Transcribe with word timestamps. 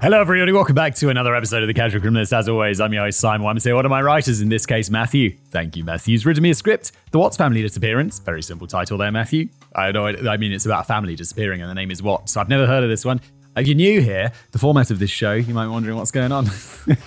Hello, 0.00 0.20
everybody. 0.20 0.52
Welcome 0.52 0.76
back 0.76 0.94
to 0.94 1.08
another 1.08 1.34
episode 1.34 1.64
of 1.64 1.66
The 1.66 1.74
Casual 1.74 2.00
Criminalist. 2.00 2.32
As 2.32 2.48
always, 2.48 2.80
I'm 2.80 2.92
your 2.92 3.02
host, 3.02 3.18
Simon 3.18 3.42
Wyman. 3.42 3.74
One 3.74 3.84
of 3.84 3.90
my 3.90 4.00
writers, 4.00 4.40
in 4.40 4.48
this 4.48 4.64
case, 4.64 4.90
Matthew. 4.90 5.36
Thank 5.50 5.76
you, 5.76 5.82
Matthew's 5.82 6.24
written 6.24 6.44
me 6.44 6.50
a 6.50 6.54
script. 6.54 6.92
The 7.10 7.18
Watts 7.18 7.36
family 7.36 7.62
disappearance. 7.62 8.20
Very 8.20 8.40
simple 8.44 8.68
title 8.68 8.96
there, 8.96 9.10
Matthew. 9.10 9.48
I 9.74 9.90
know. 9.90 10.06
I 10.06 10.36
mean, 10.36 10.52
it's 10.52 10.66
about 10.66 10.84
a 10.84 10.86
family 10.86 11.16
disappearing, 11.16 11.62
and 11.62 11.68
the 11.68 11.74
name 11.74 11.90
is 11.90 12.00
Watts. 12.00 12.34
So 12.34 12.40
I've 12.40 12.48
never 12.48 12.64
heard 12.64 12.84
of 12.84 12.90
this 12.90 13.04
one. 13.04 13.20
If 13.56 13.66
you're 13.66 13.74
new 13.74 14.00
here, 14.00 14.30
the 14.52 14.60
format 14.60 14.92
of 14.92 15.00
this 15.00 15.10
show, 15.10 15.32
you 15.32 15.52
might 15.52 15.64
be 15.64 15.70
wondering 15.70 15.96
what's 15.96 16.12
going 16.12 16.30
on. 16.30 16.46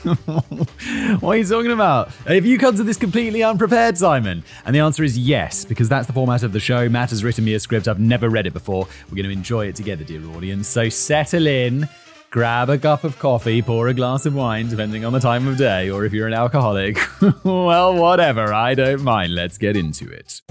what 1.20 1.36
are 1.36 1.38
you 1.38 1.46
talking 1.46 1.72
about? 1.72 2.10
Have 2.28 2.46
you 2.46 2.58
come 2.58 2.76
to 2.76 2.84
this 2.84 2.98
completely 2.98 3.42
unprepared, 3.42 3.98
Simon? 3.98 4.44
And 4.66 4.76
the 4.76 4.80
answer 4.80 5.06
is 5.06 5.18
yes, 5.18 5.64
because 5.64 5.88
that's 5.88 6.08
the 6.08 6.14
format 6.14 6.44
of 6.44 6.52
the 6.52 6.60
show. 6.60 6.90
Matt 6.90 7.12
has 7.12 7.24
written 7.24 7.46
me 7.46 7.54
a 7.54 7.60
script. 7.62 7.88
I've 7.88 8.02
never 8.02 8.28
read 8.28 8.48
it 8.48 8.54
before. 8.54 8.86
We're 9.10 9.16
going 9.16 9.28
to 9.28 9.32
enjoy 9.32 9.68
it 9.68 9.78
together, 9.78 10.04
dear 10.04 10.30
audience. 10.32 10.68
So 10.68 10.90
settle 10.90 11.48
in 11.48 11.88
grab 12.32 12.70
a 12.70 12.78
cup 12.78 13.04
of 13.04 13.20
coffee, 13.20 13.62
pour 13.62 13.90
a 13.90 13.94
glass 13.94 14.26
of 14.26 14.34
wine, 14.34 14.70
depending 14.70 15.04
on 15.04 15.12
the 15.12 15.20
time 15.20 15.48
of 15.48 15.58
day, 15.58 15.90
or 15.90 16.06
if 16.06 16.14
you're 16.14 16.28
an 16.28 16.34
alcoholic. 16.34 16.98
well, 17.44 17.94
whatever, 17.94 18.54
I 18.54 18.74
don't 18.74 19.04
mind. 19.04 19.36
Let's 19.36 19.58
get 19.58 19.76
into 19.76 20.10
it. 20.10 20.42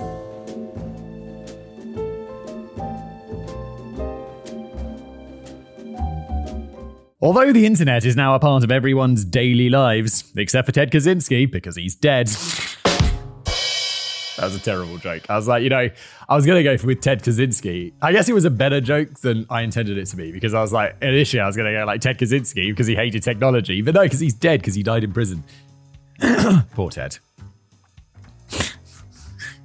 Although 7.22 7.52
the 7.52 7.66
internet 7.66 8.04
is 8.04 8.16
now 8.16 8.34
a 8.34 8.38
part 8.38 8.62
of 8.62 8.70
everyone's 8.70 9.24
daily 9.24 9.68
lives, 9.68 10.32
except 10.36 10.66
for 10.66 10.72
Ted 10.72 10.90
Kaczynski, 10.90 11.50
because 11.50 11.76
he's 11.76 11.94
dead. 11.94 12.28
That 14.36 14.46
was 14.46 14.54
a 14.54 14.60
terrible 14.60 14.96
joke. 14.96 15.28
I 15.28 15.36
was 15.36 15.46
like, 15.46 15.62
you 15.62 15.68
know, 15.68 15.90
I 16.30 16.36
was 16.36 16.46
gonna 16.46 16.62
go 16.62 16.76
with 16.84 17.00
Ted 17.00 17.24
Kaczynski. 17.24 17.92
I 18.00 18.12
guess 18.12 18.28
it 18.28 18.34
was 18.34 18.44
a 18.44 18.50
better 18.50 18.80
joke 18.80 19.18
than 19.18 19.46
I 19.50 19.62
intended 19.62 19.98
it 19.98 20.06
to 20.06 20.16
be 20.16 20.30
because 20.30 20.54
I 20.54 20.60
was 20.60 20.72
like, 20.72 20.96
initially 21.02 21.40
I 21.40 21.46
was 21.48 21.56
gonna 21.56 21.72
go 21.72 21.84
like 21.84 22.00
Ted 22.00 22.18
Kaczynski 22.18 22.70
because 22.70 22.86
he 22.86 22.94
hated 22.94 23.24
technology, 23.24 23.82
but 23.82 23.96
no, 23.96 24.02
because 24.02 24.20
he's 24.20 24.32
dead 24.32 24.60
because 24.60 24.76
he 24.76 24.84
died 24.84 25.02
in 25.02 25.12
prison. 25.12 25.42
Poor 26.74 26.88
Ted. 26.90 27.18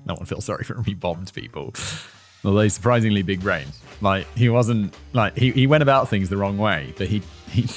no 0.07 0.15
one 0.15 0.25
feels 0.25 0.45
sorry 0.45 0.63
for 0.63 0.73
him. 0.73 0.83
He 0.85 0.95
bombed 0.95 1.31
people. 1.35 1.71
Although 2.43 2.67
surprisingly 2.69 3.21
big 3.21 3.41
brain. 3.41 3.67
Like 4.01 4.25
he 4.35 4.49
wasn't 4.49 4.91
like 5.13 5.37
he, 5.37 5.51
he 5.51 5.67
went 5.67 5.83
about 5.83 6.09
things 6.09 6.29
the 6.29 6.37
wrong 6.37 6.57
way, 6.57 6.95
but 6.97 7.07
he 7.07 7.21
he 7.51 7.69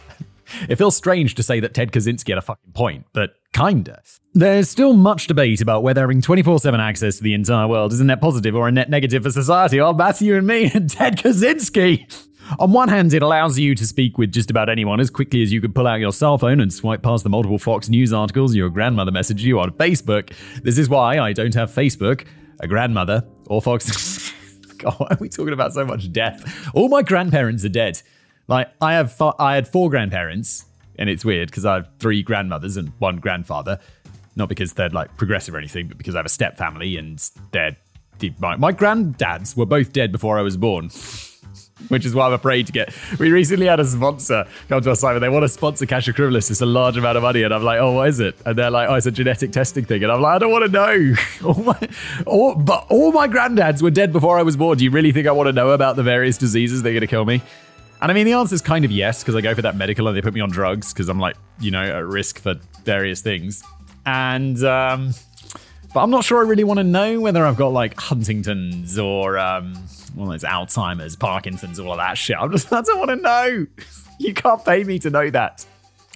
it 0.68 0.76
feels 0.76 0.94
strange 0.94 1.36
to 1.36 1.42
say 1.42 1.60
that 1.60 1.72
Ted 1.72 1.90
Kaczynski 1.90 2.28
had 2.28 2.38
a 2.38 2.42
fucking 2.42 2.72
point, 2.72 3.06
but 3.14 3.34
kinda. 3.56 4.02
There's 4.34 4.68
still 4.68 4.92
much 4.92 5.26
debate 5.26 5.62
about 5.62 5.82
whether 5.82 6.02
having 6.02 6.20
24 6.20 6.58
7 6.58 6.78
access 6.78 7.16
to 7.16 7.22
the 7.22 7.32
entire 7.32 7.66
world 7.66 7.92
is 7.92 8.00
a 8.00 8.04
net 8.04 8.20
positive 8.20 8.54
or 8.54 8.68
a 8.68 8.72
net 8.72 8.90
negative 8.90 9.22
for 9.22 9.30
society. 9.30 9.80
Oh, 9.80 9.94
Matthew 9.94 10.36
and 10.36 10.46
me 10.46 10.70
and 10.74 10.90
Ted 10.90 11.16
Kaczynski. 11.16 12.26
On 12.60 12.70
one 12.70 12.88
hand, 12.88 13.12
it 13.12 13.22
allows 13.22 13.58
you 13.58 13.74
to 13.74 13.86
speak 13.86 14.18
with 14.18 14.30
just 14.30 14.50
about 14.50 14.68
anyone 14.68 15.00
as 15.00 15.10
quickly 15.10 15.42
as 15.42 15.52
you 15.52 15.60
could 15.60 15.74
pull 15.74 15.86
out 15.86 15.98
your 15.98 16.12
cell 16.12 16.38
phone 16.38 16.60
and 16.60 16.72
swipe 16.72 17.02
past 17.02 17.24
the 17.24 17.30
multiple 17.30 17.58
Fox 17.58 17.88
News 17.88 18.12
articles 18.12 18.54
your 18.54 18.70
grandmother 18.70 19.10
messaged 19.10 19.40
you 19.40 19.58
on 19.58 19.72
Facebook. 19.72 20.32
This 20.62 20.78
is 20.78 20.88
why 20.88 21.18
I 21.18 21.32
don't 21.32 21.54
have 21.54 21.72
Facebook, 21.72 22.24
a 22.60 22.68
grandmother, 22.68 23.24
or 23.46 23.60
Fox. 23.60 24.32
God, 24.78 24.94
why 24.98 25.08
are 25.10 25.18
we 25.18 25.28
talking 25.28 25.54
about 25.54 25.72
so 25.72 25.84
much 25.84 26.12
death? 26.12 26.70
All 26.74 26.88
my 26.88 27.02
grandparents 27.02 27.64
are 27.64 27.70
dead. 27.70 28.00
Like 28.46 28.68
I 28.80 28.92
have, 28.92 29.20
I 29.40 29.56
had 29.56 29.66
four 29.66 29.90
grandparents, 29.90 30.66
and 30.98 31.08
it's 31.08 31.24
weird 31.24 31.50
because 31.50 31.64
I 31.64 31.74
have 31.74 31.88
three 31.98 32.22
grandmothers 32.22 32.76
and 32.76 32.92
one 32.98 33.16
grandfather. 33.16 33.78
Not 34.34 34.50
because 34.50 34.74
they're 34.74 34.90
like 34.90 35.16
progressive 35.16 35.54
or 35.54 35.58
anything, 35.58 35.88
but 35.88 35.96
because 35.96 36.14
I 36.14 36.18
have 36.18 36.26
a 36.26 36.30
step 36.30 36.58
family 36.58 36.98
and 36.98 37.18
they're 37.52 37.76
my, 38.38 38.56
my 38.56 38.72
granddads 38.72 39.56
were 39.56 39.66
both 39.66 39.92
dead 39.92 40.12
before 40.12 40.38
I 40.38 40.42
was 40.42 40.56
born. 40.56 40.90
Which 41.88 42.06
is 42.06 42.14
why 42.14 42.26
I'm 42.26 42.32
afraid 42.32 42.66
to 42.68 42.72
get. 42.72 42.94
We 43.18 43.30
recently 43.30 43.66
had 43.66 43.78
a 43.78 43.84
sponsor 43.84 44.46
come 44.68 44.80
to 44.80 44.90
us, 44.90 45.00
Simon. 45.00 45.20
They 45.20 45.28
want 45.28 45.42
to 45.42 45.48
sponsor 45.48 45.84
Casual 45.84 46.14
Criminalist. 46.14 46.50
It's 46.50 46.62
a 46.62 46.66
large 46.66 46.96
amount 46.96 47.18
of 47.18 47.22
money. 47.22 47.42
And 47.42 47.52
I'm 47.52 47.62
like, 47.62 47.78
oh, 47.78 47.92
what 47.92 48.08
is 48.08 48.18
it? 48.18 48.34
And 48.46 48.56
they're 48.56 48.70
like, 48.70 48.88
oh, 48.88 48.94
it's 48.94 49.04
a 49.04 49.10
genetic 49.10 49.52
testing 49.52 49.84
thing. 49.84 50.02
And 50.02 50.10
I'm 50.10 50.22
like, 50.22 50.36
I 50.36 50.38
don't 50.38 50.50
want 50.50 50.64
to 50.64 50.70
know. 50.70 51.14
all 51.44 51.62
my, 51.62 51.88
all, 52.24 52.54
but 52.54 52.86
all 52.88 53.12
my 53.12 53.28
granddads 53.28 53.82
were 53.82 53.90
dead 53.90 54.10
before 54.10 54.38
I 54.38 54.42
was 54.42 54.56
born. 54.56 54.78
Do 54.78 54.84
you 54.84 54.90
really 54.90 55.12
think 55.12 55.26
I 55.26 55.32
want 55.32 55.48
to 55.48 55.52
know 55.52 55.70
about 55.70 55.96
the 55.96 56.02
various 56.02 56.38
diseases 56.38 56.82
they're 56.82 56.94
going 56.94 57.02
to 57.02 57.06
kill 57.06 57.26
me? 57.26 57.42
And 58.00 58.10
I 58.10 58.14
mean, 58.14 58.26
the 58.26 58.34
answer 58.34 58.54
is 58.54 58.60
kind 58.60 58.84
of 58.84 58.90
yes, 58.90 59.22
because 59.22 59.34
I 59.34 59.40
go 59.40 59.54
for 59.54 59.62
that 59.62 59.76
medical 59.76 60.06
and 60.06 60.16
they 60.16 60.20
put 60.20 60.34
me 60.34 60.40
on 60.40 60.50
drugs 60.50 60.92
because 60.92 61.08
I'm 61.08 61.18
like, 61.18 61.36
you 61.60 61.70
know, 61.70 61.82
at 61.82 62.04
risk 62.04 62.38
for 62.40 62.54
various 62.84 63.22
things. 63.22 63.62
And, 64.04 64.62
um, 64.64 65.14
but 65.94 66.02
I'm 66.02 66.10
not 66.10 66.24
sure 66.24 66.44
I 66.44 66.48
really 66.48 66.64
want 66.64 66.78
to 66.78 66.84
know 66.84 67.20
whether 67.20 67.44
I've 67.44 67.56
got 67.56 67.72
like 67.72 67.98
Huntington's 67.98 68.98
or, 68.98 69.38
um, 69.38 69.74
well, 70.14 70.32
it's 70.32 70.44
Alzheimer's, 70.44 71.16
Parkinson's, 71.16 71.80
all 71.80 71.92
of 71.92 71.98
that 71.98 72.18
shit. 72.18 72.36
I'm 72.38 72.52
just, 72.52 72.70
I 72.72 72.82
don't 72.82 72.98
want 72.98 73.10
to 73.10 73.16
know. 73.16 73.66
You 74.18 74.34
can't 74.34 74.64
pay 74.64 74.84
me 74.84 74.98
to 75.00 75.10
know 75.10 75.30
that. 75.30 75.64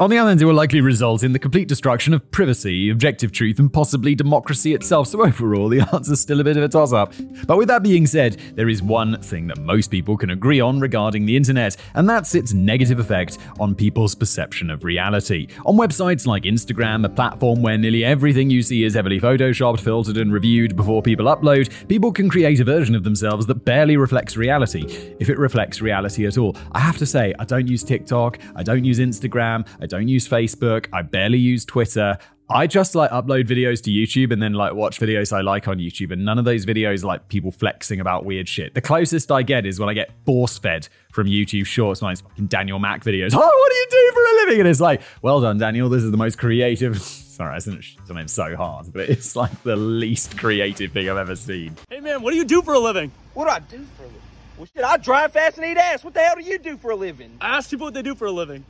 On 0.01 0.09
the 0.09 0.17
other 0.17 0.31
hand, 0.31 0.41
it 0.41 0.47
will 0.47 0.55
likely 0.55 0.81
result 0.81 1.23
in 1.23 1.35
the 1.35 1.39
complete 1.39 1.69
destruction 1.69 2.15
of 2.15 2.31
privacy, 2.31 2.89
objective 2.89 3.33
truth, 3.33 3.59
and 3.59 3.71
possibly 3.71 4.15
democracy 4.15 4.73
itself. 4.73 5.09
So, 5.09 5.23
overall, 5.23 5.69
the 5.69 5.81
answer's 5.93 6.23
still 6.23 6.41
a 6.41 6.45
bit 6.45 6.57
of 6.57 6.63
a 6.63 6.71
toss 6.71 6.95
up. 6.95 7.13
But 7.47 7.59
with 7.59 7.69
that 7.69 7.83
being 7.83 8.07
said, 8.07 8.41
there 8.55 8.71
is 8.71 8.83
one 8.83 9.21
thing 9.21 9.47
that 9.49 9.59
most 9.59 9.91
people 9.91 10.17
can 10.17 10.31
agree 10.31 10.59
on 10.59 10.81
regarding 10.81 11.27
the 11.27 11.37
internet, 11.37 11.77
and 11.93 12.09
that's 12.09 12.35
its 12.35 12.55
negative 12.55 12.99
effect 12.99 13.37
on 13.59 13.75
people's 13.75 14.15
perception 14.15 14.71
of 14.71 14.85
reality. 14.85 15.49
On 15.67 15.77
websites 15.77 16.27
like 16.27 16.45
Instagram, 16.45 17.05
a 17.05 17.11
platform 17.11 17.61
where 17.61 17.77
nearly 17.77 18.03
everything 18.03 18.49
you 18.49 18.63
see 18.63 18.85
is 18.85 18.95
heavily 18.95 19.21
photoshopped, 19.21 19.81
filtered, 19.81 20.17
and 20.17 20.33
reviewed 20.33 20.77
before 20.77 21.03
people 21.03 21.27
upload, 21.27 21.71
people 21.89 22.11
can 22.11 22.31
create 22.31 22.59
a 22.59 22.65
version 22.65 22.95
of 22.95 23.05
themselves 23.05 23.45
that 23.45 23.67
barely 23.67 23.99
reflects 23.99 24.35
reality, 24.35 24.87
if 25.21 25.29
it 25.29 25.37
reflects 25.37 25.83
reality 25.83 26.27
at 26.27 26.39
all. 26.39 26.57
I 26.73 26.81
have 26.81 26.97
to 26.97 27.05
say, 27.05 27.35
I 27.39 27.45
don't 27.45 27.69
use 27.69 27.85
TikTok, 27.85 28.39
I 28.57 28.63
don't 28.63 28.87
use 28.87 28.99
Instagram, 28.99 29.69
I 29.79 29.90
don't 29.91 30.09
use 30.09 30.27
Facebook. 30.27 30.87
I 30.93 31.03
barely 31.03 31.39
use 31.39 31.65
Twitter. 31.65 32.17
I 32.49 32.67
just 32.67 32.95
like 32.95 33.11
upload 33.11 33.47
videos 33.47 33.81
to 33.83 33.91
YouTube 33.91 34.33
and 34.33 34.43
then 34.43 34.55
like 34.55 34.75
watch 34.75 34.99
videos 34.99 35.33
I 35.33 35.41
like 35.41 35.69
on 35.69 35.79
YouTube. 35.79 36.13
And 36.13 36.25
none 36.25 36.39
of 36.39 36.45
those 36.45 36.65
videos 36.65 37.05
like 37.05 37.29
people 37.29 37.51
flexing 37.51 38.01
about 38.01 38.25
weird 38.25 38.49
shit. 38.49 38.75
The 38.75 38.81
closest 38.81 39.31
I 39.31 39.43
get 39.43 39.67
is 39.67 39.79
when 39.79 39.89
I 39.89 39.95
get 39.95 40.11
force 40.25 40.59
fed 40.59 40.89
from 41.13 41.27
YouTube 41.27 41.67
Shorts, 41.67 42.03
nice 42.03 42.23
fucking 42.23 42.47
Daniel 42.47 42.79
Mac 42.79 43.05
videos. 43.05 43.35
Oh, 43.35 43.39
what 43.39 43.73
do 43.73 43.77
you 43.77 43.87
do 43.91 44.13
for 44.15 44.23
a 44.23 44.35
living? 44.45 44.61
And 44.61 44.69
it's 44.69 44.81
like, 44.81 45.03
well 45.23 45.41
done, 45.41 45.59
Daniel. 45.59 45.89
This 45.89 46.03
is 46.03 46.11
the 46.11 46.17
most 46.17 46.39
creative. 46.39 47.01
Sorry, 47.03 47.55
I 47.55 47.57
isn't 47.57 47.85
something 48.05 48.29
so 48.29 48.57
hard, 48.57 48.93
but 48.93 49.09
it's 49.09 49.37
like 49.37 49.63
the 49.63 49.77
least 49.77 50.37
creative 50.37 50.93
thing 50.93 51.09
I've 51.09 51.17
ever 51.17 51.37
seen. 51.37 51.77
Hey 51.89 52.01
man, 52.01 52.21
what 52.23 52.33
do 52.33 52.37
you 52.37 52.45
do 52.45 52.63
for 52.63 52.75
a 52.75 52.79
living? 52.79 53.13
What 53.35 53.45
do 53.45 53.51
I 53.51 53.59
do 53.61 53.85
for 53.97 54.03
a 54.03 54.07
living? 54.07 54.21
Well, 54.57 54.67
shit, 54.75 54.85
I 54.85 54.97
drive 54.97 55.33
fast 55.33 55.57
and 55.57 55.67
eat 55.67 55.79
ass. 55.79 56.05
What 56.05 56.15
the 56.15 56.21
hell 56.21 56.35
do 56.37 56.43
you 56.43 56.59
do 56.59 56.77
for 56.77 56.91
a 56.91 56.97
living? 56.97 57.37
I 57.41 57.57
ask 57.57 57.71
people 57.71 57.87
what 57.87 57.95
they 57.95 58.03
do 58.03 58.15
for 58.15 58.27
a 58.27 58.33
living. 58.33 58.65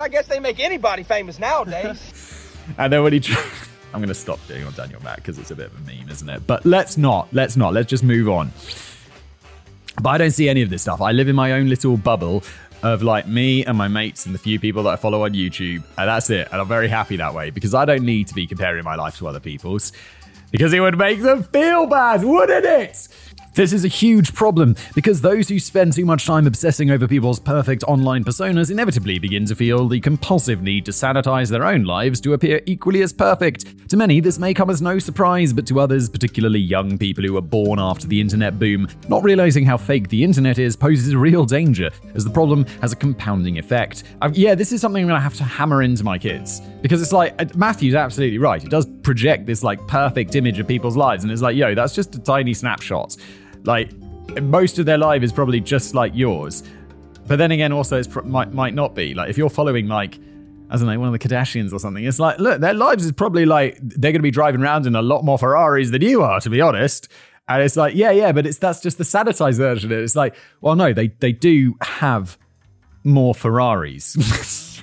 I 0.00 0.08
guess 0.08 0.26
they 0.26 0.40
make 0.40 0.60
anybody 0.60 1.02
famous 1.02 1.38
nowadays. 1.38 2.52
and 2.78 2.92
then 2.92 3.02
when 3.02 3.12
he. 3.12 3.20
Tr- 3.20 3.38
I'm 3.94 4.00
going 4.00 4.08
to 4.08 4.14
stop 4.14 4.38
doing 4.46 4.64
on 4.64 4.74
Daniel 4.74 5.02
Mac 5.02 5.16
because 5.16 5.38
it's 5.38 5.50
a 5.50 5.56
bit 5.56 5.72
of 5.72 5.76
a 5.76 5.80
meme, 5.90 6.10
isn't 6.10 6.28
it? 6.28 6.46
But 6.46 6.66
let's 6.66 6.98
not. 6.98 7.26
Let's 7.32 7.56
not. 7.56 7.72
Let's 7.72 7.88
just 7.88 8.04
move 8.04 8.28
on. 8.28 8.52
But 10.02 10.10
I 10.10 10.18
don't 10.18 10.30
see 10.30 10.48
any 10.48 10.60
of 10.60 10.68
this 10.68 10.82
stuff. 10.82 11.00
I 11.00 11.12
live 11.12 11.28
in 11.28 11.34
my 11.34 11.52
own 11.52 11.68
little 11.70 11.96
bubble 11.96 12.44
of 12.82 13.02
like 13.02 13.26
me 13.26 13.64
and 13.64 13.76
my 13.76 13.88
mates 13.88 14.26
and 14.26 14.34
the 14.34 14.38
few 14.38 14.60
people 14.60 14.82
that 14.84 14.90
I 14.90 14.96
follow 14.96 15.24
on 15.24 15.32
YouTube. 15.32 15.82
And 15.96 16.08
that's 16.08 16.28
it. 16.30 16.48
And 16.52 16.60
I'm 16.60 16.68
very 16.68 16.88
happy 16.88 17.16
that 17.16 17.34
way 17.34 17.50
because 17.50 17.74
I 17.74 17.84
don't 17.86 18.04
need 18.04 18.28
to 18.28 18.34
be 18.34 18.46
comparing 18.46 18.84
my 18.84 18.94
life 18.94 19.16
to 19.18 19.26
other 19.26 19.40
people's 19.40 19.92
because 20.50 20.72
it 20.72 20.80
would 20.80 20.98
make 20.98 21.22
them 21.22 21.42
feel 21.42 21.86
bad, 21.86 22.24
wouldn't 22.24 22.64
it? 22.64 23.08
This 23.58 23.72
is 23.72 23.84
a 23.84 23.88
huge 23.88 24.34
problem 24.34 24.76
because 24.94 25.20
those 25.20 25.48
who 25.48 25.58
spend 25.58 25.92
too 25.92 26.04
much 26.04 26.24
time 26.24 26.46
obsessing 26.46 26.92
over 26.92 27.08
people's 27.08 27.40
perfect 27.40 27.82
online 27.88 28.22
personas 28.22 28.70
inevitably 28.70 29.18
begin 29.18 29.46
to 29.46 29.56
feel 29.56 29.88
the 29.88 29.98
compulsive 29.98 30.62
need 30.62 30.84
to 30.84 30.92
sanitize 30.92 31.50
their 31.50 31.64
own 31.64 31.82
lives 31.82 32.20
to 32.20 32.34
appear 32.34 32.60
equally 32.66 33.02
as 33.02 33.12
perfect. 33.12 33.88
To 33.88 33.96
many, 33.96 34.20
this 34.20 34.38
may 34.38 34.54
come 34.54 34.70
as 34.70 34.80
no 34.80 35.00
surprise, 35.00 35.52
but 35.52 35.66
to 35.66 35.80
others, 35.80 36.08
particularly 36.08 36.60
young 36.60 36.98
people 36.98 37.24
who 37.24 37.32
were 37.32 37.40
born 37.40 37.80
after 37.80 38.06
the 38.06 38.20
internet 38.20 38.60
boom, 38.60 38.86
not 39.08 39.24
realizing 39.24 39.64
how 39.64 39.76
fake 39.76 40.08
the 40.08 40.22
internet 40.22 40.60
is 40.60 40.76
poses 40.76 41.12
a 41.12 41.18
real 41.18 41.44
danger, 41.44 41.90
as 42.14 42.22
the 42.22 42.30
problem 42.30 42.64
has 42.80 42.92
a 42.92 42.96
compounding 42.96 43.58
effect. 43.58 44.04
Uh, 44.22 44.30
yeah, 44.34 44.54
this 44.54 44.70
is 44.70 44.80
something 44.80 45.02
I'm 45.02 45.08
gonna 45.08 45.20
have 45.20 45.34
to 45.34 45.42
hammer 45.42 45.82
into 45.82 46.04
my 46.04 46.16
kids 46.16 46.60
because 46.80 47.02
it's 47.02 47.12
like 47.12 47.34
uh, 47.40 47.46
Matthew's 47.56 47.96
absolutely 47.96 48.38
right. 48.38 48.62
It 48.62 48.70
does 48.70 48.86
project 49.02 49.46
this 49.46 49.64
like 49.64 49.84
perfect 49.88 50.36
image 50.36 50.60
of 50.60 50.68
people's 50.68 50.96
lives, 50.96 51.24
and 51.24 51.32
it's 51.32 51.42
like, 51.42 51.56
yo, 51.56 51.74
that's 51.74 51.96
just 51.96 52.14
a 52.14 52.20
tiny 52.20 52.54
snapshot. 52.54 53.16
Like 53.64 53.92
most 54.42 54.78
of 54.78 54.86
their 54.86 54.98
life 54.98 55.22
is 55.22 55.32
probably 55.32 55.60
just 55.60 55.94
like 55.94 56.12
yours. 56.14 56.62
But 57.26 57.36
then 57.36 57.50
again, 57.50 57.72
also 57.72 57.98
it 57.98 58.24
might 58.24 58.52
might 58.52 58.74
not 58.74 58.94
be. 58.94 59.14
Like 59.14 59.30
if 59.30 59.38
you're 59.38 59.50
following 59.50 59.88
like 59.88 60.18
I 60.70 60.76
don't 60.76 60.86
know, 60.86 60.98
one 60.98 61.14
of 61.14 61.18
the 61.18 61.28
Kardashians 61.28 61.72
or 61.72 61.78
something. 61.78 62.04
It's 62.04 62.18
like, 62.18 62.38
look, 62.38 62.60
their 62.60 62.74
lives 62.74 63.04
is 63.04 63.12
probably 63.12 63.46
like 63.46 63.78
they're 63.80 64.12
going 64.12 64.20
to 64.20 64.22
be 64.22 64.30
driving 64.30 64.60
around 64.60 64.86
in 64.86 64.94
a 64.94 65.02
lot 65.02 65.24
more 65.24 65.38
Ferraris 65.38 65.90
than 65.90 66.02
you 66.02 66.22
are, 66.22 66.40
to 66.40 66.50
be 66.50 66.60
honest. 66.60 67.08
And 67.48 67.62
it's 67.62 67.76
like, 67.76 67.94
yeah, 67.94 68.10
yeah, 68.10 68.32
but 68.32 68.46
it's 68.46 68.58
that's 68.58 68.80
just 68.80 68.98
the 68.98 69.04
sanitized 69.04 69.56
version. 69.56 69.90
It's 69.90 70.14
like, 70.14 70.36
well, 70.60 70.76
no, 70.76 70.92
they 70.92 71.08
they 71.08 71.32
do 71.32 71.76
have 71.80 72.36
more 73.02 73.34
Ferraris. 73.34 74.82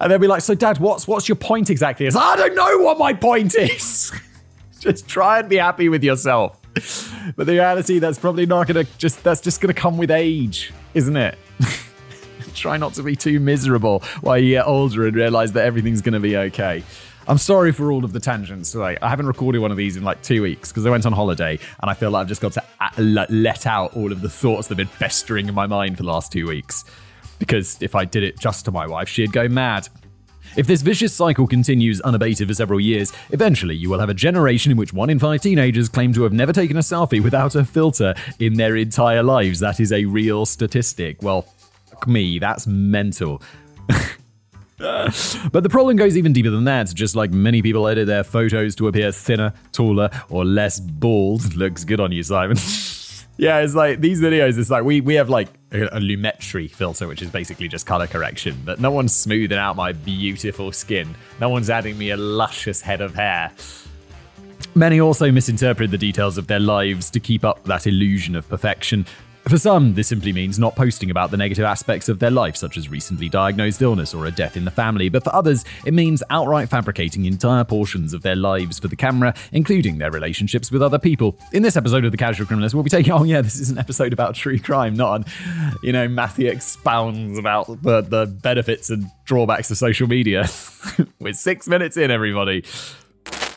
and 0.00 0.10
they'll 0.10 0.18
be 0.18 0.26
like, 0.26 0.42
so, 0.42 0.54
Dad, 0.56 0.78
what's 0.78 1.06
what's 1.06 1.28
your 1.28 1.36
point 1.36 1.70
exactly? 1.70 2.06
It's 2.06 2.16
like, 2.16 2.38
I 2.38 2.48
don't 2.48 2.56
know 2.56 2.78
what 2.78 2.98
my 2.98 3.12
point 3.12 3.54
is. 3.54 4.12
just 4.80 5.06
try 5.08 5.38
and 5.38 5.48
be 5.48 5.56
happy 5.56 5.88
with 5.88 6.02
yourself. 6.02 6.59
But 7.36 7.46
the 7.46 7.52
reality, 7.52 7.98
that's 7.98 8.18
probably 8.18 8.46
not 8.46 8.66
gonna 8.66 8.84
just 8.98 9.22
that's 9.22 9.40
just 9.40 9.60
gonna 9.60 9.74
come 9.74 9.98
with 9.98 10.10
age, 10.10 10.72
isn't 10.94 11.16
it? 11.16 11.38
try 12.54 12.76
not 12.76 12.94
to 12.94 13.02
be 13.02 13.14
too 13.14 13.38
miserable 13.38 14.00
while 14.22 14.36
you 14.38 14.54
get 14.54 14.66
older 14.66 15.06
and 15.06 15.14
realize 15.14 15.52
that 15.52 15.64
everything's 15.64 16.00
gonna 16.00 16.20
be 16.20 16.36
okay. 16.36 16.82
I'm 17.28 17.38
sorry 17.38 17.70
for 17.70 17.92
all 17.92 18.04
of 18.04 18.12
the 18.12 18.20
tangents 18.20 18.72
today. 18.72 18.96
I 19.00 19.08
haven't 19.08 19.26
recorded 19.26 19.60
one 19.60 19.70
of 19.70 19.76
these 19.76 19.96
in 19.96 20.02
like 20.02 20.22
two 20.22 20.42
weeks 20.42 20.70
because 20.70 20.84
I 20.84 20.90
went 20.90 21.06
on 21.06 21.12
holiday 21.12 21.58
and 21.80 21.90
I 21.90 21.94
feel 21.94 22.10
like 22.10 22.22
I've 22.22 22.28
just 22.28 22.40
got 22.40 22.52
to 22.54 22.64
uh, 22.80 22.90
let 22.98 23.66
out 23.66 23.94
all 23.94 24.10
of 24.10 24.20
the 24.20 24.28
thoughts 24.28 24.68
that 24.68 24.78
have 24.78 24.88
been 24.88 24.98
festering 24.98 25.46
in 25.46 25.54
my 25.54 25.66
mind 25.66 25.96
for 25.96 26.02
the 26.02 26.08
last 26.08 26.32
two 26.32 26.46
weeks. 26.48 26.84
Because 27.38 27.80
if 27.80 27.94
I 27.94 28.04
did 28.04 28.22
it 28.22 28.38
just 28.38 28.64
to 28.64 28.72
my 28.72 28.86
wife, 28.86 29.08
she'd 29.08 29.32
go 29.32 29.48
mad. 29.48 29.88
If 30.56 30.66
this 30.66 30.82
vicious 30.82 31.14
cycle 31.14 31.46
continues 31.46 32.00
unabated 32.00 32.48
for 32.48 32.54
several 32.54 32.80
years, 32.80 33.12
eventually 33.30 33.76
you 33.76 33.88
will 33.88 34.00
have 34.00 34.08
a 34.08 34.14
generation 34.14 34.72
in 34.72 34.78
which 34.78 34.92
one 34.92 35.08
in 35.08 35.18
five 35.18 35.42
teenagers 35.42 35.88
claim 35.88 36.12
to 36.14 36.24
have 36.24 36.32
never 36.32 36.52
taken 36.52 36.76
a 36.76 36.80
selfie 36.80 37.22
without 37.22 37.54
a 37.54 37.64
filter 37.64 38.14
in 38.40 38.54
their 38.54 38.76
entire 38.76 39.22
lives. 39.22 39.60
That 39.60 39.78
is 39.78 39.92
a 39.92 40.04
real 40.04 40.46
statistic. 40.46 41.22
Well, 41.22 41.42
fuck 41.88 42.08
me, 42.08 42.40
that's 42.40 42.66
mental. 42.66 43.40
but 44.78 45.62
the 45.62 45.68
problem 45.70 45.96
goes 45.96 46.16
even 46.16 46.32
deeper 46.32 46.50
than 46.50 46.64
that. 46.64 46.88
Just 46.94 47.14
like 47.14 47.30
many 47.30 47.62
people 47.62 47.86
edit 47.86 48.08
their 48.08 48.24
photos 48.24 48.74
to 48.76 48.88
appear 48.88 49.12
thinner, 49.12 49.52
taller, 49.72 50.10
or 50.28 50.44
less 50.44 50.80
bald. 50.80 51.54
Looks 51.56 51.84
good 51.84 52.00
on 52.00 52.10
you, 52.10 52.24
Simon. 52.24 52.56
yeah, 53.36 53.58
it's 53.58 53.74
like 53.74 54.00
these 54.00 54.20
videos. 54.20 54.58
It's 54.58 54.70
like 54.70 54.82
we 54.82 55.00
we 55.00 55.14
have 55.14 55.28
like 55.28 55.48
a, 55.72 56.00
Lumetri 56.00 56.70
filter, 56.70 57.06
which 57.06 57.22
is 57.22 57.30
basically 57.30 57.68
just 57.68 57.86
color 57.86 58.06
correction. 58.06 58.56
But 58.64 58.80
no 58.80 58.90
one's 58.90 59.14
smoothing 59.14 59.58
out 59.58 59.76
my 59.76 59.92
beautiful 59.92 60.72
skin. 60.72 61.14
No 61.40 61.48
one's 61.48 61.70
adding 61.70 61.96
me 61.96 62.10
a 62.10 62.16
luscious 62.16 62.80
head 62.80 63.00
of 63.00 63.14
hair. 63.14 63.52
Many 64.74 65.00
also 65.00 65.32
misinterpret 65.32 65.90
the 65.90 65.98
details 65.98 66.38
of 66.38 66.46
their 66.46 66.60
lives 66.60 67.10
to 67.10 67.20
keep 67.20 67.44
up 67.44 67.64
that 67.64 67.86
illusion 67.86 68.36
of 68.36 68.48
perfection, 68.48 69.04
for 69.48 69.58
some, 69.58 69.94
this 69.94 70.08
simply 70.08 70.32
means 70.32 70.58
not 70.58 70.76
posting 70.76 71.10
about 71.10 71.30
the 71.30 71.36
negative 71.36 71.64
aspects 71.64 72.08
of 72.08 72.18
their 72.18 72.30
life, 72.30 72.56
such 72.56 72.76
as 72.76 72.88
recently 72.88 73.28
diagnosed 73.28 73.80
illness 73.80 74.12
or 74.12 74.26
a 74.26 74.30
death 74.30 74.56
in 74.56 74.64
the 74.64 74.70
family, 74.70 75.08
but 75.08 75.24
for 75.24 75.34
others, 75.34 75.64
it 75.86 75.94
means 75.94 76.22
outright 76.30 76.68
fabricating 76.68 77.24
entire 77.24 77.64
portions 77.64 78.12
of 78.12 78.22
their 78.22 78.36
lives 78.36 78.78
for 78.78 78.88
the 78.88 78.96
camera, 78.96 79.34
including 79.52 79.98
their 79.98 80.10
relationships 80.10 80.70
with 80.70 80.82
other 80.82 80.98
people. 80.98 81.38
In 81.52 81.62
this 81.62 81.76
episode 81.76 82.04
of 82.04 82.10
The 82.12 82.18
Casual 82.18 82.46
Criminalist, 82.46 82.74
we'll 82.74 82.82
be 82.82 82.90
taking, 82.90 83.12
oh 83.12 83.24
yeah, 83.24 83.40
this 83.40 83.58
is 83.58 83.70
an 83.70 83.78
episode 83.78 84.12
about 84.12 84.34
true 84.34 84.58
crime, 84.58 84.94
not 84.94 85.08
on, 85.10 85.24
you 85.82 85.92
know, 85.92 86.06
Matthew 86.06 86.48
expounds 86.48 87.38
about 87.38 87.66
the, 87.82 88.02
the 88.02 88.26
benefits 88.26 88.90
and 88.90 89.10
drawbacks 89.24 89.70
of 89.70 89.78
social 89.78 90.06
media. 90.06 90.48
We're 91.18 91.32
six 91.32 91.66
minutes 91.66 91.96
in, 91.96 92.10
everybody. 92.10 92.64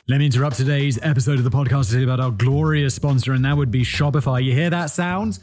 Let 0.07 0.19
me 0.19 0.25
interrupt 0.25 0.57
today's 0.57 0.99
episode 1.01 1.39
of 1.39 1.43
the 1.43 1.49
podcast 1.49 1.85
to 1.85 1.91
tell 1.91 2.01
you 2.01 2.05
about 2.05 2.19
our 2.19 2.31
glorious 2.31 2.95
sponsor, 2.95 3.33
and 3.33 3.45
that 3.45 3.55
would 3.55 3.71
be 3.71 3.83
Shopify. 3.83 4.43
You 4.43 4.53
hear 4.53 4.69
that 4.69 4.87
sound? 4.87 5.39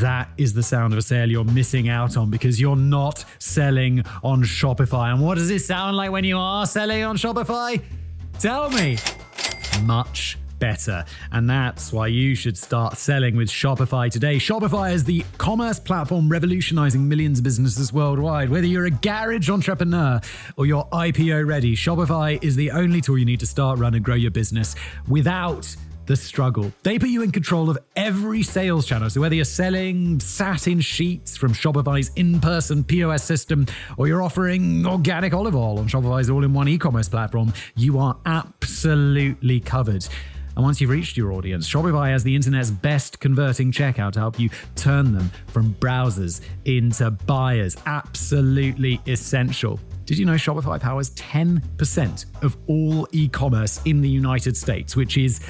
That 0.00 0.28
is 0.36 0.52
the 0.52 0.62
sound 0.62 0.92
of 0.92 0.98
a 0.98 1.02
sale 1.02 1.30
you're 1.30 1.44
missing 1.44 1.88
out 1.88 2.16
on 2.16 2.30
because 2.30 2.60
you're 2.60 2.76
not 2.76 3.24
selling 3.38 4.02
on 4.22 4.42
Shopify. 4.42 5.12
And 5.12 5.22
what 5.22 5.36
does 5.36 5.50
it 5.50 5.60
sound 5.60 5.96
like 5.96 6.10
when 6.10 6.24
you 6.24 6.38
are 6.38 6.66
selling 6.66 7.02
on 7.04 7.16
Shopify? 7.16 7.82
Tell 8.38 8.68
me. 8.70 8.98
Much 9.84 10.38
better. 10.58 11.04
And 11.32 11.48
that's 11.48 11.92
why 11.92 12.08
you 12.08 12.34
should 12.34 12.58
start 12.58 12.96
selling 12.96 13.36
with 13.36 13.48
Shopify 13.48 14.10
today. 14.10 14.36
Shopify 14.36 14.92
is 14.92 15.04
the 15.04 15.24
commerce 15.38 15.78
platform 15.78 16.28
revolutionizing 16.28 17.08
millions 17.08 17.38
of 17.38 17.44
businesses 17.44 17.92
worldwide. 17.92 18.48
Whether 18.50 18.66
you're 18.66 18.86
a 18.86 18.90
garage 18.90 19.50
entrepreneur 19.50 20.20
or 20.56 20.66
you're 20.66 20.84
IPO 20.92 21.46
ready, 21.46 21.76
Shopify 21.76 22.42
is 22.42 22.56
the 22.56 22.70
only 22.70 23.00
tool 23.00 23.18
you 23.18 23.24
need 23.24 23.40
to 23.40 23.46
start, 23.46 23.78
run, 23.78 23.94
and 23.94 24.04
grow 24.04 24.14
your 24.14 24.30
business 24.30 24.74
without 25.08 25.74
the 26.06 26.16
struggle. 26.16 26.72
They 26.82 26.98
put 26.98 27.08
you 27.08 27.22
in 27.22 27.32
control 27.32 27.70
of 27.70 27.78
every 27.94 28.42
sales 28.42 28.86
channel. 28.86 29.10
So 29.10 29.20
whether 29.20 29.34
you're 29.34 29.44
selling 29.44 30.20
satin 30.20 30.80
sheets 30.80 31.36
from 31.36 31.52
Shopify's 31.52 32.10
in-person 32.16 32.84
POS 32.84 33.22
system 33.22 33.66
or 33.96 34.08
you're 34.08 34.22
offering 34.22 34.86
organic 34.86 35.34
olive 35.34 35.56
oil 35.56 35.78
on 35.78 35.88
Shopify's 35.88 36.30
all-in-one 36.30 36.68
e-commerce 36.68 37.08
platform, 37.08 37.52
you 37.74 37.98
are 37.98 38.16
absolutely 38.24 39.60
covered. 39.60 40.06
And 40.56 40.64
once 40.64 40.80
you've 40.80 40.90
reached 40.90 41.18
your 41.18 41.32
audience, 41.32 41.68
Shopify 41.68 42.08
has 42.10 42.24
the 42.24 42.34
internet's 42.34 42.70
best 42.70 43.20
converting 43.20 43.72
checkout 43.72 44.12
to 44.12 44.20
help 44.20 44.40
you 44.40 44.48
turn 44.74 45.12
them 45.12 45.30
from 45.48 45.74
browsers 45.74 46.40
into 46.64 47.10
buyers. 47.10 47.76
Absolutely 47.84 48.98
essential. 49.06 49.78
Did 50.06 50.16
you 50.18 50.24
know 50.24 50.36
Shopify 50.36 50.80
powers 50.80 51.10
10% 51.10 52.42
of 52.42 52.56
all 52.68 53.06
e 53.12 53.28
commerce 53.28 53.80
in 53.84 54.00
the 54.00 54.08
United 54.08 54.56
States, 54.56 54.96
which 54.96 55.18
is 55.18 55.40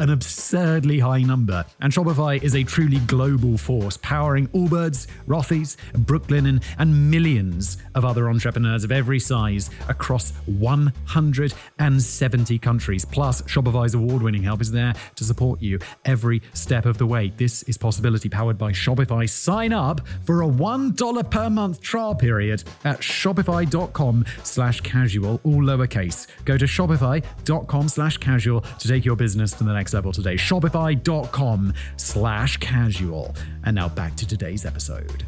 an 0.00 0.10
absurdly 0.10 0.98
high 0.98 1.22
number, 1.22 1.64
and 1.80 1.92
Shopify 1.92 2.42
is 2.42 2.56
a 2.56 2.64
truly 2.64 2.98
global 3.00 3.58
force, 3.58 3.98
powering 3.98 4.48
Allbirds, 4.48 5.06
Rothy's, 5.28 5.76
Brooklinen, 5.92 6.64
and 6.78 7.10
millions 7.10 7.76
of 7.94 8.02
other 8.04 8.28
entrepreneurs 8.30 8.82
of 8.82 8.90
every 8.90 9.20
size 9.20 9.70
across 9.88 10.32
170 10.46 12.58
countries. 12.58 13.04
Plus, 13.04 13.42
Shopify's 13.42 13.94
award 13.94 14.22
winning 14.22 14.42
help 14.42 14.62
is 14.62 14.72
there 14.72 14.94
to 15.16 15.24
support 15.24 15.60
you 15.60 15.78
every 16.06 16.40
step 16.54 16.86
of 16.86 16.96
the 16.98 17.06
way. 17.06 17.32
This 17.36 17.62
is 17.64 17.76
Possibility 17.76 18.28
powered 18.28 18.56
by 18.56 18.72
Shopify. 18.72 19.28
Sign 19.28 19.72
up 19.72 20.00
for 20.24 20.42
a 20.42 20.48
$1 20.48 21.30
per 21.30 21.50
month 21.50 21.82
trial 21.82 22.14
period 22.14 22.64
at 22.84 23.00
shopify.com 23.00 24.24
slash 24.44 24.80
casual, 24.80 25.40
all 25.44 25.62
lowercase. 25.62 26.26
Go 26.46 26.56
to 26.56 26.64
shopify.com 26.64 27.88
slash 27.88 28.16
casual 28.16 28.62
to 28.62 28.88
take 28.88 29.04
your 29.04 29.16
business 29.16 29.52
to 29.52 29.64
the 29.64 29.72
next 29.72 29.89
next 29.90 29.94
level 29.94 30.12
today. 30.12 30.34
Shopify.com 30.36 31.74
slash 31.96 32.56
casual. 32.58 33.34
And 33.64 33.74
now 33.74 33.88
back 33.88 34.16
to 34.16 34.26
today's 34.26 34.64
episode. 34.64 35.24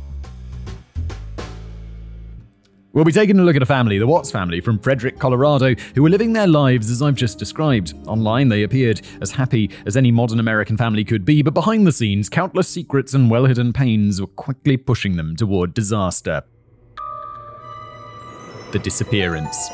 We'll 2.95 3.07
be 3.07 3.13
taking 3.13 3.39
a 3.39 3.43
look 3.43 3.57
at 3.57 3.63
a 3.63 3.67
family, 3.67 3.99
the 3.99 4.07
Watts 4.07 4.31
family 4.31 4.61
from 4.61 4.79
Frederick, 4.79 5.19
Colorado, 5.19 5.75
who 5.95 6.03
were 6.03 6.11
living 6.11 6.35
their 6.35 6.47
lives 6.47 6.91
as 6.91 7.01
I've 7.01 7.15
just 7.15 7.39
described. 7.39 7.95
Online, 8.07 8.51
they 8.51 8.65
appeared 8.65 9.01
as 9.23 9.33
happy 9.33 9.71
as 9.87 9.97
any 9.97 10.11
modern 10.11 10.39
American 10.39 10.77
family 10.77 11.03
could 11.03 11.25
be, 11.25 11.41
but 11.41 11.55
behind 11.55 11.87
the 11.87 11.93
scenes, 11.93 12.29
countless 12.29 12.69
secrets 12.69 13.15
and 13.15 13.31
well 13.31 13.47
hidden 13.47 13.73
pains 13.73 14.21
were 14.21 14.27
quickly 14.27 14.77
pushing 14.77 15.17
them 15.17 15.37
toward 15.37 15.73
disaster. 15.73 16.43
The 18.73 18.79
disappearance. 18.79 19.71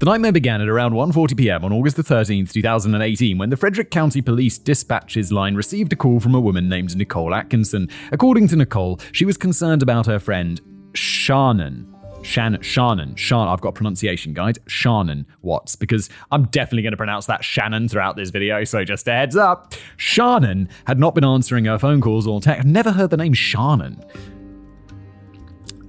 The 0.00 0.06
nightmare 0.06 0.32
began 0.32 0.62
at 0.62 0.68
around 0.70 0.92
1:40 0.92 1.36
p.m. 1.36 1.62
on 1.62 1.74
August 1.74 1.98
13, 1.98 2.46
2018, 2.46 3.36
when 3.36 3.50
the 3.50 3.56
Frederick 3.58 3.90
County 3.90 4.22
Police 4.22 4.56
dispatches 4.56 5.30
line 5.30 5.54
received 5.54 5.92
a 5.92 5.96
call 5.96 6.20
from 6.20 6.34
a 6.34 6.40
woman 6.40 6.70
named 6.70 6.96
Nicole 6.96 7.34
Atkinson. 7.34 7.86
According 8.10 8.48
to 8.48 8.56
Nicole, 8.56 8.98
she 9.12 9.26
was 9.26 9.36
concerned 9.36 9.82
about 9.82 10.06
her 10.06 10.18
friend 10.18 10.58
Shannon. 10.94 11.86
Shan- 12.22 12.62
Shannon, 12.62 13.14
Shan- 13.14 13.48
I've 13.48 13.60
got 13.60 13.74
pronunciation 13.74 14.32
guide, 14.32 14.58
Shannon 14.66 15.26
Watts, 15.42 15.76
because 15.76 16.08
I'm 16.30 16.44
definitely 16.46 16.82
going 16.82 16.92
to 16.92 16.96
pronounce 16.96 17.26
that 17.26 17.44
Shannon 17.44 17.86
throughout 17.86 18.16
this 18.16 18.30
video, 18.30 18.64
so 18.64 18.84
just 18.84 19.06
a 19.06 19.12
heads 19.12 19.36
up. 19.36 19.74
Shannon 19.98 20.70
had 20.86 20.98
not 20.98 21.14
been 21.14 21.24
answering 21.24 21.66
her 21.66 21.78
phone 21.78 22.00
calls 22.00 22.26
or 22.26 22.40
text, 22.40 22.66
never 22.66 22.92
heard 22.92 23.10
the 23.10 23.18
name 23.18 23.34
Shannon 23.34 24.02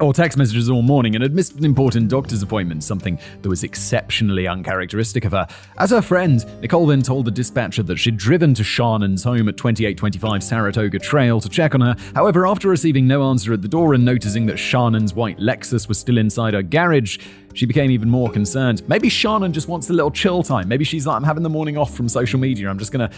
or 0.02 0.14
text 0.14 0.38
messages 0.38 0.70
all 0.70 0.82
morning 0.82 1.16
and 1.16 1.22
had 1.22 1.34
missed 1.34 1.56
an 1.56 1.64
important 1.64 2.10
doctor's 2.10 2.42
appointment, 2.42 2.84
something 2.84 3.20
that 3.42 3.50
was 3.50 3.64
exceptionally 3.64 4.48
uncharacteristic 4.48 5.26
of 5.26 5.32
her. 5.32 5.48
As 5.78 5.92
her 5.92 6.02
friend, 6.02 6.44
Nicole 6.62 6.88
then 6.88 7.02
told 7.02 7.26
the 7.26 7.32
dispatcher 7.32 7.84
that 7.84 7.98
she'd 7.98 8.18
driven 8.18 8.54
to 8.56 8.64
Shannon's 8.64 9.24
home 9.24 9.48
at 9.48 9.58
2825 9.58 10.44
Saratoga 10.44 11.00
Trail 11.00 11.40
to 11.40 11.48
check 11.50 11.76
on 11.76 11.82
her. 11.82 11.96
However, 12.16 12.48
after 12.48 12.68
receiving 12.68 13.08
no 13.08 13.30
answer 13.30 13.54
at 13.54 13.62
the 13.62 13.68
door 13.68 13.94
and 13.94 14.04
noticing 14.04 14.48
that 14.48 14.58
Shannon's 14.58 15.14
white 15.14 15.38
Lexus 15.38 15.88
was 15.88 16.00
still 16.00 16.18
inside 16.18 16.54
her 16.54 16.64
garage, 16.64 17.20
she 17.54 17.66
became 17.66 17.92
even 17.92 18.10
more 18.10 18.30
concerned. 18.32 18.88
Maybe 18.88 19.10
Shannon 19.10 19.54
just 19.54 19.68
wants 19.68 19.90
a 19.90 19.94
little 19.94 20.12
chill 20.12 20.42
time. 20.42 20.68
Maybe 20.68 20.84
she's 20.84 21.06
like, 21.06 21.18
I'm 21.18 21.24
having 21.24 21.44
the 21.44 21.50
morning 21.50 21.78
off 21.78 21.94
from 21.96 22.10
social 22.10 22.40
media. 22.40 22.70
I'm 22.70 22.80
just 22.80 22.92
gonna, 22.92 23.12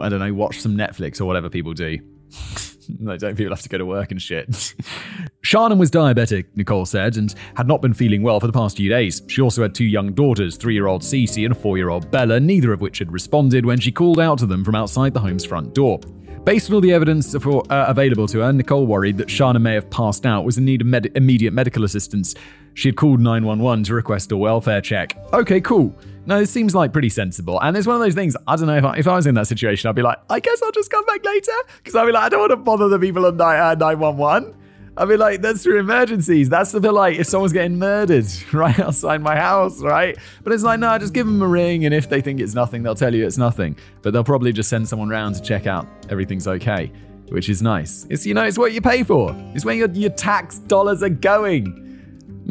I 0.00 0.08
don't 0.08 0.20
know, 0.20 0.32
watch 0.32 0.60
some 0.60 0.76
Netflix 0.76 1.20
or 1.20 1.26
whatever 1.26 1.50
people 1.50 1.74
do. 1.74 1.98
I 3.08 3.16
don't 3.16 3.36
people 3.36 3.54
have 3.54 3.62
to 3.62 3.68
go 3.68 3.78
to 3.78 3.86
work 3.86 4.10
and 4.10 4.20
shit. 4.20 4.74
Shannon 5.42 5.78
was 5.78 5.90
diabetic, 5.90 6.46
Nicole 6.54 6.86
said, 6.86 7.16
and 7.16 7.34
had 7.56 7.66
not 7.66 7.82
been 7.82 7.94
feeling 7.94 8.22
well 8.22 8.40
for 8.40 8.46
the 8.46 8.52
past 8.52 8.76
few 8.76 8.88
days. 8.88 9.22
She 9.28 9.40
also 9.40 9.62
had 9.62 9.74
two 9.74 9.84
young 9.84 10.12
daughters, 10.12 10.56
three 10.56 10.74
year 10.74 10.86
old 10.86 11.02
Cece 11.02 11.44
and 11.44 11.56
four 11.56 11.76
year 11.76 11.90
old 11.90 12.10
Bella, 12.10 12.40
neither 12.40 12.72
of 12.72 12.80
which 12.80 12.98
had 12.98 13.12
responded 13.12 13.66
when 13.66 13.78
she 13.78 13.92
called 13.92 14.20
out 14.20 14.38
to 14.38 14.46
them 14.46 14.64
from 14.64 14.74
outside 14.74 15.14
the 15.14 15.20
home's 15.20 15.44
front 15.44 15.74
door. 15.74 16.00
Based 16.44 16.68
on 16.68 16.74
all 16.74 16.80
the 16.82 16.92
evidence 16.92 17.34
for, 17.38 17.62
uh, 17.72 17.86
available 17.88 18.26
to 18.28 18.40
her, 18.40 18.52
Nicole 18.52 18.86
worried 18.86 19.16
that 19.16 19.30
Shannon 19.30 19.62
may 19.62 19.72
have 19.72 19.88
passed 19.88 20.26
out, 20.26 20.44
was 20.44 20.58
in 20.58 20.66
need 20.66 20.82
of 20.82 20.86
med- 20.86 21.10
immediate 21.14 21.52
medical 21.52 21.84
assistance. 21.84 22.34
She 22.74 22.88
had 22.88 22.96
called 22.96 23.20
911 23.20 23.84
to 23.84 23.94
request 23.94 24.32
a 24.32 24.36
welfare 24.36 24.80
check. 24.80 25.16
Okay, 25.32 25.60
cool. 25.60 25.94
No, 26.26 26.38
this 26.38 26.50
seems 26.50 26.74
like 26.74 26.92
pretty 26.92 27.10
sensible. 27.10 27.60
And 27.60 27.76
it's 27.76 27.86
one 27.86 27.96
of 27.96 28.02
those 28.02 28.14
things, 28.14 28.36
I 28.46 28.56
don't 28.56 28.66
know, 28.66 28.76
if 28.76 28.84
I, 28.84 28.96
if 28.96 29.06
I 29.06 29.14
was 29.14 29.26
in 29.26 29.34
that 29.34 29.46
situation, 29.46 29.88
I'd 29.88 29.94
be 29.94 30.02
like, 30.02 30.18
I 30.30 30.40
guess 30.40 30.62
I'll 30.62 30.72
just 30.72 30.90
come 30.90 31.04
back 31.06 31.24
later. 31.24 31.52
Because 31.78 31.94
I'd 31.94 32.06
be 32.06 32.12
like, 32.12 32.24
I 32.24 32.28
don't 32.28 32.40
want 32.40 32.50
to 32.50 32.56
bother 32.56 32.88
the 32.88 32.98
people 32.98 33.26
on 33.26 33.36
911. 33.36 34.50
Uh, 34.50 34.54
I 34.96 35.04
mean, 35.06 35.18
like, 35.18 35.42
that's 35.42 35.64
for 35.64 35.76
emergencies. 35.76 36.48
That's 36.48 36.70
the 36.70 36.92
like 36.92 37.18
if 37.18 37.26
someone's 37.26 37.52
getting 37.52 37.78
murdered 37.78 38.26
right 38.52 38.78
outside 38.78 39.20
my 39.22 39.34
house, 39.34 39.82
right? 39.82 40.16
But 40.42 40.52
it's 40.52 40.62
like, 40.62 40.78
no, 40.78 40.96
just 40.98 41.12
give 41.12 41.26
them 41.26 41.42
a 41.42 41.48
ring, 41.48 41.84
and 41.84 41.92
if 41.92 42.08
they 42.08 42.20
think 42.20 42.40
it's 42.40 42.54
nothing, 42.54 42.84
they'll 42.84 42.94
tell 42.94 43.12
you 43.12 43.26
it's 43.26 43.38
nothing. 43.38 43.76
But 44.02 44.12
they'll 44.12 44.22
probably 44.24 44.52
just 44.52 44.68
send 44.68 44.88
someone 44.88 45.08
round 45.08 45.34
to 45.34 45.42
check 45.42 45.66
out 45.66 45.88
everything's 46.10 46.46
okay, 46.46 46.92
which 47.28 47.48
is 47.48 47.60
nice. 47.60 48.06
It's, 48.08 48.24
you 48.24 48.34
know, 48.34 48.44
it's 48.44 48.56
what 48.56 48.72
you 48.72 48.80
pay 48.80 49.02
for, 49.02 49.34
it's 49.54 49.64
where 49.64 49.74
your, 49.74 49.90
your 49.90 50.10
tax 50.10 50.60
dollars 50.60 51.02
are 51.02 51.08
going. 51.08 51.80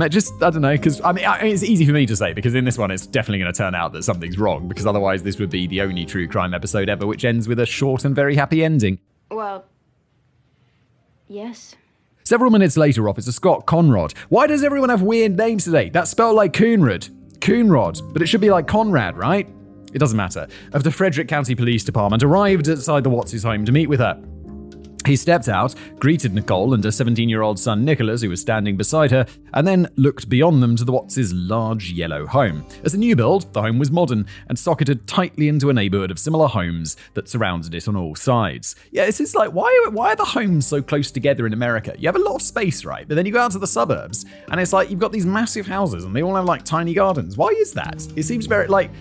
Just, 0.09 0.33
I 0.41 0.49
don't 0.49 0.61
know, 0.61 0.73
because 0.73 1.01
I 1.01 1.11
mean, 1.11 1.25
it's 1.41 1.63
easy 1.63 1.85
for 1.85 1.91
me 1.91 2.05
to 2.07 2.15
say 2.15 2.33
because 2.33 2.55
in 2.55 2.65
this 2.65 2.77
one, 2.77 2.89
it's 2.89 3.05
definitely 3.05 3.39
going 3.39 3.53
to 3.53 3.57
turn 3.57 3.75
out 3.75 3.93
that 3.93 4.03
something's 4.03 4.37
wrong 4.39 4.67
because 4.67 4.87
otherwise, 4.87 5.23
this 5.23 5.37
would 5.39 5.49
be 5.49 5.67
the 5.67 5.81
only 5.81 6.05
true 6.05 6.27
crime 6.27 6.53
episode 6.53 6.89
ever 6.89 7.05
which 7.05 7.23
ends 7.23 7.47
with 7.47 7.59
a 7.59 7.65
short 7.65 8.03
and 8.03 8.15
very 8.15 8.35
happy 8.35 8.63
ending. 8.63 8.99
Well, 9.29 9.65
yes. 11.27 11.75
Several 12.23 12.49
minutes 12.49 12.77
later, 12.77 13.07
Officer 13.09 13.31
Scott 13.31 13.65
Conrad. 13.65 14.13
Why 14.29 14.47
does 14.47 14.63
everyone 14.63 14.89
have 14.89 15.01
weird 15.01 15.37
names 15.37 15.65
today? 15.65 15.89
That's 15.89 16.09
spelled 16.09 16.35
like 16.35 16.53
Coonrad. 16.53 17.09
Coonrod, 17.39 18.13
but 18.13 18.21
it 18.21 18.27
should 18.27 18.41
be 18.41 18.49
like 18.49 18.67
Conrad, 18.67 19.17
right? 19.17 19.47
It 19.93 19.99
doesn't 19.99 20.17
matter. 20.17 20.47
Of 20.71 20.83
the 20.83 20.91
Frederick 20.91 21.27
County 21.27 21.53
Police 21.53 21.83
Department 21.83 22.23
arrived 22.23 22.67
outside 22.69 23.03
the 23.03 23.09
Watts' 23.09 23.43
home 23.43 23.65
to 23.65 23.71
meet 23.71 23.87
with 23.87 23.99
her. 23.99 24.19
He 25.05 25.17
stepped 25.17 25.49
out, 25.49 25.75
greeted 25.99 26.33
Nicole 26.33 26.73
and 26.73 26.83
her 26.83 26.91
17 26.91 27.27
year 27.27 27.41
old 27.41 27.59
son 27.59 27.83
Nicholas, 27.83 28.21
who 28.21 28.29
was 28.29 28.39
standing 28.39 28.77
beside 28.77 29.11
her, 29.11 29.25
and 29.53 29.67
then 29.67 29.89
looked 29.97 30.29
beyond 30.29 30.63
them 30.63 30.75
to 30.77 30.85
the 30.85 30.93
Watts' 30.93 31.33
large 31.33 31.91
yellow 31.91 32.25
home. 32.25 32.65
As 32.85 32.93
a 32.93 32.97
new 32.97 33.15
build, 33.15 33.51
the 33.53 33.61
home 33.61 33.79
was 33.79 33.91
modern 33.91 34.25
and 34.47 34.57
socketed 34.57 35.05
tightly 35.05 35.49
into 35.49 35.69
a 35.69 35.73
neighborhood 35.73 36.09
of 36.09 36.19
similar 36.19 36.47
homes 36.47 36.95
that 37.15 37.27
surrounded 37.27 37.75
it 37.75 37.87
on 37.87 37.97
all 37.97 38.15
sides. 38.15 38.75
Yeah, 38.91 39.03
it's 39.03 39.17
just 39.17 39.35
like, 39.35 39.51
why, 39.51 39.87
why 39.91 40.13
are 40.13 40.15
the 40.15 40.23
homes 40.23 40.65
so 40.65 40.81
close 40.81 41.11
together 41.11 41.45
in 41.45 41.53
America? 41.53 41.95
You 41.97 42.07
have 42.07 42.15
a 42.15 42.19
lot 42.19 42.35
of 42.35 42.41
space, 42.41 42.85
right? 42.85 43.07
But 43.07 43.15
then 43.15 43.25
you 43.25 43.33
go 43.33 43.41
out 43.41 43.51
to 43.51 43.59
the 43.59 43.67
suburbs, 43.67 44.25
and 44.49 44.59
it's 44.59 44.71
like 44.71 44.89
you've 44.89 44.99
got 44.99 45.11
these 45.11 45.25
massive 45.25 45.67
houses 45.67 46.05
and 46.05 46.15
they 46.15 46.23
all 46.23 46.35
have 46.35 46.45
like 46.45 46.63
tiny 46.63 46.93
gardens. 46.93 47.35
Why 47.35 47.49
is 47.49 47.73
that? 47.73 48.07
It 48.15 48.23
seems 48.23 48.45
very 48.45 48.67
like. 48.67 48.91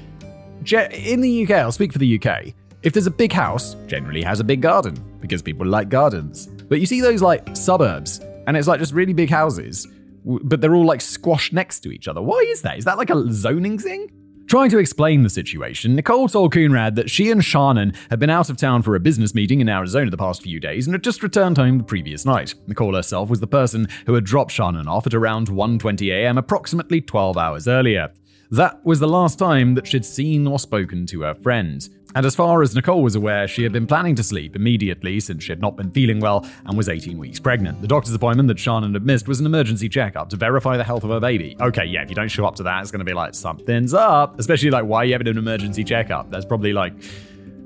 In 0.64 1.21
the 1.21 1.42
UK, 1.42 1.50
I'll 1.50 1.73
speak 1.73 1.92
for 1.92 1.99
the 1.99 2.21
UK. 2.23 2.54
If 2.82 2.92
there's 2.92 3.06
a 3.06 3.12
big 3.12 3.32
house, 3.32 3.76
generally 3.86 4.22
has 4.22 4.40
a 4.40 4.44
big 4.44 4.60
garden 4.60 4.96
because 5.20 5.40
people 5.40 5.64
like 5.64 5.88
gardens. 5.88 6.46
But 6.46 6.80
you 6.80 6.86
see 6.86 7.00
those 7.00 7.22
like 7.22 7.56
suburbs, 7.56 8.18
and 8.48 8.56
it's 8.56 8.66
like 8.66 8.80
just 8.80 8.92
really 8.92 9.12
big 9.12 9.30
houses, 9.30 9.86
but 10.24 10.60
they're 10.60 10.74
all 10.74 10.84
like 10.84 11.00
squashed 11.00 11.52
next 11.52 11.80
to 11.80 11.92
each 11.92 12.08
other. 12.08 12.20
Why 12.20 12.44
is 12.48 12.62
that? 12.62 12.78
Is 12.78 12.84
that 12.86 12.98
like 12.98 13.10
a 13.10 13.32
zoning 13.32 13.78
thing? 13.78 14.10
Trying 14.48 14.70
to 14.70 14.78
explain 14.78 15.22
the 15.22 15.30
situation, 15.30 15.94
Nicole 15.94 16.28
told 16.28 16.52
Coonrod 16.52 16.96
that 16.96 17.08
she 17.08 17.30
and 17.30 17.42
Shannon 17.44 17.94
had 18.10 18.18
been 18.18 18.28
out 18.28 18.50
of 18.50 18.56
town 18.56 18.82
for 18.82 18.96
a 18.96 19.00
business 19.00 19.32
meeting 19.32 19.60
in 19.60 19.68
Arizona 19.68 20.10
the 20.10 20.16
past 20.16 20.42
few 20.42 20.58
days 20.58 20.86
and 20.88 20.92
had 20.92 21.04
just 21.04 21.22
returned 21.22 21.58
home 21.58 21.78
the 21.78 21.84
previous 21.84 22.26
night. 22.26 22.54
Nicole 22.66 22.96
herself 22.96 23.30
was 23.30 23.38
the 23.38 23.46
person 23.46 23.86
who 24.06 24.14
had 24.14 24.24
dropped 24.24 24.50
Shannon 24.50 24.88
off 24.88 25.06
at 25.06 25.14
around 25.14 25.46
1:20 25.46 26.10
a.m. 26.12 26.36
approximately 26.36 27.00
12 27.00 27.38
hours 27.38 27.68
earlier. 27.68 28.12
That 28.50 28.84
was 28.84 29.00
the 29.00 29.08
last 29.08 29.38
time 29.38 29.72
that 29.74 29.86
she'd 29.86 30.04
seen 30.04 30.46
or 30.46 30.58
spoken 30.58 31.06
to 31.06 31.22
her 31.22 31.32
friend. 31.32 31.88
And 32.14 32.26
as 32.26 32.35
far 32.35 32.62
as 32.62 32.75
Nicole 32.75 33.02
was 33.02 33.14
aware, 33.14 33.49
she 33.49 33.62
had 33.62 33.73
been 33.73 33.87
planning 33.87 34.14
to 34.16 34.23
sleep 34.23 34.54
immediately 34.54 35.19
since 35.21 35.45
she 35.45 35.52
had 35.52 35.61
not 35.61 35.76
been 35.76 35.90
feeling 35.90 36.21
well 36.21 36.47
and 36.66 36.76
was 36.76 36.88
18 36.88 37.16
weeks 37.19 37.40
pregnant. 37.40 37.81
The 37.81 37.88
doctor's 37.88 38.14
appointment 38.14 38.49
that 38.49 38.59
Shannon 38.59 38.92
had 38.92 39.04
missed 39.04 39.28
was 39.28 39.40
an 39.40 39.47
emergency 39.47 39.88
checkup 39.88 40.28
to 40.31 40.37
verify 40.37 40.76
the 40.76 40.85
health 40.85 41.04
of 41.04 41.11
her 41.11 41.21
baby. 41.21 41.57
Okay, 41.61 41.85
yeah, 41.85 42.02
if 42.02 42.09
you 42.09 42.14
don't 42.14 42.28
show 42.28 42.45
up 42.45 42.57
to 42.57 42.62
that, 42.64 42.83
it's 42.83 42.90
going 42.90 43.00
to 43.00 43.04
be 43.04 43.14
like, 43.14 43.35
something's 43.35 43.95
up. 43.95 44.38
Especially 44.38 44.71
like, 44.71 44.85
why 44.85 44.99
are 44.99 45.04
you 45.07 45.12
having 45.12 45.28
an 45.28 45.38
emergency 45.38 45.85
checkup? 45.85 46.31
That's 46.31 46.45
probably 46.45 46.73
like 46.73 46.92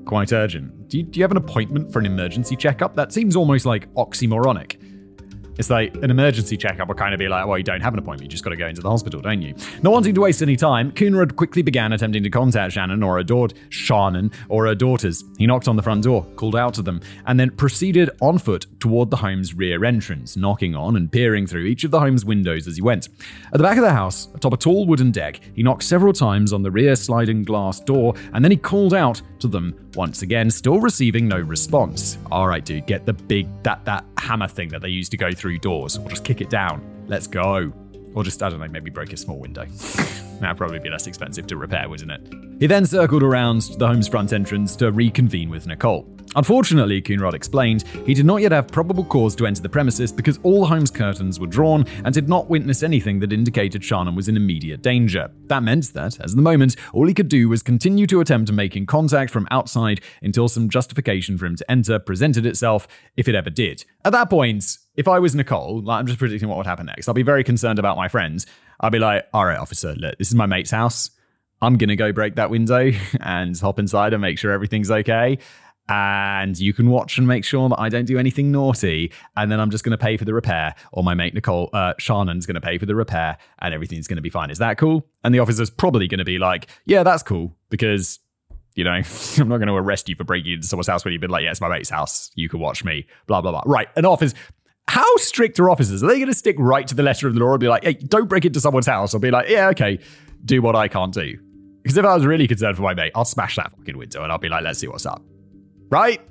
quite 0.05 0.31
urgent. 0.31 0.87
Do 0.87 0.97
you, 0.97 1.03
do 1.03 1.19
you 1.19 1.23
have 1.23 1.31
an 1.31 1.37
appointment 1.37 1.91
for 1.91 1.99
an 1.99 2.05
emergency 2.05 2.55
checkup? 2.55 2.95
That 2.95 3.11
seems 3.11 3.35
almost 3.35 3.65
like 3.65 3.93
oxymoronic. 3.95 4.77
It's 5.57 5.69
like 5.69 5.95
an 5.97 6.11
emergency 6.11 6.57
checkup 6.57 6.87
would 6.87 6.97
kind 6.97 7.13
of 7.13 7.19
be 7.19 7.27
like, 7.27 7.47
well, 7.47 7.57
you 7.57 7.63
don't 7.63 7.81
have 7.81 7.93
an 7.93 7.99
appointment, 7.99 8.23
you 8.23 8.29
just 8.29 8.43
got 8.43 8.51
to 8.51 8.55
go 8.55 8.67
into 8.67 8.81
the 8.81 8.89
hospital, 8.89 9.21
don't 9.21 9.41
you? 9.41 9.55
Not 9.81 9.91
wanting 9.91 10.13
to 10.15 10.21
waste 10.21 10.41
any 10.41 10.55
time, 10.55 10.91
Coonrod 10.91 11.35
quickly 11.35 11.61
began 11.61 11.93
attempting 11.93 12.23
to 12.23 12.29
contact 12.29 12.73
Shannon 12.73 13.03
or 13.03 13.17
her 13.17 13.23
daughter, 13.23 13.55
Shannon 13.69 14.31
or 14.49 14.67
her 14.67 14.75
daughters. 14.75 15.23
He 15.37 15.47
knocked 15.47 15.67
on 15.67 15.75
the 15.75 15.81
front 15.81 16.03
door, 16.03 16.25
called 16.35 16.55
out 16.55 16.73
to 16.75 16.81
them, 16.81 17.01
and 17.25 17.39
then 17.39 17.51
proceeded 17.51 18.09
on 18.21 18.37
foot 18.37 18.67
toward 18.79 19.09
the 19.09 19.17
home's 19.17 19.53
rear 19.53 19.83
entrance, 19.83 20.37
knocking 20.37 20.75
on 20.75 20.95
and 20.95 21.11
peering 21.11 21.47
through 21.47 21.65
each 21.65 21.83
of 21.83 21.91
the 21.91 21.99
home's 21.99 22.23
windows 22.23 22.67
as 22.67 22.75
he 22.75 22.81
went. 22.81 23.09
At 23.51 23.57
the 23.57 23.63
back 23.63 23.77
of 23.77 23.83
the 23.83 23.91
house, 23.91 24.27
atop 24.35 24.53
a 24.53 24.57
tall 24.57 24.85
wooden 24.85 25.11
deck, 25.11 25.39
he 25.55 25.63
knocked 25.63 25.83
several 25.83 26.13
times 26.13 26.53
on 26.53 26.63
the 26.63 26.71
rear 26.71 26.95
sliding 26.95 27.43
glass 27.43 27.79
door, 27.79 28.13
and 28.33 28.43
then 28.43 28.51
he 28.51 28.57
called 28.57 28.93
out 28.93 29.21
to 29.39 29.47
them 29.47 29.87
once 29.95 30.21
again, 30.21 30.51
still 30.51 30.79
receiving 30.79 31.27
no 31.27 31.39
response. 31.39 32.19
All 32.31 32.47
right, 32.47 32.63
dude, 32.63 32.85
get 32.85 33.05
the 33.05 33.13
big 33.13 33.47
that 33.63 33.83
that 33.85 34.05
hammer 34.19 34.47
thing 34.47 34.69
that 34.69 34.81
they 34.81 34.89
use 34.89 35.09
to 35.09 35.17
go 35.17 35.31
through 35.31 35.46
doors, 35.57 35.97
or 35.97 36.09
just 36.09 36.23
kick 36.23 36.41
it 36.41 36.49
down. 36.49 36.81
Let's 37.07 37.27
go. 37.27 37.71
Or 38.13 38.23
just 38.23 38.43
I 38.43 38.49
don't 38.49 38.59
know, 38.59 38.67
maybe 38.67 38.89
break 38.89 39.13
a 39.13 39.17
small 39.17 39.39
window. 39.39 39.65
That'd 40.39 40.57
probably 40.57 40.79
be 40.79 40.89
less 40.89 41.07
expensive 41.07 41.47
to 41.47 41.57
repair, 41.57 41.89
wouldn't 41.89 42.11
it? 42.11 42.33
He 42.59 42.67
then 42.67 42.85
circled 42.85 43.23
around 43.23 43.61
to 43.61 43.77
the 43.77 43.87
home's 43.87 44.07
front 44.07 44.33
entrance 44.33 44.75
to 44.77 44.91
reconvene 44.91 45.49
with 45.49 45.67
Nicole. 45.67 46.07
Unfortunately, 46.35 47.01
Coonrod 47.01 47.33
explained, 47.33 47.83
he 48.05 48.13
did 48.13 48.25
not 48.25 48.41
yet 48.41 48.51
have 48.51 48.67
probable 48.67 49.03
cause 49.03 49.35
to 49.35 49.47
enter 49.47 49.61
the 49.61 49.69
premises 49.69 50.11
because 50.11 50.39
all 50.43 50.61
the 50.61 50.67
home's 50.67 50.91
curtains 50.91 51.39
were 51.39 51.47
drawn 51.47 51.85
and 52.03 52.13
did 52.13 52.29
not 52.29 52.49
witness 52.49 52.83
anything 52.83 53.19
that 53.19 53.33
indicated 53.33 53.83
Shannon 53.83 54.13
was 54.13 54.27
in 54.27 54.37
immediate 54.37 54.81
danger. 54.81 55.31
That 55.45 55.63
meant 55.63 55.93
that, 55.93 56.19
as 56.19 56.33
of 56.33 56.35
the 56.35 56.43
moment, 56.43 56.75
all 56.93 57.07
he 57.07 57.13
could 57.13 57.29
do 57.29 57.49
was 57.49 57.63
continue 57.63 58.05
to 58.07 58.19
attempt 58.19 58.51
making 58.51 58.85
contact 58.85 59.31
from 59.31 59.47
outside 59.49 60.01
until 60.21 60.47
some 60.47 60.69
justification 60.69 61.37
for 61.37 61.45
him 61.45 61.55
to 61.55 61.71
enter 61.71 61.97
presented 61.97 62.45
itself, 62.45 62.87
if 63.15 63.27
it 63.27 63.35
ever 63.35 63.49
did. 63.49 63.85
At 64.05 64.11
that 64.11 64.29
point, 64.29 64.77
if 64.97 65.07
I 65.07 65.19
was 65.19 65.35
Nicole, 65.35 65.81
like 65.81 65.99
I'm 65.99 66.07
just 66.07 66.19
predicting 66.19 66.49
what 66.49 66.57
would 66.57 66.67
happen 66.67 66.87
next, 66.87 67.07
I'll 67.07 67.13
be 67.13 67.23
very 67.23 67.43
concerned 67.43 67.79
about 67.79 67.95
my 67.95 68.07
friends. 68.07 68.45
I'll 68.79 68.89
be 68.89 68.99
like, 68.99 69.27
all 69.33 69.45
right, 69.45 69.57
officer, 69.57 69.93
look, 69.95 70.17
this 70.17 70.27
is 70.27 70.35
my 70.35 70.45
mate's 70.45 70.71
house. 70.71 71.11
I'm 71.61 71.77
going 71.77 71.89
to 71.89 71.95
go 71.95 72.11
break 72.11 72.35
that 72.35 72.49
window 72.49 72.91
and 73.21 73.57
hop 73.57 73.79
inside 73.79 74.13
and 74.13 74.21
make 74.21 74.37
sure 74.37 74.51
everything's 74.51 74.91
okay 74.91 75.39
and 75.89 76.59
you 76.59 76.73
can 76.73 76.89
watch 76.89 77.17
and 77.17 77.27
make 77.27 77.45
sure 77.45 77.69
that 77.69 77.79
I 77.79 77.89
don't 77.89 78.05
do 78.05 78.17
anything 78.17 78.51
naughty. 78.51 79.11
And 79.35 79.51
then 79.51 79.59
I'm 79.59 79.69
just 79.69 79.83
going 79.83 79.97
to 79.97 79.97
pay 79.97 80.17
for 80.17 80.25
the 80.25 80.33
repair, 80.33 80.75
or 80.91 81.03
my 81.03 81.13
mate 81.13 81.33
Nicole 81.33 81.69
uh, 81.73 81.93
Shannon's 81.97 82.45
going 82.45 82.55
to 82.55 82.61
pay 82.61 82.77
for 82.77 82.85
the 82.85 82.95
repair, 82.95 83.37
and 83.59 83.73
everything's 83.73 84.07
going 84.07 84.17
to 84.17 84.21
be 84.21 84.29
fine. 84.29 84.49
Is 84.49 84.57
that 84.57 84.77
cool? 84.77 85.07
And 85.23 85.33
the 85.33 85.39
officer's 85.39 85.69
probably 85.69 86.07
going 86.07 86.19
to 86.19 86.25
be 86.25 86.37
like, 86.37 86.67
"Yeah, 86.85 87.03
that's 87.03 87.23
cool," 87.23 87.55
because 87.69 88.19
you 88.75 88.83
know 88.83 88.91
I'm 89.37 89.47
not 89.47 89.57
going 89.57 89.67
to 89.67 89.75
arrest 89.75 90.09
you 90.09 90.15
for 90.15 90.23
breaking 90.23 90.53
into 90.53 90.67
someone's 90.67 90.87
house 90.87 91.05
when 91.05 91.13
you've 91.13 91.21
been 91.21 91.31
like, 91.31 91.43
"Yeah, 91.43 91.51
it's 91.51 91.61
my 91.61 91.69
mate's 91.69 91.89
house. 91.89 92.31
You 92.35 92.49
can 92.49 92.59
watch 92.59 92.83
me." 92.83 93.07
Blah 93.27 93.41
blah 93.41 93.51
blah. 93.51 93.63
Right? 93.65 93.87
An 93.95 94.05
office. 94.05 94.33
How 94.87 95.15
strict 95.17 95.59
are 95.59 95.69
officers? 95.69 96.01
Are 96.03 96.07
they 96.07 96.15
going 96.15 96.27
to 96.27 96.33
stick 96.33 96.55
right 96.57 96.87
to 96.87 96.95
the 96.95 97.03
letter 97.03 97.27
of 97.27 97.33
the 97.33 97.39
law 97.39 97.51
and 97.51 97.59
be 97.59 97.67
like, 97.67 97.83
"Hey, 97.83 97.93
don't 97.93 98.27
break 98.27 98.45
into 98.45 98.59
someone's 98.59 98.87
house," 98.87 99.13
or 99.13 99.19
be 99.19 99.31
like, 99.31 99.49
"Yeah, 99.49 99.69
okay, 99.69 99.99
do 100.45 100.61
what 100.61 100.75
I 100.75 100.87
can't 100.87 101.13
do"? 101.13 101.37
Because 101.83 101.97
if 101.97 102.05
I 102.05 102.15
was 102.15 102.25
really 102.25 102.47
concerned 102.47 102.77
for 102.77 102.83
my 102.83 102.93
mate, 102.93 103.11
I'll 103.13 103.25
smash 103.25 103.57
that 103.57 103.71
fucking 103.71 103.97
window 103.97 104.23
and 104.23 104.31
I'll 104.31 104.37
be 104.37 104.49
like, 104.49 104.63
"Let's 104.63 104.79
see 104.79 104.87
what's 104.87 105.05
up." 105.05 105.23
Right? 105.89 106.21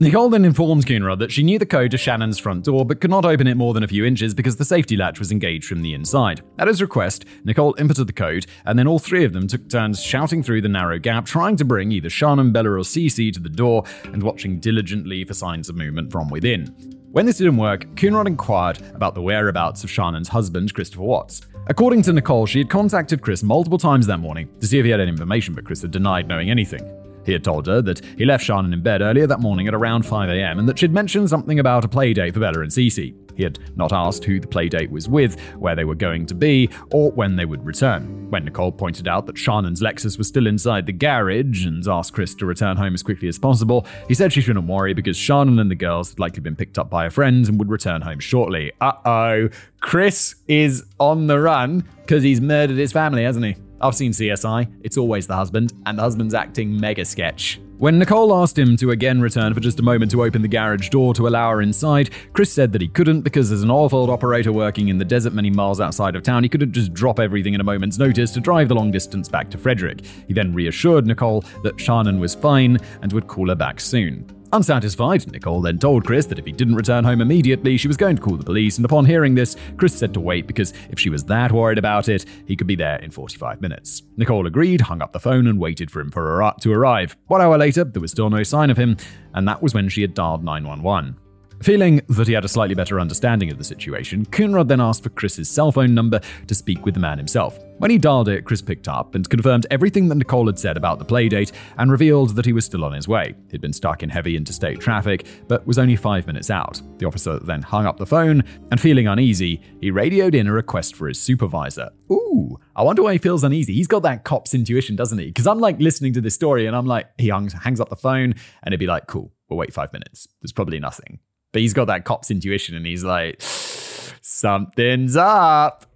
Nicole 0.00 0.28
then 0.28 0.44
informed 0.44 0.86
Coonrod 0.86 1.20
that 1.20 1.30
she 1.30 1.44
knew 1.44 1.56
the 1.56 1.66
code 1.66 1.92
to 1.92 1.96
Shannon's 1.96 2.40
front 2.40 2.64
door 2.64 2.84
but 2.84 3.00
could 3.00 3.10
not 3.10 3.24
open 3.24 3.46
it 3.46 3.56
more 3.56 3.72
than 3.72 3.84
a 3.84 3.88
few 3.88 4.04
inches 4.04 4.34
because 4.34 4.56
the 4.56 4.64
safety 4.64 4.96
latch 4.96 5.20
was 5.20 5.30
engaged 5.30 5.66
from 5.66 5.82
the 5.82 5.94
inside. 5.94 6.42
At 6.58 6.66
his 6.66 6.82
request, 6.82 7.24
Nicole 7.44 7.74
inputted 7.74 8.08
the 8.08 8.12
code, 8.12 8.46
and 8.66 8.76
then 8.76 8.88
all 8.88 8.98
three 8.98 9.24
of 9.24 9.32
them 9.32 9.46
took 9.46 9.68
turns 9.68 10.02
shouting 10.02 10.42
through 10.42 10.62
the 10.62 10.68
narrow 10.68 10.98
gap, 10.98 11.26
trying 11.26 11.56
to 11.58 11.64
bring 11.64 11.92
either 11.92 12.10
Shannon, 12.10 12.50
Bella, 12.50 12.70
or 12.70 12.78
Cece 12.80 13.32
to 13.34 13.40
the 13.40 13.48
door 13.48 13.84
and 14.04 14.22
watching 14.22 14.58
diligently 14.58 15.24
for 15.24 15.32
signs 15.32 15.68
of 15.68 15.76
movement 15.76 16.10
from 16.10 16.28
within. 16.28 16.74
When 17.14 17.26
this 17.26 17.38
didn't 17.38 17.58
work, 17.58 17.86
Coonrod 17.94 18.26
inquired 18.26 18.80
about 18.92 19.14
the 19.14 19.22
whereabouts 19.22 19.84
of 19.84 19.90
Shannon's 19.90 20.26
husband, 20.26 20.74
Christopher 20.74 21.04
Watts. 21.04 21.42
According 21.68 22.02
to 22.02 22.12
Nicole, 22.12 22.44
she 22.44 22.58
had 22.58 22.68
contacted 22.68 23.22
Chris 23.22 23.44
multiple 23.44 23.78
times 23.78 24.08
that 24.08 24.18
morning 24.18 24.48
to 24.58 24.66
see 24.66 24.80
if 24.80 24.84
he 24.84 24.90
had 24.90 24.98
any 24.98 25.12
information, 25.12 25.54
but 25.54 25.64
Chris 25.64 25.82
had 25.82 25.92
denied 25.92 26.26
knowing 26.26 26.50
anything. 26.50 26.82
He 27.24 27.32
had 27.32 27.44
told 27.44 27.66
her 27.66 27.80
that 27.82 28.04
he 28.16 28.24
left 28.24 28.44
Shannon 28.44 28.72
in 28.72 28.82
bed 28.82 29.00
earlier 29.02 29.26
that 29.26 29.40
morning 29.40 29.68
at 29.68 29.74
around 29.74 30.04
5am 30.04 30.58
and 30.58 30.68
that 30.68 30.78
she'd 30.78 30.92
mentioned 30.92 31.30
something 31.30 31.58
about 31.58 31.84
a 31.84 31.88
playdate 31.88 32.34
for 32.34 32.40
Bella 32.40 32.60
and 32.60 32.70
Cece. 32.70 33.14
He 33.36 33.42
had 33.42 33.58
not 33.76 33.92
asked 33.92 34.24
who 34.24 34.40
the 34.40 34.46
playdate 34.46 34.90
was 34.90 35.08
with, 35.08 35.40
where 35.56 35.74
they 35.74 35.84
were 35.84 35.94
going 35.94 36.26
to 36.26 36.34
be, 36.34 36.70
or 36.92 37.10
when 37.12 37.36
they 37.36 37.44
would 37.44 37.64
return. 37.64 38.30
When 38.30 38.44
Nicole 38.44 38.72
pointed 38.72 39.08
out 39.08 39.26
that 39.26 39.38
Shannon's 39.38 39.80
Lexus 39.80 40.18
was 40.18 40.28
still 40.28 40.46
inside 40.46 40.86
the 40.86 40.92
garage 40.92 41.66
and 41.66 41.86
asked 41.86 42.12
Chris 42.12 42.34
to 42.36 42.46
return 42.46 42.76
home 42.76 42.94
as 42.94 43.02
quickly 43.02 43.28
as 43.28 43.38
possible, 43.38 43.86
he 44.08 44.14
said 44.14 44.32
she 44.32 44.40
shouldn't 44.40 44.68
worry 44.68 44.94
because 44.94 45.16
Shannon 45.16 45.58
and 45.58 45.70
the 45.70 45.74
girls 45.74 46.10
had 46.10 46.20
likely 46.20 46.40
been 46.40 46.56
picked 46.56 46.78
up 46.78 46.90
by 46.90 47.06
a 47.06 47.10
friend 47.10 47.46
and 47.48 47.58
would 47.58 47.70
return 47.70 48.02
home 48.02 48.20
shortly. 48.20 48.72
Uh 48.80 48.92
oh, 49.04 49.48
Chris 49.80 50.36
is 50.48 50.84
on 50.98 51.26
the 51.26 51.40
run 51.40 51.84
because 52.02 52.22
he's 52.22 52.40
murdered 52.40 52.78
his 52.78 52.92
family, 52.92 53.24
hasn't 53.24 53.44
he? 53.44 53.56
I've 53.84 53.94
seen 53.94 54.12
CSI, 54.12 54.72
it's 54.82 54.96
always 54.96 55.26
the 55.26 55.36
husband, 55.36 55.74
and 55.84 55.98
the 55.98 56.02
husband's 56.02 56.32
acting 56.32 56.80
mega 56.80 57.04
sketch. 57.04 57.60
When 57.76 57.98
Nicole 57.98 58.34
asked 58.34 58.58
him 58.58 58.78
to 58.78 58.92
again 58.92 59.20
return 59.20 59.52
for 59.52 59.60
just 59.60 59.78
a 59.78 59.82
moment 59.82 60.10
to 60.12 60.24
open 60.24 60.40
the 60.40 60.48
garage 60.48 60.88
door 60.88 61.12
to 61.12 61.28
allow 61.28 61.50
her 61.50 61.60
inside, 61.60 62.08
Chris 62.32 62.50
said 62.50 62.72
that 62.72 62.80
he 62.80 62.88
couldn't 62.88 63.20
because 63.20 63.52
as 63.52 63.62
an 63.62 63.70
oil 63.70 63.90
field 63.90 64.08
operator 64.08 64.54
working 64.54 64.88
in 64.88 64.96
the 64.96 65.04
desert 65.04 65.34
many 65.34 65.50
miles 65.50 65.82
outside 65.82 66.16
of 66.16 66.22
town, 66.22 66.44
he 66.44 66.48
couldn't 66.48 66.72
just 66.72 66.94
drop 66.94 67.20
everything 67.20 67.52
in 67.52 67.60
a 67.60 67.64
moment's 67.64 67.98
notice 67.98 68.30
to 68.30 68.40
drive 68.40 68.68
the 68.68 68.74
long 68.74 68.90
distance 68.90 69.28
back 69.28 69.50
to 69.50 69.58
Frederick. 69.58 70.06
He 70.28 70.32
then 70.32 70.54
reassured 70.54 71.06
Nicole 71.06 71.44
that 71.62 71.78
Shannon 71.78 72.18
was 72.18 72.34
fine 72.34 72.78
and 73.02 73.12
would 73.12 73.26
call 73.26 73.50
her 73.50 73.54
back 73.54 73.80
soon. 73.80 74.24
Unsatisfied, 74.54 75.26
Nicole 75.32 75.62
then 75.62 75.80
told 75.80 76.04
Chris 76.04 76.26
that 76.26 76.38
if 76.38 76.46
he 76.46 76.52
didn't 76.52 76.76
return 76.76 77.02
home 77.02 77.20
immediately, 77.20 77.76
she 77.76 77.88
was 77.88 77.96
going 77.96 78.14
to 78.14 78.22
call 78.22 78.36
the 78.36 78.44
police, 78.44 78.78
and 78.78 78.84
upon 78.84 79.04
hearing 79.04 79.34
this, 79.34 79.56
Chris 79.76 79.98
said 79.98 80.14
to 80.14 80.20
wait 80.20 80.46
because 80.46 80.72
if 80.90 81.00
she 81.00 81.10
was 81.10 81.24
that 81.24 81.50
worried 81.50 81.76
about 81.76 82.08
it, 82.08 82.24
he 82.46 82.54
could 82.54 82.68
be 82.68 82.76
there 82.76 82.98
in 82.98 83.10
45 83.10 83.60
minutes. 83.60 84.04
Nicole 84.16 84.46
agreed, 84.46 84.82
hung 84.82 85.02
up 85.02 85.12
the 85.12 85.18
phone, 85.18 85.48
and 85.48 85.58
waited 85.58 85.90
for 85.90 85.98
him 85.98 86.12
for 86.12 86.40
her 86.40 86.54
to 86.60 86.72
arrive. 86.72 87.16
One 87.26 87.40
hour 87.40 87.58
later, 87.58 87.82
there 87.82 88.00
was 88.00 88.12
still 88.12 88.30
no 88.30 88.44
sign 88.44 88.70
of 88.70 88.76
him, 88.76 88.96
and 89.34 89.48
that 89.48 89.60
was 89.60 89.74
when 89.74 89.88
she 89.88 90.02
had 90.02 90.14
dialed 90.14 90.44
911. 90.44 91.16
Feeling 91.64 92.02
that 92.10 92.28
he 92.28 92.34
had 92.34 92.44
a 92.44 92.48
slightly 92.48 92.74
better 92.74 93.00
understanding 93.00 93.50
of 93.50 93.56
the 93.56 93.64
situation, 93.64 94.26
Coonrod 94.26 94.68
then 94.68 94.82
asked 94.82 95.02
for 95.02 95.08
Chris's 95.08 95.48
cell 95.48 95.72
phone 95.72 95.94
number 95.94 96.20
to 96.46 96.54
speak 96.54 96.84
with 96.84 96.92
the 96.92 97.00
man 97.00 97.16
himself. 97.16 97.58
When 97.78 97.90
he 97.90 97.96
dialed 97.96 98.28
it, 98.28 98.44
Chris 98.44 98.60
picked 98.60 98.86
up 98.86 99.14
and 99.14 99.26
confirmed 99.30 99.66
everything 99.70 100.08
that 100.08 100.16
Nicole 100.16 100.44
had 100.44 100.58
said 100.58 100.76
about 100.76 100.98
the 100.98 101.06
playdate 101.06 101.52
and 101.78 101.90
revealed 101.90 102.36
that 102.36 102.44
he 102.44 102.52
was 102.52 102.66
still 102.66 102.84
on 102.84 102.92
his 102.92 103.08
way. 103.08 103.34
He'd 103.50 103.62
been 103.62 103.72
stuck 103.72 104.02
in 104.02 104.10
heavy 104.10 104.36
interstate 104.36 104.78
traffic, 104.78 105.26
but 105.48 105.66
was 105.66 105.78
only 105.78 105.96
five 105.96 106.26
minutes 106.26 106.50
out. 106.50 106.82
The 106.98 107.06
officer 107.06 107.38
then 107.38 107.62
hung 107.62 107.86
up 107.86 107.96
the 107.96 108.04
phone, 108.04 108.44
and 108.70 108.78
feeling 108.78 109.08
uneasy, 109.08 109.62
he 109.80 109.90
radioed 109.90 110.34
in 110.34 110.46
a 110.46 110.52
request 110.52 110.94
for 110.94 111.08
his 111.08 111.18
supervisor. 111.18 111.88
Ooh, 112.12 112.58
I 112.76 112.82
wonder 112.82 113.02
why 113.02 113.12
he 113.12 113.18
feels 113.18 113.42
uneasy. 113.42 113.72
He's 113.72 113.86
got 113.86 114.02
that 114.02 114.24
cop's 114.24 114.52
intuition, 114.52 114.96
doesn't 114.96 115.16
he? 115.16 115.28
Because 115.28 115.46
I'm 115.46 115.60
like 115.60 115.80
listening 115.80 116.12
to 116.12 116.20
this 116.20 116.34
story 116.34 116.66
and 116.66 116.76
I'm 116.76 116.84
like, 116.84 117.06
he 117.16 117.28
hangs, 117.28 117.54
up 117.80 117.88
the 117.88 117.96
phone 117.96 118.34
and 118.34 118.66
it'd 118.66 118.80
be 118.80 118.86
like, 118.86 119.06
cool, 119.06 119.32
we'll 119.48 119.58
wait 119.58 119.72
five 119.72 119.94
minutes. 119.94 120.28
There's 120.42 120.52
probably 120.52 120.78
nothing. 120.78 121.20
But 121.54 121.62
he's 121.62 121.72
got 121.72 121.84
that 121.84 122.04
cop's 122.04 122.32
intuition 122.32 122.74
and 122.74 122.84
he's 122.84 123.04
like, 123.04 123.36
something's 123.40 125.16
up. 125.16 125.86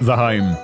The 0.00 0.16
home. 0.16 0.56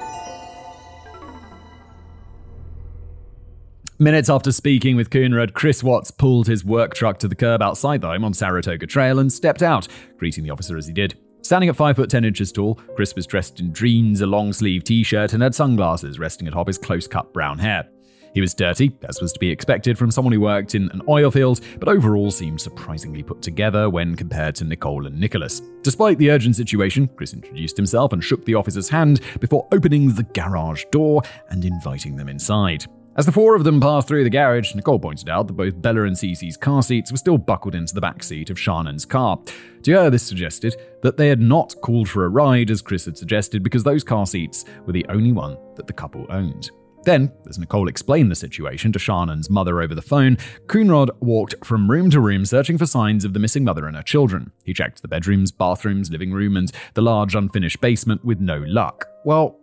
Minutes 4.00 4.28
after 4.28 4.50
speaking 4.50 4.96
with 4.96 5.10
Coonrod, 5.10 5.54
Chris 5.54 5.84
Watts 5.84 6.10
pulled 6.10 6.48
his 6.48 6.64
work 6.64 6.92
truck 6.92 7.18
to 7.18 7.28
the 7.28 7.36
curb 7.36 7.62
outside 7.62 8.00
the 8.00 8.08
home 8.08 8.24
on 8.24 8.34
Saratoga 8.34 8.88
Trail 8.88 9.20
and 9.20 9.32
stepped 9.32 9.62
out, 9.62 9.86
greeting 10.18 10.42
the 10.42 10.50
officer 10.50 10.76
as 10.76 10.88
he 10.88 10.92
did. 10.92 11.16
Standing 11.42 11.68
at 11.68 11.76
5 11.76 11.94
foot 11.94 12.10
10 12.10 12.24
inches 12.24 12.50
tall, 12.50 12.74
Chris 12.96 13.14
was 13.14 13.28
dressed 13.28 13.60
in 13.60 13.72
jeans, 13.72 14.22
a 14.22 14.26
long 14.26 14.52
sleeve 14.52 14.82
t 14.82 15.04
shirt, 15.04 15.34
and 15.34 15.42
had 15.42 15.54
sunglasses 15.54 16.18
resting 16.18 16.48
atop 16.48 16.66
his 16.66 16.78
close 16.78 17.06
cut 17.06 17.32
brown 17.32 17.60
hair. 17.60 17.88
He 18.34 18.40
was 18.40 18.52
dirty, 18.52 18.92
as 19.08 19.20
was 19.22 19.32
to 19.32 19.38
be 19.38 19.48
expected 19.48 19.96
from 19.96 20.10
someone 20.10 20.32
who 20.32 20.40
worked 20.40 20.74
in 20.74 20.90
an 20.90 21.02
oil 21.08 21.30
field, 21.30 21.60
but 21.78 21.88
overall 21.88 22.32
seemed 22.32 22.60
surprisingly 22.60 23.22
put 23.22 23.40
together 23.40 23.88
when 23.88 24.16
compared 24.16 24.56
to 24.56 24.64
Nicole 24.64 25.06
and 25.06 25.18
Nicholas. 25.18 25.60
Despite 25.82 26.18
the 26.18 26.32
urgent 26.32 26.56
situation, 26.56 27.08
Chris 27.14 27.32
introduced 27.32 27.76
himself 27.76 28.12
and 28.12 28.22
shook 28.22 28.44
the 28.44 28.56
officer's 28.56 28.88
hand 28.88 29.20
before 29.38 29.68
opening 29.70 30.14
the 30.14 30.24
garage 30.24 30.84
door 30.90 31.22
and 31.50 31.64
inviting 31.64 32.16
them 32.16 32.28
inside. 32.28 32.86
As 33.16 33.26
the 33.26 33.30
four 33.30 33.54
of 33.54 33.62
them 33.62 33.80
passed 33.80 34.08
through 34.08 34.24
the 34.24 34.30
garage, 34.30 34.74
Nicole 34.74 34.98
pointed 34.98 35.28
out 35.28 35.46
that 35.46 35.52
both 35.52 35.80
Bella 35.80 36.02
and 36.02 36.16
Cece's 36.16 36.56
car 36.56 36.82
seats 36.82 37.12
were 37.12 37.18
still 37.18 37.38
buckled 37.38 37.76
into 37.76 37.94
the 37.94 38.00
back 38.00 38.24
seat 38.24 38.50
of 38.50 38.58
Shannon's 38.58 39.06
car. 39.06 39.38
To 39.84 39.92
her, 39.92 40.10
this 40.10 40.24
suggested 40.24 40.74
that 41.02 41.16
they 41.16 41.28
had 41.28 41.40
not 41.40 41.76
called 41.80 42.08
for 42.08 42.24
a 42.24 42.28
ride 42.28 42.72
as 42.72 42.82
Chris 42.82 43.04
had 43.04 43.16
suggested 43.16 43.62
because 43.62 43.84
those 43.84 44.02
car 44.02 44.26
seats 44.26 44.64
were 44.84 44.92
the 44.92 45.06
only 45.08 45.30
one 45.30 45.56
that 45.76 45.86
the 45.86 45.92
couple 45.92 46.26
owned. 46.28 46.72
Then, 47.04 47.32
as 47.48 47.58
Nicole 47.58 47.88
explained 47.88 48.30
the 48.30 48.36
situation 48.36 48.92
to 48.92 48.98
Shannon's 48.98 49.50
mother 49.50 49.82
over 49.82 49.94
the 49.94 50.02
phone, 50.02 50.36
Coonrod 50.66 51.10
walked 51.20 51.54
from 51.64 51.90
room 51.90 52.10
to 52.10 52.20
room 52.20 52.46
searching 52.46 52.78
for 52.78 52.86
signs 52.86 53.24
of 53.24 53.34
the 53.34 53.38
missing 53.38 53.64
mother 53.64 53.86
and 53.86 53.96
her 53.96 54.02
children. 54.02 54.52
He 54.64 54.72
checked 54.72 55.02
the 55.02 55.08
bedrooms, 55.08 55.52
bathrooms, 55.52 56.10
living 56.10 56.32
room, 56.32 56.56
and 56.56 56.72
the 56.94 57.02
large 57.02 57.34
unfinished 57.34 57.80
basement 57.80 58.24
with 58.24 58.40
no 58.40 58.64
luck. 58.66 59.06
Well, 59.24 59.58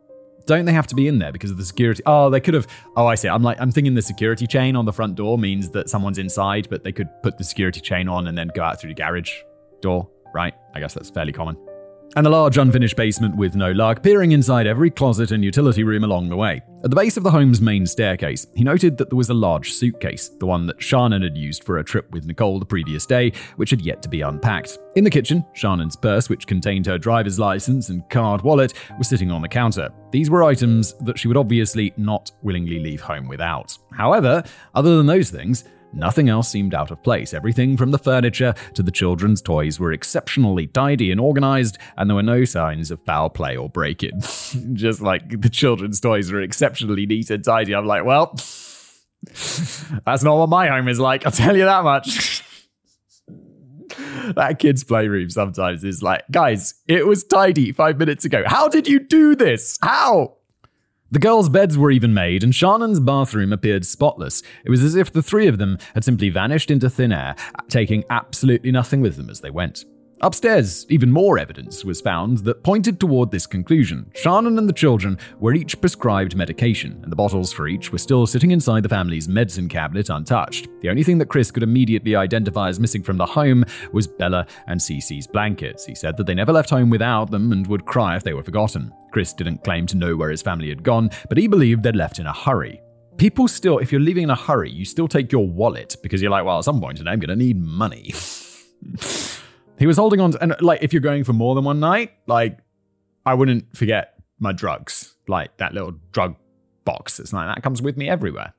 don't 0.45 0.65
they 0.65 0.73
have 0.73 0.87
to 0.87 0.95
be 0.95 1.07
in 1.07 1.19
there 1.19 1.31
because 1.31 1.51
of 1.51 1.57
the 1.57 1.65
security? 1.65 2.03
Oh, 2.05 2.29
they 2.29 2.39
could 2.39 2.53
have. 2.53 2.67
Oh, 2.95 3.07
I 3.07 3.15
see. 3.15 3.27
I'm 3.27 3.43
like, 3.43 3.59
I'm 3.59 3.71
thinking 3.71 3.95
the 3.95 4.01
security 4.01 4.45
chain 4.45 4.75
on 4.75 4.85
the 4.85 4.93
front 4.93 5.15
door 5.15 5.37
means 5.37 5.69
that 5.71 5.89
someone's 5.89 6.17
inside, 6.17 6.67
but 6.69 6.83
they 6.83 6.91
could 6.91 7.09
put 7.23 7.37
the 7.37 7.43
security 7.43 7.79
chain 7.79 8.07
on 8.07 8.27
and 8.27 8.37
then 8.37 8.49
go 8.53 8.63
out 8.63 8.79
through 8.79 8.89
the 8.89 8.95
garage 8.95 9.31
door, 9.81 10.09
right? 10.33 10.53
I 10.75 10.79
guess 10.79 10.93
that's 10.93 11.09
fairly 11.09 11.31
common 11.31 11.57
and 12.15 12.27
a 12.27 12.29
large 12.29 12.57
unfinished 12.57 12.95
basement 12.95 13.35
with 13.35 13.55
no 13.55 13.71
luck, 13.71 14.03
peering 14.03 14.31
inside 14.31 14.67
every 14.67 14.89
closet 14.89 15.31
and 15.31 15.43
utility 15.43 15.83
room 15.83 16.03
along 16.03 16.29
the 16.29 16.35
way. 16.35 16.61
At 16.83 16.89
the 16.89 16.95
base 16.95 17.15
of 17.15 17.23
the 17.23 17.31
home's 17.31 17.61
main 17.61 17.85
staircase, 17.85 18.47
he 18.55 18.63
noted 18.63 18.97
that 18.97 19.09
there 19.09 19.17
was 19.17 19.29
a 19.29 19.35
large 19.35 19.71
suitcase, 19.71 20.29
the 20.39 20.45
one 20.45 20.65
that 20.65 20.81
Shannon 20.81 21.21
had 21.21 21.37
used 21.37 21.63
for 21.63 21.77
a 21.77 21.83
trip 21.83 22.11
with 22.11 22.25
Nicole 22.25 22.59
the 22.59 22.65
previous 22.65 23.05
day, 23.05 23.31
which 23.55 23.69
had 23.69 23.81
yet 23.81 24.01
to 24.01 24.09
be 24.09 24.21
unpacked. 24.21 24.77
In 24.95 25.03
the 25.03 25.09
kitchen, 25.09 25.45
Shannon's 25.53 25.95
purse, 25.95 26.27
which 26.27 26.47
contained 26.47 26.85
her 26.87 26.97
driver's 26.97 27.39
license 27.39 27.89
and 27.89 28.09
card 28.09 28.41
wallet, 28.41 28.73
was 28.97 29.07
sitting 29.07 29.31
on 29.31 29.41
the 29.41 29.47
counter. 29.47 29.89
These 30.11 30.29
were 30.29 30.43
items 30.43 30.93
that 31.05 31.19
she 31.19 31.27
would 31.27 31.37
obviously 31.37 31.93
not 31.97 32.31
willingly 32.41 32.79
leave 32.79 33.01
home 33.01 33.27
without. 33.27 33.77
However, 33.93 34.43
other 34.73 34.97
than 34.97 35.05
those 35.05 35.29
things, 35.29 35.63
Nothing 35.93 36.29
else 36.29 36.49
seemed 36.49 36.73
out 36.73 36.91
of 36.91 37.03
place. 37.03 37.33
Everything 37.33 37.75
from 37.75 37.91
the 37.91 37.97
furniture 37.97 38.53
to 38.75 38.83
the 38.83 38.91
children's 38.91 39.41
toys 39.41 39.79
were 39.79 39.91
exceptionally 39.91 40.67
tidy 40.67 41.11
and 41.11 41.19
organized, 41.19 41.77
and 41.97 42.09
there 42.09 42.15
were 42.15 42.23
no 42.23 42.45
signs 42.45 42.91
of 42.91 43.01
foul 43.01 43.29
play 43.29 43.57
or 43.57 43.69
break 43.69 44.03
in. 44.03 44.21
Just 44.73 45.01
like 45.01 45.41
the 45.41 45.49
children's 45.49 45.99
toys 45.99 46.31
were 46.31 46.41
exceptionally 46.41 47.05
neat 47.05 47.29
and 47.29 47.43
tidy. 47.43 47.75
I'm 47.75 47.85
like, 47.85 48.05
well, 48.05 48.33
that's 49.25 50.23
not 50.23 50.37
what 50.37 50.49
my 50.49 50.67
home 50.67 50.87
is 50.87 50.99
like, 50.99 51.25
I'll 51.25 51.31
tell 51.31 51.55
you 51.55 51.65
that 51.65 51.83
much. 51.83 52.43
that 54.35 54.59
kid's 54.59 54.83
playroom 54.83 55.29
sometimes 55.29 55.83
is 55.83 56.01
like, 56.01 56.23
guys, 56.31 56.75
it 56.87 57.05
was 57.05 57.23
tidy 57.23 57.71
five 57.71 57.97
minutes 57.97 58.25
ago. 58.25 58.43
How 58.45 58.67
did 58.67 58.87
you 58.87 58.99
do 58.99 59.35
this? 59.35 59.77
How? 59.81 60.37
The 61.13 61.19
girls' 61.19 61.49
beds 61.49 61.77
were 61.77 61.91
even 61.91 62.13
made, 62.13 62.41
and 62.41 62.55
Shannon's 62.55 63.01
bathroom 63.01 63.51
appeared 63.51 63.85
spotless. 63.85 64.41
It 64.63 64.69
was 64.69 64.81
as 64.81 64.95
if 64.95 65.11
the 65.11 65.21
three 65.21 65.47
of 65.47 65.57
them 65.57 65.77
had 65.93 66.05
simply 66.05 66.29
vanished 66.29 66.71
into 66.71 66.89
thin 66.89 67.11
air, 67.11 67.35
taking 67.67 68.05
absolutely 68.09 68.71
nothing 68.71 69.01
with 69.01 69.17
them 69.17 69.29
as 69.29 69.41
they 69.41 69.49
went. 69.49 69.83
Upstairs, 70.23 70.85
even 70.87 71.11
more 71.11 71.39
evidence 71.39 71.83
was 71.83 71.99
found 71.99 72.39
that 72.39 72.63
pointed 72.63 72.99
toward 72.99 73.31
this 73.31 73.47
conclusion. 73.47 74.11
Shannon 74.13 74.59
and 74.59 74.69
the 74.69 74.73
children 74.73 75.17
were 75.39 75.55
each 75.55 75.81
prescribed 75.81 76.35
medication, 76.35 76.99
and 77.01 77.11
the 77.11 77.15
bottles 77.15 77.51
for 77.51 77.67
each 77.67 77.91
were 77.91 77.97
still 77.97 78.27
sitting 78.27 78.51
inside 78.51 78.83
the 78.83 78.89
family's 78.89 79.27
medicine 79.27 79.67
cabinet 79.67 80.11
untouched. 80.11 80.67
The 80.81 80.89
only 80.89 81.01
thing 81.01 81.17
that 81.17 81.29
Chris 81.29 81.49
could 81.49 81.63
immediately 81.63 82.15
identify 82.15 82.69
as 82.69 82.79
missing 82.79 83.01
from 83.01 83.17
the 83.17 83.25
home 83.25 83.65
was 83.93 84.05
Bella 84.05 84.45
and 84.67 84.79
Cece's 84.79 85.25
blankets. 85.25 85.87
He 85.87 85.95
said 85.95 86.17
that 86.17 86.27
they 86.27 86.35
never 86.35 86.53
left 86.53 86.69
home 86.69 86.91
without 86.91 87.31
them 87.31 87.51
and 87.51 87.65
would 87.65 87.85
cry 87.85 88.15
if 88.15 88.23
they 88.23 88.33
were 88.33 88.43
forgotten. 88.43 88.93
Chris 89.11 89.33
didn't 89.33 89.63
claim 89.63 89.87
to 89.87 89.97
know 89.97 90.15
where 90.15 90.29
his 90.29 90.43
family 90.43 90.69
had 90.69 90.83
gone, 90.83 91.09
but 91.29 91.39
he 91.39 91.47
believed 91.47 91.81
they'd 91.81 91.95
left 91.95 92.19
in 92.19 92.27
a 92.27 92.33
hurry. 92.33 92.79
People 93.17 93.47
still, 93.47 93.79
if 93.79 93.91
you're 93.91 93.99
leaving 93.99 94.25
in 94.25 94.29
a 94.29 94.35
hurry, 94.35 94.69
you 94.69 94.85
still 94.85 95.07
take 95.07 95.31
your 95.31 95.47
wallet 95.47 95.95
because 96.03 96.21
you're 96.21 96.29
like, 96.29 96.45
well, 96.45 96.59
at 96.59 96.63
some 96.63 96.79
point 96.79 96.99
today 96.99 97.09
I'm 97.09 97.19
going 97.19 97.29
to 97.29 97.43
need 97.43 97.59
money. 97.59 98.13
He 99.81 99.87
was 99.87 99.97
holding 99.97 100.19
on 100.19 100.33
to, 100.33 100.43
and 100.43 100.55
like, 100.61 100.83
if 100.83 100.93
you're 100.93 101.01
going 101.01 101.23
for 101.23 101.33
more 101.33 101.55
than 101.55 101.63
one 101.63 101.79
night, 101.79 102.11
like, 102.27 102.59
I 103.25 103.33
wouldn't 103.33 103.75
forget 103.75 104.13
my 104.37 104.51
drugs, 104.51 105.15
like 105.27 105.57
that 105.57 105.73
little 105.73 105.93
drug 106.11 106.35
box. 106.85 107.19
It's 107.19 107.33
like 107.33 107.47
that 107.47 107.63
comes 107.63 107.81
with 107.81 107.97
me 107.97 108.07
everywhere. 108.07 108.53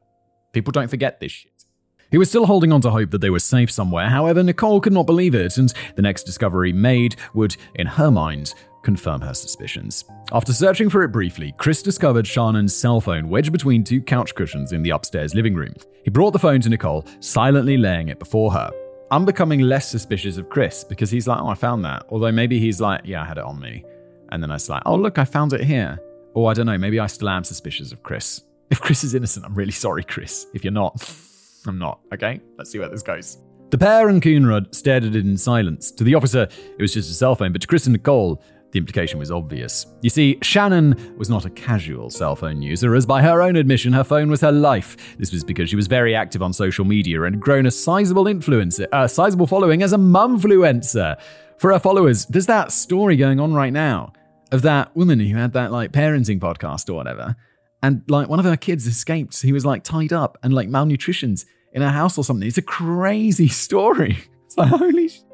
People 0.53 0.73
don't 0.73 0.89
forget 0.89 1.21
this 1.21 1.31
shit. 1.31 1.65
He 2.11 2.19
was 2.19 2.29
still 2.29 2.47
holding 2.47 2.73
on 2.73 2.81
to 2.81 2.91
hope 2.91 3.13
that 3.13 3.21
they 3.21 3.31
were 3.31 3.39
safe 3.39 3.71
somewhere. 3.71 4.09
However, 4.09 4.43
Nicole 4.43 4.81
could 4.81 4.93
not 4.93 5.07
believe 5.07 5.33
it, 5.37 5.59
and 5.59 5.73
the 5.95 6.03
next 6.03 6.25
discovery 6.25 6.73
made 6.73 7.15
would, 7.35 7.57
in 7.77 7.87
her 7.87 8.11
mind, 8.11 8.53
confirm 8.83 9.21
her 9.21 9.33
suspicions. 9.33 10.05
After 10.33 10.53
searching 10.53 10.91
for 10.91 11.05
it 11.05 11.13
briefly, 11.13 11.55
Chris 11.57 11.85
discovered 11.85 12.27
Shannon's 12.27 12.75
cell 12.75 13.01
phone 13.01 13.29
wedged 13.29 13.53
between 13.53 13.85
two 13.85 14.03
couch 14.03 14.35
cushions 14.35 14.73
in 14.73 14.83
the 14.83 14.91
upstairs 14.91 15.37
living 15.37 15.55
room. 15.55 15.75
He 16.03 16.11
brought 16.11 16.33
the 16.33 16.41
phone 16.41 16.61
to 16.63 16.69
Nicole, 16.69 17.07
silently 17.21 17.77
laying 17.77 18.09
it 18.09 18.19
before 18.19 18.51
her. 18.55 18.73
I'm 19.13 19.27
becoming 19.27 19.61
less 19.61 19.91
suspicious 19.91 20.39
of 20.39 20.49
Chris 20.49 20.85
because 20.85 21.11
he's 21.11 21.29
like, 21.29 21.39
oh, 21.39 21.49
I 21.49 21.55
found 21.55 21.85
that. 21.85 22.07
Although 22.09 22.33
maybe 22.33 22.59
he's 22.59 22.81
like, 22.81 23.03
yeah, 23.05 23.21
I 23.21 23.27
had 23.27 23.37
it 23.37 23.45
on 23.45 23.61
me. 23.61 23.85
And 24.31 24.43
then 24.43 24.51
I 24.51 24.55
was 24.55 24.71
like, 24.71 24.83
oh, 24.87 24.97
look, 24.97 25.19
I 25.19 25.27
found 25.27 25.53
it 25.53 25.63
here. 25.63 25.99
Or 26.33 26.51
I 26.51 26.55
don't 26.55 26.65
know, 26.65 26.79
maybe 26.79 26.99
I 26.99 27.07
still 27.09 27.29
am 27.29 27.45
suspicious 27.45 27.93
of 27.93 28.03
Chris. 28.03 28.41
If 28.71 28.81
Chris 28.81 29.05
is 29.05 29.15
innocent, 29.15 29.45
I'm 29.45 29.55
really 29.55 29.71
sorry, 29.71 30.03
Chris. 30.03 30.47
If 30.55 30.65
you're 30.65 30.73
not, 30.73 31.15
I'm 31.67 31.79
not. 31.79 32.01
Okay, 32.15 32.41
let's 32.57 32.71
see 32.71 32.79
where 32.79 32.89
this 32.89 33.03
goes. 33.03 33.37
The 33.69 33.77
pair 33.77 34.09
and 34.09 34.23
Coonrod 34.23 34.75
stared 34.75 35.05
at 35.05 35.15
it 35.15 35.27
in 35.27 35.37
silence. 35.37 35.91
To 35.91 36.05
the 36.05 36.15
officer, 36.15 36.49
it 36.79 36.81
was 36.81 36.95
just 36.95 37.11
a 37.11 37.15
cell 37.15 37.35
phone, 37.35 37.53
but 37.53 37.61
to 37.61 37.67
Chris 37.67 37.85
and 37.85 37.93
Nicole, 37.93 38.43
the 38.73 38.79
implication 38.79 39.19
was 39.19 39.31
obvious. 39.31 39.87
You 40.01 40.11
see, 40.11 40.39
Shannon 40.43 41.15
was 41.17 41.31
not 41.31 41.45
a 41.45 41.51
casual 41.51 42.11
cell 42.11 42.35
phone 42.35 42.61
user, 42.63 42.95
as 42.95 43.07
by 43.07 43.23
her 43.23 43.41
own 43.43 43.57
admission, 43.57 43.93
her 43.93 44.05
phone 44.05 44.31
was 44.31 44.41
her 44.41 44.51
life. 44.53 45.17
This 45.19 45.31
was 45.31 45.45
because 45.45 45.71
she 45.71 45.77
was 45.77 45.87
very 45.87 46.15
active 46.15 46.43
on 46.43 46.53
social 46.53 46.85
media 46.85 47.23
and 47.23 47.37
had 47.37 47.41
grown 47.41 47.67
a 47.67 47.71
sizable 47.71 48.25
influencer, 48.25 48.87
a 48.93 48.97
uh, 48.97 49.09
sizable 49.09 49.47
following 49.47 49.83
as 49.83 49.93
a 49.93 49.99
mumfluencer. 49.99 51.21
For 51.59 51.73
her 51.73 51.79
followers, 51.79 52.27
there's 52.27 52.47
that 52.47 52.73
story 52.73 53.17
going 53.17 53.39
on 53.39 53.55
right 53.55 53.73
now. 53.73 54.13
of 54.51 54.63
that 54.63 54.95
woman 54.95 55.19
who 55.21 55.37
had 55.37 55.53
that 55.55 55.73
like 55.73 55.93
parenting 55.93 56.39
podcast 56.39 56.89
or 56.91 56.95
whatever. 56.95 57.37
And 57.83 58.03
like 58.09 58.29
one 58.29 58.39
of 58.39 58.45
her 58.45 58.57
kids 58.57 58.87
escaped. 58.87 59.41
He 59.41 59.53
was 59.53 59.65
like 59.65 59.83
tied 59.83 60.13
up 60.13 60.39
and 60.43 60.53
like 60.53 60.69
malnutritioned 60.69 61.45
in 61.73 61.83
her 61.83 61.89
house 61.91 62.19
or 62.19 62.25
something. 62.25 62.47
It's 62.47 62.59
a 62.59 62.63
crazy 62.63 63.49
story. 63.67 64.19
It's 64.47 64.57
like, 64.59 64.69
holy 64.69 65.09
shit. 65.09 65.25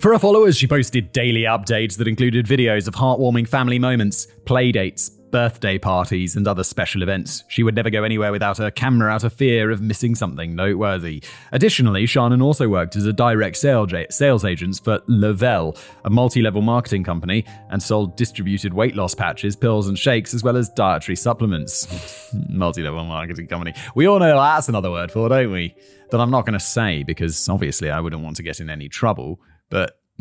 For 0.00 0.14
her 0.14 0.18
followers, 0.18 0.56
she 0.56 0.66
posted 0.66 1.12
daily 1.12 1.42
updates 1.42 1.98
that 1.98 2.08
included 2.08 2.46
videos 2.46 2.88
of 2.88 2.94
heartwarming 2.94 3.46
family 3.46 3.78
moments, 3.78 4.26
playdates, 4.46 5.10
birthday 5.30 5.76
parties, 5.76 6.36
and 6.36 6.48
other 6.48 6.64
special 6.64 7.02
events. 7.02 7.44
She 7.48 7.62
would 7.62 7.74
never 7.74 7.90
go 7.90 8.02
anywhere 8.02 8.32
without 8.32 8.56
her 8.56 8.70
camera 8.70 9.12
out 9.12 9.24
of 9.24 9.34
fear 9.34 9.70
of 9.70 9.82
missing 9.82 10.14
something 10.14 10.56
noteworthy. 10.56 11.22
Additionally, 11.52 12.06
Shannon 12.06 12.40
also 12.40 12.66
worked 12.66 12.96
as 12.96 13.04
a 13.04 13.12
direct 13.12 13.58
sales 13.58 14.44
agent 14.46 14.80
for 14.82 15.02
Le-Vel, 15.06 15.76
a 16.06 16.08
multi 16.08 16.40
level 16.40 16.62
marketing 16.62 17.04
company, 17.04 17.44
and 17.68 17.82
sold 17.82 18.16
distributed 18.16 18.72
weight 18.72 18.96
loss 18.96 19.14
patches, 19.14 19.54
pills, 19.54 19.86
and 19.86 19.98
shakes, 19.98 20.32
as 20.32 20.42
well 20.42 20.56
as 20.56 20.70
dietary 20.70 21.14
supplements. 21.14 22.32
multi 22.48 22.82
level 22.82 23.04
marketing 23.04 23.48
company. 23.48 23.74
We 23.94 24.06
all 24.06 24.18
know 24.18 24.34
that's 24.34 24.70
another 24.70 24.90
word 24.90 25.12
for, 25.12 25.28
don't 25.28 25.52
we? 25.52 25.74
That 26.10 26.22
I'm 26.22 26.30
not 26.30 26.46
going 26.46 26.58
to 26.58 26.64
say 26.64 27.02
because 27.02 27.50
obviously 27.50 27.90
I 27.90 28.00
wouldn't 28.00 28.22
want 28.22 28.36
to 28.36 28.42
get 28.42 28.60
in 28.60 28.70
any 28.70 28.88
trouble 28.88 29.40
but 29.70 29.98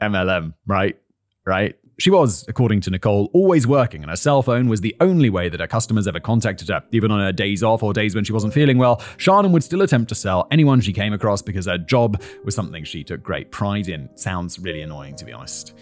MLM, 0.00 0.54
right? 0.66 0.96
Right? 1.44 1.76
She 1.98 2.10
was, 2.10 2.46
according 2.48 2.80
to 2.82 2.90
Nicole, 2.90 3.28
always 3.34 3.66
working, 3.66 4.02
and 4.02 4.08
her 4.08 4.16
cell 4.16 4.40
phone 4.40 4.68
was 4.68 4.80
the 4.80 4.96
only 5.00 5.28
way 5.28 5.50
that 5.50 5.60
her 5.60 5.66
customers 5.66 6.08
ever 6.08 6.18
contacted 6.18 6.68
her. 6.68 6.82
Even 6.92 7.10
on 7.10 7.20
her 7.20 7.32
days 7.32 7.62
off 7.62 7.82
or 7.82 7.92
days 7.92 8.14
when 8.14 8.24
she 8.24 8.32
wasn't 8.32 8.54
feeling 8.54 8.78
well, 8.78 9.02
Shannon 9.18 9.52
would 9.52 9.62
still 9.62 9.82
attempt 9.82 10.08
to 10.08 10.14
sell 10.14 10.48
anyone 10.50 10.80
she 10.80 10.94
came 10.94 11.12
across 11.12 11.42
because 11.42 11.66
her 11.66 11.76
job 11.76 12.22
was 12.42 12.54
something 12.54 12.84
she 12.84 13.04
took 13.04 13.22
great 13.22 13.50
pride 13.50 13.88
in. 13.88 14.08
Sounds 14.16 14.58
really 14.58 14.80
annoying, 14.80 15.14
to 15.16 15.26
be 15.26 15.32
honest. 15.32 15.74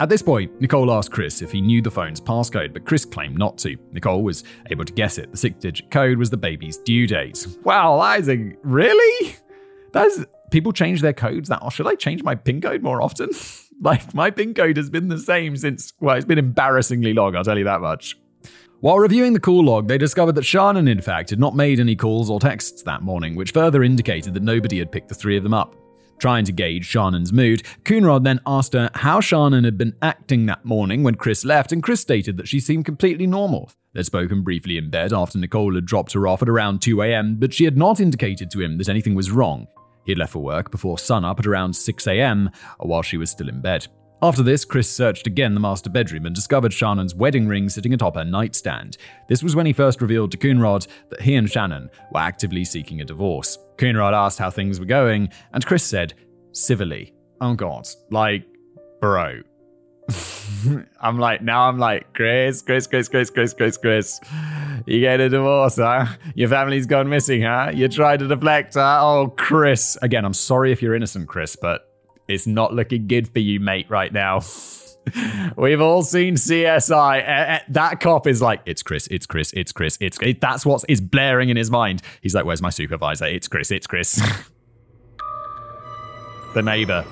At 0.00 0.08
this 0.08 0.22
point, 0.22 0.58
Nicole 0.58 0.90
asked 0.90 1.10
Chris 1.10 1.42
if 1.42 1.52
he 1.52 1.60
knew 1.60 1.82
the 1.82 1.90
phone's 1.90 2.20
passcode, 2.20 2.72
but 2.72 2.86
Chris 2.86 3.04
claimed 3.04 3.36
not 3.36 3.58
to. 3.58 3.76
Nicole 3.92 4.22
was 4.22 4.44
able 4.70 4.86
to 4.86 4.92
guess 4.94 5.18
it. 5.18 5.32
The 5.32 5.36
six 5.36 5.58
digit 5.58 5.90
code 5.90 6.16
was 6.16 6.30
the 6.30 6.36
baby's 6.38 6.78
due 6.78 7.06
date. 7.06 7.46
Wow, 7.64 8.00
that 8.00 8.20
is 8.20 8.28
a. 8.30 8.52
Really? 8.62 9.36
That's 9.92 10.24
people 10.50 10.72
change 10.72 11.00
their 11.00 11.12
codes 11.12 11.48
that, 11.48 11.62
or 11.62 11.70
should 11.70 11.86
I 11.86 11.94
change 11.94 12.22
my 12.22 12.34
PIN 12.34 12.60
code 12.60 12.82
more 12.82 13.02
often? 13.02 13.30
like, 13.80 14.14
my 14.14 14.30
PIN 14.30 14.54
code 14.54 14.76
has 14.76 14.90
been 14.90 15.08
the 15.08 15.18
same 15.18 15.56
since, 15.56 15.92
well, 16.00 16.16
it's 16.16 16.24
been 16.24 16.38
embarrassingly 16.38 17.14
long, 17.14 17.36
I'll 17.36 17.44
tell 17.44 17.58
you 17.58 17.64
that 17.64 17.80
much. 17.80 18.16
While 18.80 19.00
reviewing 19.00 19.32
the 19.32 19.40
call 19.40 19.64
log, 19.64 19.88
they 19.88 19.98
discovered 19.98 20.36
that 20.36 20.44
Shannon, 20.44 20.86
in 20.86 21.00
fact, 21.00 21.30
had 21.30 21.40
not 21.40 21.56
made 21.56 21.80
any 21.80 21.96
calls 21.96 22.30
or 22.30 22.38
texts 22.38 22.82
that 22.84 23.02
morning, 23.02 23.34
which 23.34 23.50
further 23.50 23.82
indicated 23.82 24.34
that 24.34 24.42
nobody 24.44 24.78
had 24.78 24.92
picked 24.92 25.08
the 25.08 25.16
three 25.16 25.36
of 25.36 25.42
them 25.42 25.54
up. 25.54 25.74
Trying 26.18 26.44
to 26.44 26.52
gauge 26.52 26.84
Shannon's 26.84 27.32
mood, 27.32 27.62
Coonrod 27.84 28.24
then 28.24 28.40
asked 28.46 28.74
her 28.74 28.90
how 28.94 29.20
Shannon 29.20 29.64
had 29.64 29.78
been 29.78 29.96
acting 30.02 30.46
that 30.46 30.64
morning 30.64 31.02
when 31.02 31.16
Chris 31.16 31.44
left, 31.44 31.72
and 31.72 31.82
Chris 31.82 32.00
stated 32.00 32.36
that 32.36 32.48
she 32.48 32.60
seemed 32.60 32.84
completely 32.84 33.26
normal. 33.26 33.70
They'd 33.94 34.06
spoken 34.06 34.42
briefly 34.42 34.76
in 34.76 34.90
bed 34.90 35.12
after 35.12 35.38
Nicole 35.38 35.74
had 35.74 35.86
dropped 35.86 36.12
her 36.12 36.26
off 36.28 36.42
at 36.42 36.48
around 36.48 36.80
2 36.80 37.02
am, 37.02 37.36
but 37.36 37.54
she 37.54 37.64
had 37.64 37.76
not 37.76 38.00
indicated 38.00 38.50
to 38.52 38.60
him 38.60 38.76
that 38.76 38.88
anything 38.88 39.14
was 39.14 39.30
wrong. 39.30 39.66
He 40.08 40.12
had 40.12 40.18
left 40.18 40.32
for 40.32 40.38
work 40.38 40.70
before 40.70 40.98
sunup 40.98 41.38
at 41.38 41.46
around 41.46 41.72
6am 41.72 42.54
while 42.78 43.02
she 43.02 43.18
was 43.18 43.28
still 43.28 43.50
in 43.50 43.60
bed. 43.60 43.88
After 44.22 44.42
this, 44.42 44.64
Chris 44.64 44.90
searched 44.90 45.26
again 45.26 45.52
the 45.52 45.60
master 45.60 45.90
bedroom 45.90 46.24
and 46.24 46.34
discovered 46.34 46.72
Shannon's 46.72 47.14
wedding 47.14 47.46
ring 47.46 47.68
sitting 47.68 47.92
atop 47.92 48.14
her 48.14 48.24
nightstand. 48.24 48.96
This 49.28 49.42
was 49.42 49.54
when 49.54 49.66
he 49.66 49.74
first 49.74 50.00
revealed 50.00 50.30
to 50.30 50.38
Coonrod 50.38 50.86
that 51.10 51.20
he 51.20 51.34
and 51.34 51.46
Shannon 51.46 51.90
were 52.10 52.20
actively 52.20 52.64
seeking 52.64 53.02
a 53.02 53.04
divorce. 53.04 53.58
Coonrod 53.76 54.14
asked 54.14 54.38
how 54.38 54.48
things 54.48 54.80
were 54.80 54.86
going, 54.86 55.28
and 55.52 55.66
Chris 55.66 55.84
said, 55.84 56.14
civilly. 56.52 57.12
Oh 57.42 57.52
god, 57.52 57.86
like, 58.10 58.46
bro, 59.02 59.42
I'm 61.02 61.18
like, 61.18 61.42
now 61.42 61.68
I'm 61.68 61.78
like, 61.78 62.14
Chris, 62.14 62.62
Chris, 62.62 62.86
Chris, 62.86 63.10
Chris, 63.10 63.28
Chris, 63.28 63.52
Chris, 63.52 63.76
Chris. 63.76 64.20
You 64.86 65.00
get 65.00 65.20
a 65.20 65.28
divorce, 65.28 65.76
huh? 65.76 66.06
Your 66.34 66.48
family's 66.48 66.86
gone 66.86 67.08
missing, 67.08 67.42
huh? 67.42 67.72
You 67.74 67.88
tried 67.88 68.20
to 68.20 68.28
deflect, 68.28 68.74
huh? 68.74 69.00
Oh, 69.02 69.28
Chris. 69.36 69.96
Again, 70.02 70.24
I'm 70.24 70.34
sorry 70.34 70.72
if 70.72 70.82
you're 70.82 70.94
innocent, 70.94 71.28
Chris, 71.28 71.56
but 71.56 71.92
it's 72.28 72.46
not 72.46 72.74
looking 72.74 73.06
good 73.06 73.28
for 73.28 73.38
you, 73.38 73.60
mate, 73.60 73.86
right 73.88 74.12
now. 74.12 74.40
We've 75.56 75.80
all 75.80 76.02
seen 76.02 76.34
CSI. 76.34 77.18
Eh, 77.18 77.24
eh, 77.26 77.60
that 77.68 78.00
cop 78.00 78.26
is 78.26 78.42
like, 78.42 78.60
it's 78.66 78.82
Chris, 78.82 79.06
it's 79.08 79.26
Chris, 79.26 79.52
it's 79.54 79.72
Chris, 79.72 79.96
it's 80.00 80.18
it, 80.20 80.40
that's 80.40 80.66
what 80.66 80.84
is 80.88 81.00
blaring 81.00 81.48
in 81.48 81.56
his 81.56 81.70
mind. 81.70 82.02
He's 82.20 82.34
like, 82.34 82.44
where's 82.44 82.62
my 82.62 82.70
supervisor? 82.70 83.26
It's 83.26 83.48
Chris, 83.48 83.70
it's 83.70 83.86
Chris. 83.86 84.20
the 86.54 86.62
neighbor. 86.62 87.04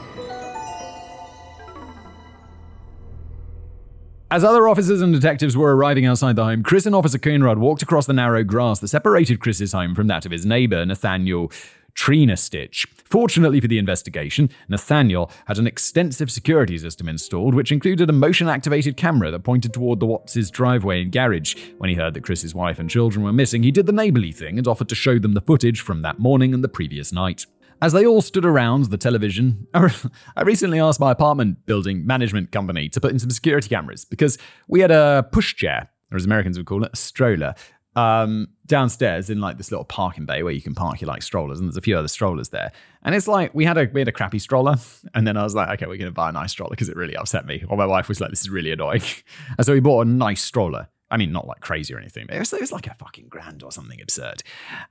As 4.29 4.43
other 4.43 4.67
officers 4.67 5.03
and 5.03 5.15
detectives 5.15 5.57
were 5.57 5.77
arriving 5.77 6.05
outside 6.05 6.35
the 6.35 6.45
home, 6.45 6.65
Chris 6.65 6.85
and 6.85 6.97
Officer 6.97 7.17
Coonrod 7.17 7.59
walked 7.59 7.83
across 7.83 8.07
the 8.07 8.13
narrow 8.13 8.43
grass 8.43 8.81
that 8.81 8.89
separated 8.89 9.39
Chris's 9.39 9.73
home 9.73 9.95
from 9.95 10.09
that 10.09 10.27
of 10.27 10.33
his 10.33 10.45
neighbor, 10.45 10.85
Nathaniel 10.85 11.53
Trinastich. 11.95 12.87
Fortunately 13.05 13.61
for 13.61 13.69
the 13.69 13.79
investigation, 13.79 14.51
Nathaniel 14.69 15.31
had 15.47 15.59
an 15.59 15.69
extensive 15.69 16.33
security 16.33 16.77
system 16.77 17.09
installed, 17.09 17.55
which 17.55 17.71
included 17.71 18.11
a 18.11 18.13
motion 18.13 18.49
activated 18.49 18.97
camera 18.97 19.31
that 19.31 19.45
pointed 19.45 19.73
toward 19.73 20.01
the 20.01 20.07
Watts' 20.07 20.51
driveway 20.51 21.03
and 21.03 21.13
garage. 21.13 21.55
When 21.79 21.89
he 21.89 21.95
heard 21.95 22.15
that 22.15 22.25
Chris's 22.25 22.53
wife 22.53 22.81
and 22.81 22.91
children 22.91 23.25
were 23.25 23.33
missing, 23.33 23.63
he 23.63 23.71
did 23.71 23.87
the 23.87 23.93
neighborly 23.93 24.33
thing 24.33 24.59
and 24.59 24.67
offered 24.67 24.89
to 24.89 24.97
show 24.97 25.21
them 25.21 25.35
the 25.35 25.41
footage 25.41 25.81
from 25.81 26.03
that 26.03 26.19
morning 26.19 26.53
and 26.53 26.65
the 26.65 26.69
previous 26.69 27.13
night. 27.13 27.47
As 27.83 27.93
they 27.93 28.07
all 28.07 28.23
stood 28.23 28.47
around 28.47 28.87
the 28.87 28.97
television, 28.97 29.67
I 29.75 30.43
recently 30.43 30.81
asked 30.81 30.99
my 30.99 31.13
apartment 31.13 31.67
building 31.67 32.07
management 32.07 32.51
company 32.51 32.89
to 32.89 33.01
put 33.01 33.13
in 33.13 33.19
some 33.19 33.31
security 33.31 33.69
cameras 33.69 34.05
because 34.05 34.39
we 34.67 34.81
had 34.81 34.91
a 34.91 35.29
pushchair, 35.31 35.89
or 36.11 36.17
as 36.17 36.25
Americans 36.25 36.57
would 36.57 36.67
call 36.67 36.85
it, 36.85 36.91
a 36.95 36.97
stroller, 36.97 37.55
um, 37.95 38.49
downstairs 38.67 39.31
in 39.31 39.41
like 39.41 39.59
this 39.59 39.71
little 39.71 39.85
parking 39.85 40.27
bay 40.27 40.43
where 40.43 40.53
you 40.53 40.63
can 40.63 40.75
park 40.75 41.01
your 41.01 41.09
like 41.09 41.23
strollers, 41.23 41.59
and 41.59 41.69
there's 41.69 41.77
a 41.77 41.83
few 41.83 41.97
other 41.97 42.09
strollers 42.09 42.49
there. 42.49 42.73
And 43.03 43.15
it's 43.15 43.29
like 43.29 43.55
we 43.55 43.65
had 43.65 43.77
a 43.77 43.89
we 43.93 44.01
had 44.01 44.09
a 44.09 44.13
crappy 44.13 44.39
stroller, 44.39 44.77
and 45.15 45.27
then 45.27 45.37
I 45.37 45.43
was 45.43 45.55
like, 45.55 45.69
okay, 45.71 45.87
we're 45.87 45.99
gonna 45.99 46.11
buy 46.11 46.31
a 46.31 46.33
nice 46.33 46.53
stroller 46.53 46.71
because 46.71 46.89
it 46.89 46.97
really 46.97 47.17
upset 47.17 47.47
me. 47.47 47.63
Or 47.69 47.77
my 47.77 47.87
wife 47.87 48.09
was 48.09 48.21
like, 48.21 48.31
this 48.31 48.41
is 48.41 48.51
really 48.51 48.71
annoying, 48.71 49.03
and 49.59 49.67
so 49.67 49.73
we 49.73 49.81
bought 49.81 50.07
a 50.07 50.09
nice 50.09 50.43
stroller. 50.43 50.89
I 51.11 51.17
mean, 51.17 51.31
not 51.31 51.47
like 51.47 51.61
crazy 51.61 51.95
or 51.95 51.99
anything, 51.99 52.27
but 52.27 52.37
it 52.37 52.41
was, 52.41 52.53
it 52.53 52.61
was 52.61 52.73
like 52.73 52.89
a 52.89 52.95
fucking 52.95 53.29
grand 53.29 53.63
or 53.63 53.71
something 53.71 54.01
absurd. 54.01 54.43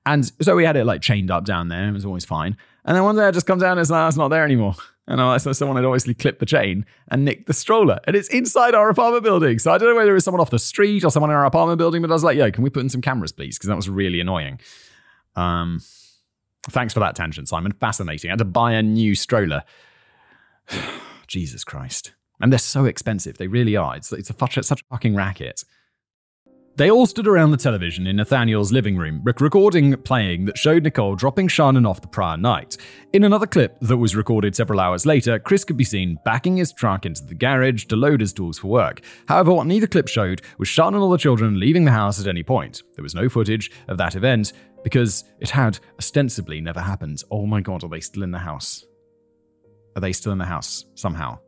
And 0.06 0.32
so 0.42 0.56
we 0.56 0.64
had 0.64 0.78
it 0.78 0.86
like 0.86 1.02
chained 1.02 1.30
up 1.30 1.44
down 1.44 1.68
there. 1.68 1.90
It 1.90 1.92
was 1.92 2.06
always 2.06 2.24
fine. 2.24 2.56
And 2.86 2.96
then 2.96 3.04
one 3.04 3.16
day 3.16 3.26
I 3.26 3.32
just 3.32 3.46
come 3.46 3.60
down 3.60 3.72
and 3.72 3.82
it's 3.82 3.90
like, 3.90 4.08
it's 4.08 4.18
not 4.18 4.30
there 4.30 4.46
anymore. 4.46 4.76
And 5.08 5.22
I 5.22 5.38
so 5.38 5.52
someone 5.52 5.76
had 5.76 5.86
obviously 5.86 6.14
clipped 6.14 6.40
the 6.40 6.46
chain 6.46 6.86
and 7.10 7.26
nicked 7.26 7.48
the 7.48 7.54
stroller. 7.54 8.00
And 8.06 8.16
it's 8.16 8.30
inside 8.30 8.74
our 8.74 8.90
apartment 8.90 9.24
building. 9.24 9.60
So 9.60 9.72
I 9.72 9.78
don't 9.78 9.90
know 9.90 9.96
whether 9.96 10.12
it 10.12 10.16
was 10.16 10.24
someone 10.24 10.42
off 10.42 10.50
the 10.50 10.60
street 10.60 11.04
or 11.04 11.12
someone 11.12 11.30
in 11.30 11.36
our 11.36 11.46
apartment 11.46 11.78
building, 11.78 12.02
but 12.02 12.10
I 12.10 12.14
was 12.14 12.24
like, 12.24 12.38
yo, 12.38 12.50
can 12.50 12.64
we 12.64 12.70
put 12.70 12.82
in 12.82 12.90
some 12.90 13.02
cameras, 13.02 13.32
please? 13.32 13.58
Because 13.58 13.68
that 13.68 13.76
was 13.76 13.90
really 13.90 14.20
annoying. 14.20 14.60
Um, 15.36 15.82
thanks 16.70 16.94
for 16.94 17.02
that 17.02 17.16
tangent, 17.16 17.50
Simon. 17.50 17.74
Fascinating. 17.74 18.32
I 18.32 18.34
had 18.34 18.40
to 18.40 18.46
buy 18.46 18.74
a 18.74 18.82
new 18.82 19.16
stroller. 19.16 19.64
Jesus 21.28 21.64
Christ. 21.64 22.14
And 22.40 22.52
they're 22.52 22.60
so 22.60 22.86
expensive. 22.86 23.38
They 23.38 23.48
really 23.48 23.76
are. 23.76 23.96
It's, 23.96 24.12
it's 24.12 24.30
a, 24.30 24.64
such 24.64 24.82
a 24.82 24.86
fucking 24.90 25.16
racket. 25.16 25.64
They 26.78 26.92
all 26.92 27.06
stood 27.06 27.26
around 27.26 27.52
the 27.52 27.58
television 27.58 28.06
in 28.06 28.18
Nathaniel's 28.18 28.74
living 28.74 28.98
room, 28.98 29.22
recording 29.24 29.96
playing 29.96 30.44
that 30.44 30.58
showed 30.58 30.84
Nicole 30.84 31.16
dropping 31.16 31.48
Shannon 31.48 31.86
off 31.86 32.02
the 32.02 32.08
prior 32.10 32.36
night. 32.36 32.76
In 33.14 33.24
another 33.24 33.48
clip 33.48 33.80
that 33.80 33.96
was 33.96 34.14
recorded 34.14 34.58
several 34.58 34.82
hours 34.82 35.06
later, 35.06 35.40
Chris 35.40 35.64
could 35.64 35.78
be 35.78 35.86
seen 35.86 36.20
backing 36.26 36.58
his 36.58 36.74
truck 36.74 37.06
into 37.06 37.24
the 37.24 37.34
garage 37.34 37.86
to 37.86 37.96
load 37.96 38.20
his 38.20 38.34
tools 38.34 38.60
for 38.60 38.68
work. 38.68 39.00
However, 39.30 39.54
what 39.54 39.68
neither 39.68 39.88
clip 39.88 40.10
showed 40.10 40.42
was 40.58 40.68
Shannon 40.68 41.00
or 41.00 41.10
the 41.12 41.18
children 41.18 41.62
leaving 41.62 41.86
the 41.86 41.92
house 41.92 42.20
at 42.20 42.28
any 42.28 42.44
point. 42.44 42.84
There 42.96 43.04
was 43.04 43.16
no 43.16 43.30
footage 43.30 43.72
of 43.88 43.98
that 44.00 44.18
event 44.18 44.52
because 44.84 45.24
it 45.40 45.52
had 45.52 45.80
ostensibly 45.98 46.60
never 46.60 46.82
happened. 46.82 47.24
Oh 47.32 47.46
my 47.46 47.62
god, 47.62 47.86
are 47.86 47.90
they 47.90 48.02
still 48.02 48.24
in 48.24 48.32
the 48.32 48.40
house? 48.40 48.84
Are 49.96 50.02
they 50.02 50.12
still 50.12 50.34
in 50.34 50.40
the 50.40 50.46
house 50.46 50.84
somehow? 50.96 51.40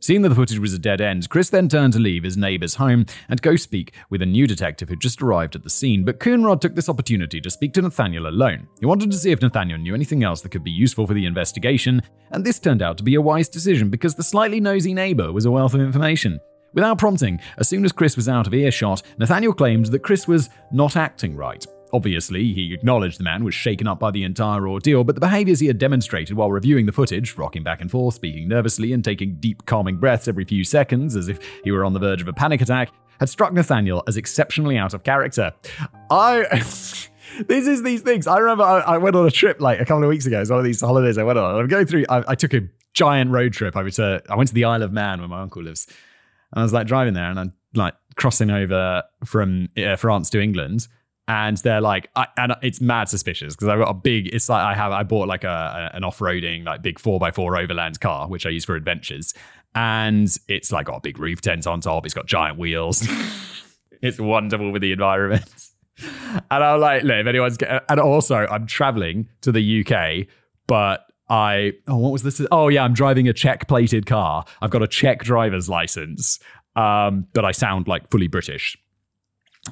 Seeing 0.00 0.22
that 0.22 0.28
the 0.28 0.34
footage 0.36 0.60
was 0.60 0.72
a 0.72 0.78
dead 0.78 1.00
end, 1.00 1.28
Chris 1.28 1.50
then 1.50 1.68
turned 1.68 1.92
to 1.92 1.98
leave 1.98 2.22
his 2.22 2.36
neighbor's 2.36 2.76
home 2.76 3.04
and 3.28 3.42
go 3.42 3.56
speak 3.56 3.94
with 4.10 4.22
a 4.22 4.26
new 4.26 4.46
detective 4.46 4.88
who 4.88 4.96
just 4.96 5.20
arrived 5.20 5.56
at 5.56 5.64
the 5.64 5.70
scene, 5.70 6.04
but 6.04 6.20
Coonrod 6.20 6.60
took 6.60 6.76
this 6.76 6.88
opportunity 6.88 7.40
to 7.40 7.50
speak 7.50 7.72
to 7.74 7.82
Nathaniel 7.82 8.28
alone. 8.28 8.68
He 8.78 8.86
wanted 8.86 9.10
to 9.10 9.16
see 9.16 9.32
if 9.32 9.42
Nathaniel 9.42 9.78
knew 9.78 9.94
anything 9.94 10.22
else 10.22 10.40
that 10.42 10.50
could 10.50 10.62
be 10.62 10.70
useful 10.70 11.06
for 11.06 11.14
the 11.14 11.26
investigation, 11.26 12.00
and 12.30 12.44
this 12.44 12.60
turned 12.60 12.80
out 12.80 12.96
to 12.98 13.04
be 13.04 13.16
a 13.16 13.20
wise 13.20 13.48
decision 13.48 13.90
because 13.90 14.14
the 14.14 14.22
slightly 14.22 14.60
nosy 14.60 14.94
neighbor 14.94 15.32
was 15.32 15.46
a 15.46 15.50
wealth 15.50 15.74
of 15.74 15.80
information. 15.80 16.38
Without 16.74 16.98
prompting, 16.98 17.40
as 17.58 17.68
soon 17.68 17.84
as 17.84 17.92
Chris 17.92 18.14
was 18.14 18.28
out 18.28 18.46
of 18.46 18.54
earshot, 18.54 19.02
Nathaniel 19.18 19.52
claimed 19.52 19.86
that 19.86 20.04
Chris 20.04 20.28
was 20.28 20.48
not 20.70 20.96
acting 20.96 21.34
right, 21.34 21.66
Obviously, 21.92 22.52
he 22.52 22.74
acknowledged 22.74 23.18
the 23.18 23.24
man 23.24 23.44
was 23.44 23.54
shaken 23.54 23.86
up 23.86 23.98
by 23.98 24.10
the 24.10 24.24
entire 24.24 24.68
ordeal, 24.68 25.04
but 25.04 25.14
the 25.14 25.20
behaviors 25.20 25.60
he 25.60 25.66
had 25.66 25.78
demonstrated 25.78 26.36
while 26.36 26.50
reviewing 26.50 26.86
the 26.86 26.92
footage, 26.92 27.36
rocking 27.36 27.62
back 27.62 27.80
and 27.80 27.90
forth, 27.90 28.14
speaking 28.14 28.48
nervously, 28.48 28.92
and 28.92 29.04
taking 29.04 29.36
deep, 29.36 29.64
calming 29.66 29.96
breaths 29.96 30.28
every 30.28 30.44
few 30.44 30.64
seconds 30.64 31.16
as 31.16 31.28
if 31.28 31.38
he 31.64 31.70
were 31.70 31.84
on 31.84 31.94
the 31.94 31.98
verge 31.98 32.20
of 32.20 32.28
a 32.28 32.32
panic 32.32 32.60
attack, 32.60 32.90
had 33.18 33.28
struck 33.28 33.52
Nathaniel 33.52 34.02
as 34.06 34.16
exceptionally 34.16 34.76
out 34.76 34.94
of 34.94 35.02
character. 35.04 35.52
I. 36.10 36.44
this 37.46 37.66
is 37.66 37.82
these 37.82 38.02
things. 38.02 38.26
I 38.26 38.38
remember 38.38 38.64
I, 38.64 38.80
I, 38.80 38.98
went 38.98 39.16
on 39.16 39.26
a 39.26 39.30
trip 39.30 39.60
like 39.60 39.80
a 39.80 39.84
couple 39.84 40.02
of 40.02 40.08
weeks 40.08 40.26
ago. 40.26 40.40
It's 40.40 40.50
one 40.50 40.58
of 40.58 40.64
these 40.64 40.80
holidays 40.80 41.18
I 41.18 41.24
went 41.24 41.38
on. 41.38 41.54
I'm 41.54 41.68
going 41.68 41.86
through, 41.86 42.04
I, 42.08 42.24
I 42.28 42.34
took 42.34 42.54
a 42.54 42.62
giant 42.94 43.30
road 43.30 43.52
trip. 43.52 43.76
I, 43.76 43.82
uh, 43.82 44.20
I 44.28 44.36
went 44.36 44.48
to 44.48 44.54
the 44.54 44.64
Isle 44.64 44.82
of 44.82 44.92
Man 44.92 45.20
where 45.20 45.28
my 45.28 45.40
uncle 45.40 45.62
lives. 45.62 45.86
And 46.52 46.60
I 46.60 46.62
was 46.62 46.72
like 46.72 46.86
driving 46.86 47.14
there 47.14 47.30
and 47.30 47.38
I'm 47.38 47.52
like 47.74 47.94
crossing 48.16 48.50
over 48.50 49.02
from 49.24 49.68
uh, 49.76 49.96
France 49.96 50.30
to 50.30 50.40
England. 50.40 50.88
And 51.28 51.58
they're 51.58 51.82
like, 51.82 52.08
I, 52.16 52.26
and 52.38 52.54
it's 52.62 52.80
mad 52.80 53.10
suspicious 53.10 53.54
because 53.54 53.68
I've 53.68 53.78
got 53.78 53.90
a 53.90 53.94
big. 53.94 54.28
It's 54.28 54.48
like 54.48 54.62
I 54.62 54.74
have, 54.74 54.92
I 54.92 55.02
bought 55.02 55.28
like 55.28 55.44
a, 55.44 55.90
an 55.92 56.02
off 56.02 56.18
roading 56.20 56.64
like 56.64 56.80
big 56.82 56.98
four 56.98 57.24
x 57.24 57.36
four 57.36 57.56
overland 57.56 58.00
car, 58.00 58.28
which 58.28 58.46
I 58.46 58.48
use 58.48 58.64
for 58.64 58.74
adventures, 58.74 59.34
and 59.74 60.34
it's 60.48 60.72
like 60.72 60.86
got 60.86 60.96
a 60.96 61.00
big 61.00 61.18
roof 61.18 61.42
tent 61.42 61.66
on 61.66 61.82
top. 61.82 62.06
It's 62.06 62.14
got 62.14 62.26
giant 62.26 62.58
wheels. 62.58 63.06
it's 64.02 64.18
wonderful 64.18 64.72
with 64.72 64.82
the 64.82 64.92
environment. 64.92 65.44
And 66.50 66.62
I'm 66.62 66.78
like, 66.78 67.02
look, 67.02 67.16
if 67.16 67.26
anyone's, 67.26 67.56
get, 67.56 67.84
and 67.88 67.98
also 67.98 68.46
I'm 68.48 68.68
traveling 68.68 69.28
to 69.40 69.50
the 69.50 69.84
UK, 69.84 70.28
but 70.68 71.04
I, 71.28 71.72
oh, 71.88 71.96
what 71.96 72.12
was 72.12 72.22
this? 72.22 72.40
Oh, 72.52 72.68
yeah, 72.68 72.84
I'm 72.84 72.94
driving 72.94 73.28
a 73.28 73.32
Czech 73.32 73.66
plated 73.66 74.06
car. 74.06 74.44
I've 74.62 74.70
got 74.70 74.82
a 74.82 74.86
Czech 74.86 75.24
driver's 75.24 75.68
license, 75.68 76.38
um, 76.76 77.26
but 77.32 77.44
I 77.44 77.50
sound 77.50 77.88
like 77.88 78.08
fully 78.10 78.28
British. 78.28 78.78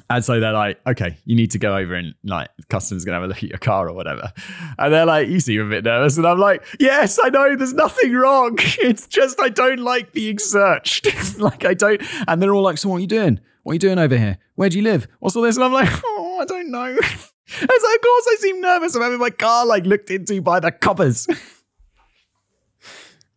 And 0.09 0.23
so 0.23 0.39
they're 0.39 0.53
like, 0.53 0.79
okay, 0.87 1.17
you 1.25 1.35
need 1.35 1.51
to 1.51 1.59
go 1.59 1.75
over 1.75 1.95
and 1.95 2.15
like 2.23 2.49
customs 2.69 3.05
gonna 3.05 3.17
have 3.17 3.23
a 3.23 3.27
look 3.27 3.43
at 3.43 3.49
your 3.49 3.57
car 3.57 3.89
or 3.89 3.93
whatever. 3.93 4.31
And 4.77 4.93
they're 4.93 5.05
like, 5.05 5.27
you 5.27 5.39
seem 5.39 5.61
a 5.61 5.69
bit 5.69 5.83
nervous. 5.83 6.17
And 6.17 6.25
I'm 6.25 6.39
like, 6.39 6.63
yes, 6.79 7.19
I 7.23 7.29
know 7.29 7.55
there's 7.55 7.73
nothing 7.73 8.13
wrong. 8.13 8.57
It's 8.79 9.07
just 9.07 9.39
I 9.41 9.49
don't 9.49 9.79
like 9.79 10.13
being 10.13 10.39
searched. 10.39 11.07
like 11.39 11.65
I 11.65 11.73
don't 11.73 12.01
and 12.27 12.41
they're 12.41 12.53
all 12.53 12.61
like, 12.61 12.77
so 12.77 12.89
what 12.89 12.97
are 12.97 13.01
you 13.01 13.07
doing? 13.07 13.39
What 13.63 13.71
are 13.71 13.75
you 13.75 13.79
doing 13.79 13.99
over 13.99 14.17
here? 14.17 14.37
Where 14.55 14.69
do 14.69 14.77
you 14.77 14.83
live? 14.83 15.07
What's 15.19 15.35
all 15.35 15.41
this? 15.41 15.55
And 15.55 15.65
I'm 15.65 15.73
like, 15.73 15.89
oh, 16.05 16.39
I 16.41 16.45
don't 16.45 16.71
know. 16.71 16.85
And 16.87 16.99
so 16.99 17.95
of 17.95 18.01
course 18.01 18.27
I 18.29 18.35
seem 18.39 18.61
nervous 18.61 18.95
of 18.95 19.01
having 19.01 19.19
my 19.19 19.29
car 19.29 19.65
like 19.65 19.85
looked 19.85 20.09
into 20.09 20.41
by 20.41 20.59
the 20.59 20.71
coppers. 20.71 21.27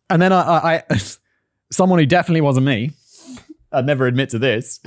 and 0.09 0.21
then 0.21 0.31
I, 0.31 0.41
I, 0.41 0.83
I 0.89 1.01
someone 1.71 1.99
who 1.99 2.05
definitely 2.05 2.41
wasn't 2.41 2.65
me 2.65 2.91
I'd 3.71 3.85
never 3.85 4.07
admit 4.07 4.29
to 4.31 4.39
this, 4.39 4.79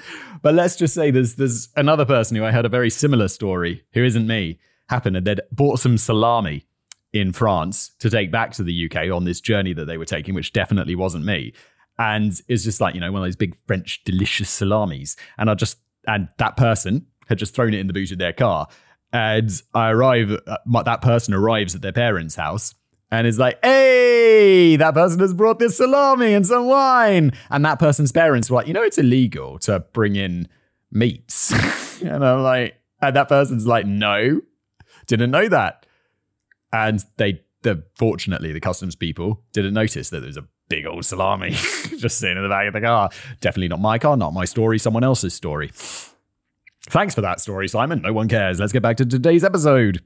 but 0.42 0.54
let's 0.54 0.76
just 0.76 0.94
say 0.94 1.10
there's 1.10 1.36
there's 1.36 1.68
another 1.76 2.04
person 2.04 2.36
who 2.36 2.44
I 2.44 2.52
heard 2.52 2.64
a 2.64 2.70
very 2.70 2.90
similar 2.90 3.28
story 3.28 3.84
who 3.92 4.04
isn't 4.04 4.26
me 4.26 4.58
happened 4.88 5.16
and 5.16 5.26
they'd 5.26 5.40
bought 5.50 5.78
some 5.80 5.96
salami 5.96 6.66
in 7.12 7.32
France 7.32 7.90
to 8.00 8.10
take 8.10 8.30
back 8.30 8.52
to 8.52 8.62
the 8.62 8.86
UK 8.86 9.10
on 9.10 9.24
this 9.24 9.40
journey 9.40 9.72
that 9.72 9.86
they 9.86 9.96
were 9.96 10.04
taking, 10.04 10.34
which 10.34 10.52
definitely 10.52 10.96
wasn't 10.96 11.24
me. 11.24 11.54
And 11.96 12.32
it's 12.48 12.64
just 12.64 12.80
like 12.80 12.94
you 12.94 13.00
know 13.00 13.12
one 13.12 13.22
of 13.22 13.26
those 13.26 13.36
big 13.36 13.56
French 13.66 14.02
delicious 14.04 14.50
salamis, 14.50 15.16
and 15.38 15.48
I 15.48 15.54
just 15.54 15.78
and 16.06 16.28
that 16.38 16.56
person 16.56 17.06
had 17.28 17.38
just 17.38 17.54
thrown 17.54 17.72
it 17.72 17.80
in 17.80 17.86
the 17.86 17.92
boot 17.92 18.10
of 18.10 18.18
their 18.18 18.32
car, 18.32 18.66
and 19.12 19.50
I 19.72 19.90
arrive. 19.90 20.36
Uh, 20.46 20.82
that 20.82 21.02
person 21.02 21.32
arrives 21.32 21.74
at 21.74 21.82
their 21.82 21.92
parents' 21.92 22.34
house 22.34 22.74
and 23.18 23.26
is 23.28 23.38
like, 23.38 23.58
hey, 23.64 24.76
that 24.76 24.94
person 24.94 25.20
has 25.20 25.32
brought 25.32 25.60
this 25.60 25.76
salami 25.76 26.34
and 26.34 26.44
some 26.44 26.66
wine. 26.66 27.32
And 27.48 27.64
that 27.64 27.78
person's 27.78 28.10
parents 28.10 28.50
were 28.50 28.56
like, 28.56 28.66
you 28.66 28.72
know, 28.72 28.82
it's 28.82 28.98
illegal 28.98 29.58
to 29.60 29.80
bring 29.80 30.16
in 30.16 30.48
meats. 30.90 31.52
and 32.02 32.24
I'm 32.24 32.42
like, 32.42 32.80
and 33.00 33.14
that 33.14 33.28
person's 33.28 33.66
like, 33.66 33.86
no, 33.86 34.40
didn't 35.06 35.30
know 35.30 35.48
that. 35.48 35.86
And 36.72 37.04
they, 37.16 37.42
the 37.62 37.84
fortunately, 37.94 38.52
the 38.52 38.60
customs 38.60 38.96
people 38.96 39.42
didn't 39.52 39.74
notice 39.74 40.10
that 40.10 40.20
there 40.20 40.26
was 40.26 40.36
a 40.36 40.48
big 40.68 40.84
old 40.84 41.04
salami 41.04 41.50
just 41.98 42.18
sitting 42.18 42.36
in 42.36 42.42
the 42.42 42.48
back 42.48 42.66
of 42.66 42.72
the 42.72 42.80
car. 42.80 43.10
Definitely 43.40 43.68
not 43.68 43.80
my 43.80 43.98
car, 43.98 44.16
not 44.16 44.32
my 44.32 44.44
story, 44.44 44.78
someone 44.80 45.04
else's 45.04 45.34
story. 45.34 45.70
Thanks 46.86 47.14
for 47.14 47.20
that 47.20 47.40
story, 47.40 47.68
Simon. 47.68 48.02
No 48.02 48.12
one 48.12 48.28
cares. 48.28 48.58
Let's 48.58 48.72
get 48.72 48.82
back 48.82 48.96
to 48.96 49.06
today's 49.06 49.44
episode. 49.44 50.02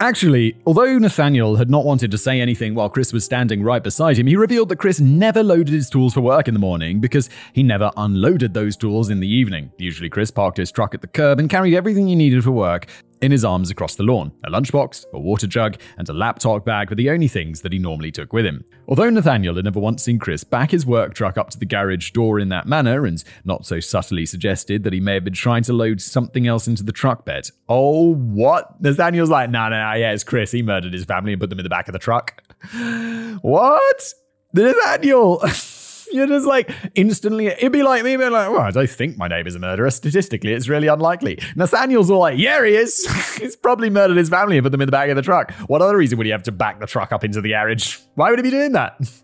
Actually, 0.00 0.56
although 0.66 0.98
Nathaniel 0.98 1.56
had 1.56 1.70
not 1.70 1.84
wanted 1.84 2.10
to 2.10 2.18
say 2.18 2.40
anything 2.40 2.74
while 2.74 2.88
Chris 2.88 3.12
was 3.12 3.24
standing 3.24 3.62
right 3.62 3.84
beside 3.84 4.18
him, 4.18 4.26
he 4.26 4.34
revealed 4.34 4.68
that 4.68 4.80
Chris 4.80 4.98
never 4.98 5.44
loaded 5.44 5.68
his 5.68 5.88
tools 5.88 6.14
for 6.14 6.20
work 6.20 6.48
in 6.48 6.54
the 6.54 6.60
morning 6.60 6.98
because 7.00 7.30
he 7.52 7.62
never 7.62 7.92
unloaded 7.96 8.52
those 8.52 8.76
tools 8.76 9.10
in 9.10 9.20
the 9.20 9.28
evening. 9.28 9.70
Usually, 9.78 10.08
Chris 10.08 10.32
parked 10.32 10.56
his 10.56 10.72
truck 10.72 10.92
at 10.92 11.02
the 11.02 11.06
curb 11.06 11.38
and 11.38 11.48
carried 11.48 11.74
everything 11.74 12.08
he 12.08 12.16
needed 12.16 12.42
for 12.42 12.50
work 12.50 12.88
in 13.22 13.32
his 13.32 13.44
arms 13.44 13.70
across 13.70 13.94
the 13.94 14.02
lawn. 14.02 14.32
A 14.44 14.50
lunchbox, 14.50 15.06
a 15.12 15.18
water 15.18 15.46
jug, 15.46 15.76
and 15.96 16.08
a 16.08 16.12
laptop 16.12 16.64
bag 16.64 16.90
were 16.90 16.96
the 16.96 17.08
only 17.08 17.28
things 17.28 17.62
that 17.62 17.72
he 17.72 17.78
normally 17.78 18.10
took 18.10 18.32
with 18.32 18.44
him. 18.44 18.64
Although 18.88 19.10
Nathaniel 19.10 19.54
had 19.54 19.64
never 19.64 19.80
once 19.80 20.02
seen 20.02 20.18
Chris 20.18 20.44
back 20.44 20.72
his 20.72 20.84
work 20.84 21.14
truck 21.14 21.38
up 21.38 21.50
to 21.50 21.58
the 21.58 21.64
garage 21.64 22.10
door 22.10 22.38
in 22.38 22.48
that 22.50 22.66
manner, 22.66 23.06
and 23.06 23.22
not 23.44 23.64
so 23.64 23.80
subtly 23.80 24.26
suggested 24.26 24.82
that 24.82 24.92
he 24.92 25.00
may 25.00 25.14
have 25.14 25.24
been 25.24 25.32
trying 25.32 25.62
to 25.62 25.72
load 25.72 26.00
something 26.00 26.46
else 26.46 26.66
into 26.66 26.82
the 26.82 26.92
truck 26.92 27.24
bed. 27.24 27.48
Oh, 27.68 28.14
what? 28.14 28.80
Nathaniel's 28.82 29.30
like, 29.30 29.50
no, 29.50 29.68
no, 29.68 29.76
no, 29.76 29.94
yeah, 29.94 30.12
it's 30.12 30.24
Chris. 30.24 30.52
He 30.52 30.62
murdered 30.62 30.92
his 30.92 31.04
family 31.04 31.32
and 31.32 31.40
put 31.40 31.50
them 31.50 31.58
in 31.58 31.64
the 31.64 31.70
back 31.70 31.88
of 31.88 31.92
the 31.92 31.98
truck. 31.98 32.42
what? 33.40 34.14
Nathaniel! 34.52 35.42
You're 36.12 36.26
just 36.26 36.46
like 36.46 36.70
instantly, 36.94 37.46
it'd 37.46 37.72
be 37.72 37.82
like 37.82 38.04
me 38.04 38.16
being 38.16 38.32
like, 38.32 38.50
well, 38.50 38.60
I 38.60 38.70
don't 38.70 38.88
think 38.88 39.16
my 39.16 39.28
neighbor's 39.28 39.54
a 39.54 39.58
murderer. 39.58 39.90
Statistically, 39.90 40.52
it's 40.52 40.68
really 40.68 40.88
unlikely. 40.88 41.38
Nathaniel's 41.56 42.10
all 42.10 42.20
like, 42.20 42.38
yeah, 42.38 42.64
he 42.64 42.74
is. 42.74 43.06
He's 43.40 43.56
probably 43.56 43.90
murdered 43.90 44.16
his 44.16 44.28
family 44.28 44.58
and 44.58 44.64
put 44.64 44.72
them 44.72 44.82
in 44.82 44.86
the 44.86 44.92
back 44.92 45.08
of 45.08 45.16
the 45.16 45.22
truck. 45.22 45.52
What 45.66 45.82
other 45.82 45.96
reason 45.96 46.18
would 46.18 46.26
he 46.26 46.32
have 46.32 46.42
to 46.44 46.52
back 46.52 46.80
the 46.80 46.86
truck 46.86 47.12
up 47.12 47.24
into 47.24 47.40
the 47.40 47.50
garage? 47.50 47.98
Why 48.14 48.30
would 48.30 48.38
he 48.38 48.42
be 48.42 48.50
doing 48.50 48.72
that? 48.72 48.98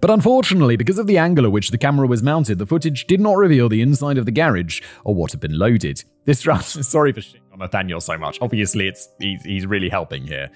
But 0.00 0.10
unfortunately, 0.10 0.76
because 0.76 0.98
of 0.98 1.06
the 1.06 1.18
angle 1.18 1.44
at 1.44 1.52
which 1.52 1.70
the 1.70 1.78
camera 1.78 2.06
was 2.06 2.22
mounted, 2.22 2.58
the 2.58 2.66
footage 2.66 3.06
did 3.06 3.20
not 3.20 3.36
reveal 3.36 3.68
the 3.68 3.82
inside 3.82 4.18
of 4.18 4.24
the 4.24 4.32
garage 4.32 4.80
or 5.04 5.14
what 5.14 5.32
had 5.32 5.40
been 5.40 5.58
loaded. 5.58 6.02
This 6.24 6.46
round, 6.46 6.64
sorry 6.64 7.12
for 7.12 7.20
shitting 7.20 7.52
on 7.52 7.58
Nathaniel 7.58 8.00
so 8.00 8.16
much. 8.16 8.38
Obviously, 8.40 8.88
it's 8.88 9.08
he's, 9.18 9.42
he's 9.44 9.66
really 9.66 9.88
helping 9.88 10.26
here. 10.26 10.50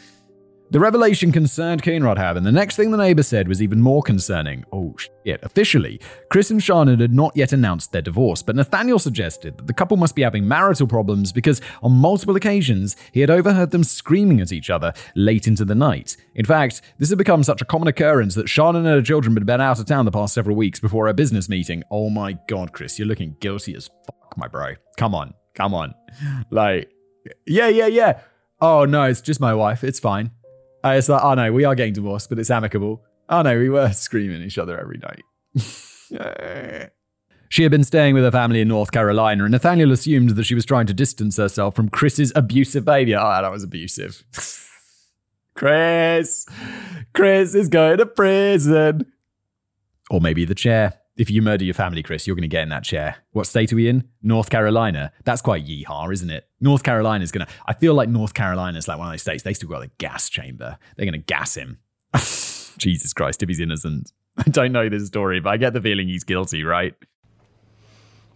The 0.68 0.80
revelation 0.80 1.30
concerned 1.30 1.84
Coonrod, 1.84 2.18
however, 2.18 2.38
and 2.38 2.46
the 2.46 2.50
next 2.50 2.74
thing 2.74 2.90
the 2.90 2.96
neighbor 2.96 3.22
said 3.22 3.46
was 3.46 3.62
even 3.62 3.80
more 3.80 4.02
concerning. 4.02 4.64
Oh 4.72 4.96
shit. 4.98 5.40
Officially, 5.44 6.00
Chris 6.28 6.50
and 6.50 6.60
Shannon 6.60 6.98
had 6.98 7.14
not 7.14 7.36
yet 7.36 7.52
announced 7.52 7.92
their 7.92 8.02
divorce, 8.02 8.42
but 8.42 8.56
Nathaniel 8.56 8.98
suggested 8.98 9.56
that 9.56 9.68
the 9.68 9.72
couple 9.72 9.96
must 9.96 10.16
be 10.16 10.22
having 10.22 10.48
marital 10.48 10.88
problems 10.88 11.32
because 11.32 11.60
on 11.84 11.92
multiple 11.92 12.34
occasions 12.34 12.96
he 13.12 13.20
had 13.20 13.30
overheard 13.30 13.70
them 13.70 13.84
screaming 13.84 14.40
at 14.40 14.52
each 14.52 14.68
other 14.68 14.92
late 15.14 15.46
into 15.46 15.64
the 15.64 15.74
night. 15.76 16.16
In 16.34 16.44
fact, 16.44 16.82
this 16.98 17.10
had 17.10 17.18
become 17.18 17.44
such 17.44 17.62
a 17.62 17.66
common 17.66 17.86
occurrence 17.86 18.34
that 18.34 18.48
Shannon 18.48 18.86
and 18.86 18.96
her 18.96 19.02
children 19.02 19.36
had 19.36 19.46
been 19.46 19.60
out 19.60 19.78
of 19.78 19.86
town 19.86 20.04
the 20.04 20.10
past 20.10 20.34
several 20.34 20.56
weeks 20.56 20.80
before 20.80 21.06
a 21.06 21.14
business 21.14 21.48
meeting. 21.48 21.84
Oh 21.92 22.10
my 22.10 22.38
god, 22.48 22.72
Chris, 22.72 22.98
you're 22.98 23.06
looking 23.06 23.36
guilty 23.38 23.76
as 23.76 23.88
fuck, 24.04 24.36
my 24.36 24.48
bro. 24.48 24.74
Come 24.96 25.14
on, 25.14 25.34
come 25.54 25.74
on. 25.74 25.94
Like, 26.50 26.90
yeah, 27.46 27.68
yeah, 27.68 27.86
yeah. 27.86 28.20
Oh 28.60 28.84
no, 28.84 29.04
it's 29.04 29.20
just 29.20 29.38
my 29.38 29.54
wife. 29.54 29.84
It's 29.84 30.00
fine. 30.00 30.32
Uh, 30.86 30.92
it's 30.92 31.08
like, 31.08 31.22
oh 31.22 31.34
no, 31.34 31.52
we 31.52 31.64
are 31.64 31.74
getting 31.74 31.92
divorced, 31.92 32.28
but 32.28 32.38
it's 32.38 32.50
amicable. 32.50 33.02
Oh 33.28 33.42
no, 33.42 33.58
we 33.58 33.68
were 33.68 33.90
screaming 33.92 34.40
at 34.40 34.46
each 34.46 34.58
other 34.58 34.78
every 34.78 34.98
night. 34.98 35.24
she 37.48 37.62
had 37.62 37.72
been 37.72 37.82
staying 37.82 38.14
with 38.14 38.22
her 38.22 38.30
family 38.30 38.60
in 38.60 38.68
North 38.68 38.92
Carolina, 38.92 39.44
and 39.44 39.52
Nathaniel 39.52 39.90
assumed 39.90 40.30
that 40.30 40.44
she 40.44 40.54
was 40.54 40.64
trying 40.64 40.86
to 40.86 40.94
distance 40.94 41.38
herself 41.38 41.74
from 41.74 41.88
Chris's 41.88 42.32
abusive 42.36 42.84
behavior. 42.84 43.18
Oh, 43.20 43.42
that 43.42 43.50
was 43.50 43.64
abusive. 43.64 44.22
Chris! 45.54 46.46
Chris 47.14 47.54
is 47.54 47.68
going 47.68 47.98
to 47.98 48.06
prison. 48.06 49.06
Or 50.08 50.20
maybe 50.20 50.44
the 50.44 50.54
chair. 50.54 51.00
If 51.16 51.30
you 51.30 51.40
murder 51.40 51.64
your 51.64 51.74
family, 51.74 52.02
Chris, 52.02 52.26
you're 52.26 52.36
going 52.36 52.42
to 52.42 52.48
get 52.48 52.62
in 52.62 52.68
that 52.68 52.84
chair. 52.84 53.16
What 53.32 53.46
state 53.46 53.72
are 53.72 53.76
we 53.76 53.88
in? 53.88 54.08
North 54.22 54.50
Carolina. 54.50 55.12
That's 55.24 55.40
quite 55.40 55.66
yeehaw, 55.66 56.12
isn't 56.12 56.30
it? 56.30 56.46
North 56.60 56.82
Carolina's 56.82 57.32
going 57.32 57.46
to. 57.46 57.52
I 57.66 57.72
feel 57.72 57.94
like 57.94 58.10
North 58.10 58.34
Carolina's 58.34 58.86
like 58.86 58.98
one 58.98 59.08
of 59.08 59.12
those 59.14 59.22
states. 59.22 59.42
They 59.42 59.54
still 59.54 59.70
got 59.70 59.82
a 59.82 59.90
gas 59.98 60.28
chamber. 60.28 60.76
They're 60.96 61.06
going 61.06 61.18
to 61.20 61.26
gas 61.26 61.56
him. 61.56 61.78
Jesus 62.78 63.14
Christ, 63.14 63.42
if 63.42 63.48
he's 63.48 63.60
innocent. 63.60 64.12
I 64.36 64.42
don't 64.42 64.72
know 64.72 64.88
this 64.90 65.06
story, 65.06 65.40
but 65.40 65.50
I 65.50 65.56
get 65.56 65.72
the 65.72 65.80
feeling 65.80 66.08
he's 66.08 66.24
guilty, 66.24 66.62
right? 66.62 66.94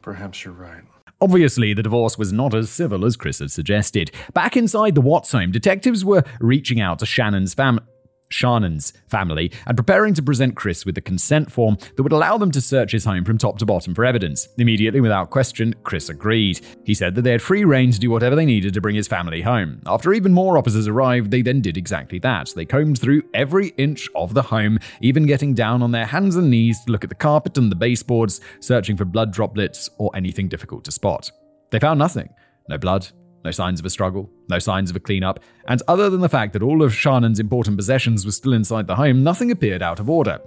Perhaps 0.01 0.45
you're 0.45 0.55
right. 0.55 0.83
Obviously, 1.21 1.75
the 1.75 1.83
divorce 1.83 2.17
was 2.17 2.33
not 2.33 2.55
as 2.55 2.71
civil 2.71 3.05
as 3.05 3.15
Chris 3.15 3.41
had 3.41 3.51
suggested. 3.51 4.11
Back 4.33 4.57
inside 4.57 4.95
the 4.95 5.03
Watts 5.03 5.33
home, 5.33 5.53
detectives 5.53 6.03
were 6.03 6.25
reaching 6.41 6.81
out 6.81 6.99
to 7.01 7.07
Shannon's 7.07 7.53
family. 7.53 7.85
Shannon's 8.31 8.93
family 9.09 9.53
and 9.67 9.77
preparing 9.77 10.15
to 10.15 10.23
present 10.23 10.57
Chris 10.57 10.87
with 10.87 10.97
a 10.97 11.03
consent 11.03 11.51
form 11.53 11.77
that 11.97 12.03
would 12.03 12.13
allow 12.13 12.39
them 12.39 12.51
to 12.53 12.61
search 12.61 12.93
his 12.93 13.05
home 13.05 13.25
from 13.25 13.39
top 13.39 13.59
to 13.59 13.67
bottom 13.67 13.95
for 13.95 14.05
evidence. 14.05 14.49
Immediately, 14.57 15.01
without 15.01 15.31
question, 15.31 15.75
Chris 15.83 16.09
agreed. 16.09 16.61
He 16.85 16.95
said 16.95 17.15
that 17.15 17.23
they 17.23 17.33
had 17.33 17.43
free 17.43 17.65
reign 17.65 17.93
to 17.93 17.99
do 17.99 18.11
whatever 18.11 18.37
they 18.37 18.47
needed 18.47 18.75
to 18.75 18.81
bring 18.81 18.97
his 18.97 19.09
family 19.09 19.43
home. 19.43 19.83
After 19.87 20.13
even 20.13 20.33
more 20.33 20.57
officers 20.57 20.89
arrived, 20.89 21.31
they 21.31 21.43
then 21.43 21.61
did 21.61 21.77
exactly 21.77 22.19
that. 22.21 22.53
They 22.55 22.65
combed 22.65 23.01
through 23.01 23.23
every 23.35 23.69
inch 23.77 24.09
of 24.15 24.35
the 24.35 24.43
home, 24.43 24.79
even 25.01 25.27
getting 25.27 25.55
down 25.55 25.83
on 25.83 25.91
their 25.91 26.07
hands 26.07 26.37
and 26.37 26.51
knees 26.51 26.85
to 26.85 26.93
look 26.93 27.05
at 27.05 27.11
the 27.11 27.17
carpet 27.17 27.59
and 27.59 27.71
the 27.71 27.77
baseboards, 27.77 28.41
searching 28.61 28.97
for 28.97 29.05
blood 29.05 29.33
droplets 29.33 29.91
or 29.99 30.11
anything 30.15 30.49
difficult 30.49 30.85
to 30.85 30.93
spot. 30.93 31.31
They 31.71 31.79
found 31.79 31.99
nothing. 31.99 32.31
No 32.69 32.79
blood, 32.79 33.09
no 33.45 33.51
signs 33.51 33.81
of 33.81 33.87
a 33.87 33.91
struggle, 33.91 34.31
no 34.49 34.59
signs 34.59 34.91
of 34.91 34.97
a 34.97 35.01
cleanup, 35.01 35.41
and 35.67 35.83
other 35.89 36.11
than 36.11 36.21
the 36.21 36.29
fact 36.29 36.53
that 36.53 36.63
all 36.63 36.83
of 36.83 36.95
Shannon's 36.95 37.41
important 37.41 37.77
possessions 37.77 38.25
were 38.25 38.33
still 38.33 38.53
inside 38.53 38.87
the 38.87 38.97
home, 38.97 39.23
nothing 39.23 39.51
appeared 39.51 39.83
out 39.83 40.01
of 40.01 40.11
order. 40.11 40.39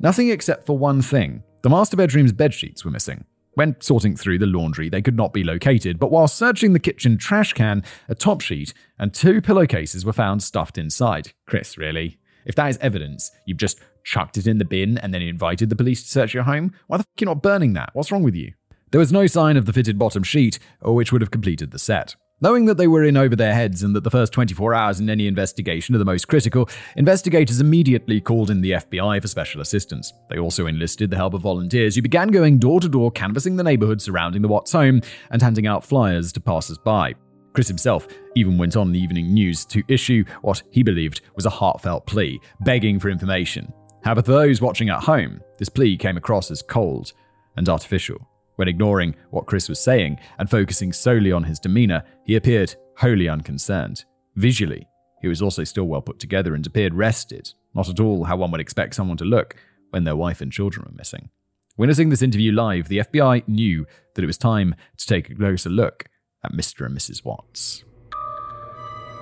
Nothing 0.00 0.30
except 0.30 0.66
for 0.66 0.78
one 0.78 1.02
thing. 1.02 1.42
The 1.62 1.70
master 1.70 1.96
bedroom's 1.96 2.32
bedsheets 2.32 2.84
were 2.84 2.90
missing. 2.90 3.24
When 3.54 3.76
sorting 3.80 4.16
through 4.16 4.38
the 4.38 4.46
laundry, 4.46 4.88
they 4.88 5.02
could 5.02 5.16
not 5.16 5.32
be 5.32 5.44
located, 5.44 5.98
but 5.98 6.10
while 6.10 6.28
searching 6.28 6.72
the 6.72 6.78
kitchen 6.78 7.18
trash 7.18 7.52
can, 7.52 7.82
a 8.08 8.14
top 8.14 8.40
sheet 8.40 8.72
and 8.98 9.12
two 9.12 9.42
pillowcases 9.42 10.04
were 10.04 10.12
found 10.12 10.42
stuffed 10.42 10.78
inside. 10.78 11.32
Chris, 11.46 11.76
really? 11.76 12.18
If 12.46 12.54
that 12.54 12.70
is 12.70 12.78
evidence, 12.78 13.30
you've 13.46 13.58
just 13.58 13.80
chucked 14.04 14.38
it 14.38 14.46
in 14.46 14.58
the 14.58 14.64
bin, 14.64 14.98
and 14.98 15.12
then 15.12 15.22
invited 15.22 15.68
the 15.68 15.76
police 15.76 16.02
to 16.02 16.08
search 16.08 16.34
your 16.34 16.44
home? 16.44 16.72
Why 16.86 16.96
the 16.96 17.02
fuck 17.02 17.08
are 17.08 17.22
you 17.22 17.26
not 17.26 17.42
burning 17.42 17.74
that? 17.74 17.90
What's 17.92 18.10
wrong 18.10 18.22
with 18.22 18.34
you? 18.34 18.54
There 18.90 18.98
was 18.98 19.12
no 19.12 19.26
sign 19.26 19.56
of 19.56 19.66
the 19.66 19.72
fitted 19.72 19.98
bottom 19.98 20.22
sheet, 20.22 20.58
which 20.82 21.12
would 21.12 21.20
have 21.20 21.30
completed 21.30 21.70
the 21.70 21.78
set. 21.78 22.16
Knowing 22.42 22.64
that 22.64 22.78
they 22.78 22.86
were 22.86 23.04
in 23.04 23.18
over 23.18 23.36
their 23.36 23.52
heads 23.52 23.82
and 23.82 23.94
that 23.94 24.02
the 24.02 24.10
first 24.10 24.32
24 24.32 24.72
hours 24.72 24.98
in 24.98 25.10
any 25.10 25.26
investigation 25.26 25.94
are 25.94 25.98
the 25.98 26.06
most 26.06 26.26
critical, 26.26 26.66
investigators 26.96 27.60
immediately 27.60 28.18
called 28.18 28.50
in 28.50 28.62
the 28.62 28.70
FBI 28.70 29.20
for 29.20 29.28
special 29.28 29.60
assistance. 29.60 30.14
They 30.30 30.38
also 30.38 30.66
enlisted 30.66 31.10
the 31.10 31.18
help 31.18 31.34
of 31.34 31.42
volunteers 31.42 31.96
who 31.96 32.02
began 32.02 32.28
going 32.28 32.58
door 32.58 32.80
to 32.80 32.88
door 32.88 33.10
canvassing 33.10 33.56
the 33.56 33.62
neighborhood 33.62 34.00
surrounding 34.00 34.40
the 34.40 34.48
Watts 34.48 34.72
home 34.72 35.02
and 35.30 35.42
handing 35.42 35.66
out 35.66 35.84
flyers 35.84 36.32
to 36.32 36.40
passers 36.40 36.78
by. 36.78 37.14
Chris 37.52 37.68
himself 37.68 38.08
even 38.34 38.56
went 38.56 38.74
on 38.74 38.92
the 38.92 38.98
evening 38.98 39.34
news 39.34 39.66
to 39.66 39.82
issue 39.88 40.24
what 40.40 40.62
he 40.70 40.82
believed 40.82 41.20
was 41.34 41.44
a 41.44 41.50
heartfelt 41.50 42.06
plea, 42.06 42.40
begging 42.60 42.98
for 42.98 43.10
information. 43.10 43.70
However, 44.02 44.22
for 44.22 44.32
those 44.32 44.62
watching 44.62 44.88
at 44.88 45.02
home, 45.02 45.42
this 45.58 45.68
plea 45.68 45.98
came 45.98 46.16
across 46.16 46.50
as 46.50 46.62
cold 46.62 47.12
and 47.58 47.68
artificial. 47.68 48.29
When 48.60 48.68
ignoring 48.68 49.14
what 49.30 49.46
Chris 49.46 49.70
was 49.70 49.80
saying 49.80 50.18
and 50.38 50.50
focusing 50.50 50.92
solely 50.92 51.32
on 51.32 51.44
his 51.44 51.58
demeanor, 51.58 52.02
he 52.26 52.36
appeared 52.36 52.74
wholly 52.98 53.26
unconcerned. 53.26 54.04
Visually, 54.36 54.86
he 55.22 55.28
was 55.28 55.40
also 55.40 55.64
still 55.64 55.86
well 55.86 56.02
put 56.02 56.18
together 56.18 56.54
and 56.54 56.66
appeared 56.66 56.92
rested, 56.92 57.54
not 57.74 57.88
at 57.88 58.00
all 58.00 58.24
how 58.24 58.36
one 58.36 58.50
would 58.50 58.60
expect 58.60 58.94
someone 58.94 59.16
to 59.16 59.24
look 59.24 59.56
when 59.88 60.04
their 60.04 60.14
wife 60.14 60.42
and 60.42 60.52
children 60.52 60.84
were 60.84 60.94
missing. 60.94 61.30
Witnessing 61.78 62.10
this 62.10 62.20
interview 62.20 62.52
live, 62.52 62.88
the 62.88 62.98
FBI 62.98 63.48
knew 63.48 63.86
that 64.14 64.22
it 64.22 64.26
was 64.26 64.36
time 64.36 64.74
to 64.98 65.06
take 65.06 65.30
a 65.30 65.34
closer 65.34 65.70
look 65.70 66.10
at 66.44 66.52
Mr. 66.52 66.84
and 66.84 66.94
Mrs. 66.94 67.24
Watts. 67.24 67.84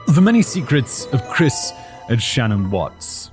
The 0.09 0.21
many 0.21 0.43
secrets 0.43 1.07
of 1.13 1.23
Chris 1.29 1.73
and 2.09 2.21
Shannon 2.21 2.73
Watts. 2.73 3.31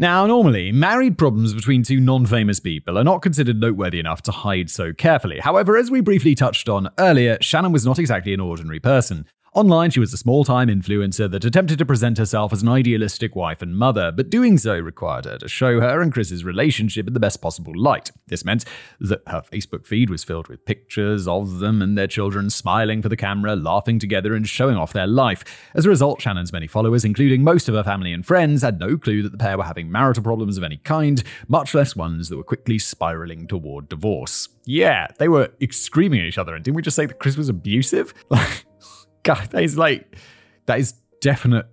Now, 0.00 0.26
normally, 0.26 0.72
married 0.72 1.18
problems 1.18 1.52
between 1.52 1.82
two 1.82 2.00
non 2.00 2.24
famous 2.24 2.58
people 2.58 2.96
are 2.96 3.04
not 3.04 3.20
considered 3.20 3.60
noteworthy 3.60 3.98
enough 3.98 4.22
to 4.22 4.32
hide 4.32 4.70
so 4.70 4.94
carefully. 4.94 5.40
However, 5.40 5.76
as 5.76 5.90
we 5.90 6.00
briefly 6.00 6.34
touched 6.34 6.70
on 6.70 6.88
earlier, 6.98 7.36
Shannon 7.42 7.70
was 7.70 7.84
not 7.84 7.98
exactly 7.98 8.32
an 8.32 8.40
ordinary 8.40 8.80
person. 8.80 9.26
Online, 9.52 9.90
she 9.90 9.98
was 9.98 10.12
a 10.12 10.16
small 10.16 10.44
time 10.44 10.68
influencer 10.68 11.28
that 11.28 11.44
attempted 11.44 11.76
to 11.76 11.84
present 11.84 12.18
herself 12.18 12.52
as 12.52 12.62
an 12.62 12.68
idealistic 12.68 13.34
wife 13.34 13.60
and 13.60 13.76
mother, 13.76 14.12
but 14.12 14.30
doing 14.30 14.56
so 14.56 14.78
required 14.78 15.24
her 15.24 15.38
to 15.38 15.48
show 15.48 15.80
her 15.80 16.00
and 16.00 16.12
Chris's 16.12 16.44
relationship 16.44 17.08
in 17.08 17.14
the 17.14 17.18
best 17.20 17.42
possible 17.42 17.72
light. 17.76 18.12
This 18.28 18.44
meant 18.44 18.64
that 19.00 19.22
her 19.26 19.42
Facebook 19.52 19.88
feed 19.88 20.08
was 20.08 20.22
filled 20.22 20.46
with 20.46 20.64
pictures 20.64 21.26
of 21.26 21.58
them 21.58 21.82
and 21.82 21.98
their 21.98 22.06
children 22.06 22.48
smiling 22.48 23.02
for 23.02 23.08
the 23.08 23.16
camera, 23.16 23.56
laughing 23.56 23.98
together, 23.98 24.36
and 24.36 24.48
showing 24.48 24.76
off 24.76 24.92
their 24.92 25.08
life. 25.08 25.42
As 25.74 25.84
a 25.84 25.88
result, 25.88 26.22
Shannon's 26.22 26.52
many 26.52 26.68
followers, 26.68 27.04
including 27.04 27.42
most 27.42 27.68
of 27.68 27.74
her 27.74 27.82
family 27.82 28.12
and 28.12 28.24
friends, 28.24 28.62
had 28.62 28.78
no 28.78 28.96
clue 28.96 29.20
that 29.24 29.32
the 29.32 29.38
pair 29.38 29.58
were 29.58 29.64
having 29.64 29.90
marital 29.90 30.22
problems 30.22 30.58
of 30.58 30.62
any 30.62 30.76
kind, 30.76 31.24
much 31.48 31.74
less 31.74 31.96
ones 31.96 32.28
that 32.28 32.36
were 32.36 32.44
quickly 32.44 32.78
spiraling 32.78 33.48
toward 33.48 33.88
divorce. 33.88 34.48
Yeah, 34.64 35.08
they 35.18 35.26
were 35.26 35.50
screaming 35.72 36.20
at 36.20 36.26
each 36.26 36.38
other, 36.38 36.54
and 36.54 36.64
didn't 36.64 36.76
we 36.76 36.82
just 36.82 36.94
say 36.94 37.06
that 37.06 37.18
Chris 37.18 37.36
was 37.36 37.48
abusive? 37.48 38.14
God, 39.22 39.50
that 39.50 39.62
is 39.62 39.76
like, 39.76 40.16
that 40.66 40.78
is 40.78 40.92
definite 41.20 41.66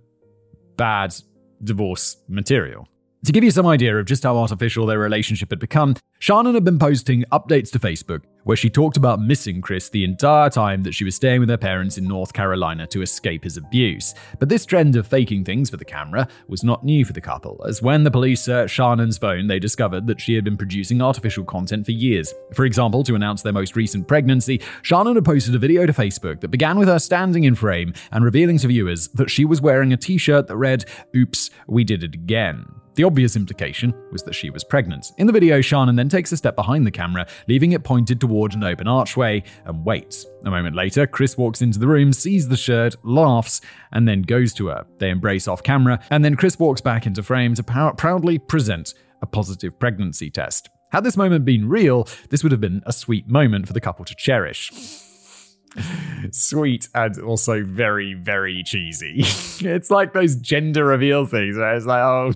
bad 0.76 1.14
divorce 1.62 2.16
material. 2.28 2.88
To 3.24 3.32
give 3.32 3.42
you 3.42 3.50
some 3.50 3.66
idea 3.66 3.96
of 3.96 4.06
just 4.06 4.22
how 4.22 4.36
artificial 4.36 4.86
their 4.86 4.98
relationship 4.98 5.50
had 5.50 5.58
become, 5.58 5.96
Shannon 6.20 6.54
had 6.54 6.64
been 6.64 6.78
posting 6.78 7.24
updates 7.32 7.70
to 7.72 7.78
Facebook 7.78 8.22
where 8.48 8.56
she 8.56 8.70
talked 8.70 8.96
about 8.96 9.20
missing 9.20 9.60
Chris 9.60 9.90
the 9.90 10.04
entire 10.04 10.48
time 10.48 10.82
that 10.82 10.94
she 10.94 11.04
was 11.04 11.14
staying 11.14 11.38
with 11.38 11.50
her 11.50 11.58
parents 11.58 11.98
in 11.98 12.08
North 12.08 12.32
Carolina 12.32 12.86
to 12.86 13.02
escape 13.02 13.44
his 13.44 13.58
abuse. 13.58 14.14
But 14.38 14.48
this 14.48 14.64
trend 14.64 14.96
of 14.96 15.06
faking 15.06 15.44
things 15.44 15.68
for 15.68 15.76
the 15.76 15.84
camera 15.84 16.26
was 16.46 16.64
not 16.64 16.82
new 16.82 17.04
for 17.04 17.12
the 17.12 17.20
couple, 17.20 17.62
as 17.68 17.82
when 17.82 18.04
the 18.04 18.10
police 18.10 18.40
searched 18.40 18.74
Shannon's 18.74 19.18
phone, 19.18 19.48
they 19.48 19.58
discovered 19.58 20.06
that 20.06 20.18
she 20.18 20.34
had 20.34 20.44
been 20.44 20.56
producing 20.56 21.02
artificial 21.02 21.44
content 21.44 21.84
for 21.84 21.92
years. 21.92 22.32
For 22.54 22.64
example, 22.64 23.04
to 23.04 23.14
announce 23.14 23.42
their 23.42 23.52
most 23.52 23.76
recent 23.76 24.08
pregnancy, 24.08 24.62
Shannon 24.80 25.16
had 25.16 25.26
posted 25.26 25.54
a 25.54 25.58
video 25.58 25.84
to 25.84 25.92
Facebook 25.92 26.40
that 26.40 26.48
began 26.48 26.78
with 26.78 26.88
her 26.88 26.98
standing 26.98 27.44
in 27.44 27.54
frame 27.54 27.92
and 28.12 28.24
revealing 28.24 28.56
to 28.60 28.68
viewers 28.68 29.08
that 29.08 29.28
she 29.28 29.44
was 29.44 29.60
wearing 29.60 29.92
a 29.92 29.98
t 29.98 30.16
shirt 30.16 30.46
that 30.46 30.56
read, 30.56 30.86
Oops, 31.14 31.50
we 31.66 31.84
did 31.84 32.02
it 32.02 32.14
again. 32.14 32.64
The 32.98 33.04
obvious 33.04 33.36
implication 33.36 33.94
was 34.10 34.24
that 34.24 34.34
she 34.34 34.50
was 34.50 34.64
pregnant. 34.64 35.12
In 35.18 35.28
the 35.28 35.32
video, 35.32 35.60
Shannon 35.60 35.94
then 35.94 36.08
takes 36.08 36.32
a 36.32 36.36
step 36.36 36.56
behind 36.56 36.84
the 36.84 36.90
camera, 36.90 37.28
leaving 37.46 37.70
it 37.70 37.84
pointed 37.84 38.20
toward 38.20 38.54
an 38.54 38.64
open 38.64 38.88
archway, 38.88 39.44
and 39.66 39.84
waits. 39.84 40.26
A 40.44 40.50
moment 40.50 40.74
later, 40.74 41.06
Chris 41.06 41.38
walks 41.38 41.62
into 41.62 41.78
the 41.78 41.86
room, 41.86 42.12
sees 42.12 42.48
the 42.48 42.56
shirt, 42.56 42.96
laughs, 43.04 43.60
and 43.92 44.08
then 44.08 44.22
goes 44.22 44.52
to 44.54 44.66
her. 44.66 44.84
They 44.98 45.10
embrace 45.10 45.46
off 45.46 45.62
camera, 45.62 46.00
and 46.10 46.24
then 46.24 46.34
Chris 46.34 46.58
walks 46.58 46.80
back 46.80 47.06
into 47.06 47.22
frame 47.22 47.54
to 47.54 47.62
proudly 47.62 48.36
present 48.36 48.94
a 49.22 49.26
positive 49.26 49.78
pregnancy 49.78 50.28
test. 50.28 50.68
Had 50.90 51.04
this 51.04 51.16
moment 51.16 51.44
been 51.44 51.68
real, 51.68 52.08
this 52.30 52.42
would 52.42 52.50
have 52.50 52.60
been 52.60 52.82
a 52.84 52.92
sweet 52.92 53.28
moment 53.28 53.68
for 53.68 53.74
the 53.74 53.80
couple 53.80 54.04
to 54.06 54.14
cherish. 54.16 54.72
Sweet 56.32 56.88
and 56.96 57.16
also 57.20 57.62
very, 57.62 58.14
very 58.14 58.64
cheesy. 58.64 59.18
it's 59.20 59.90
like 59.90 60.14
those 60.14 60.34
gender 60.34 60.84
reveal 60.84 61.26
things 61.26 61.56
where 61.56 61.76
it's 61.76 61.86
like, 61.86 62.02
oh, 62.02 62.32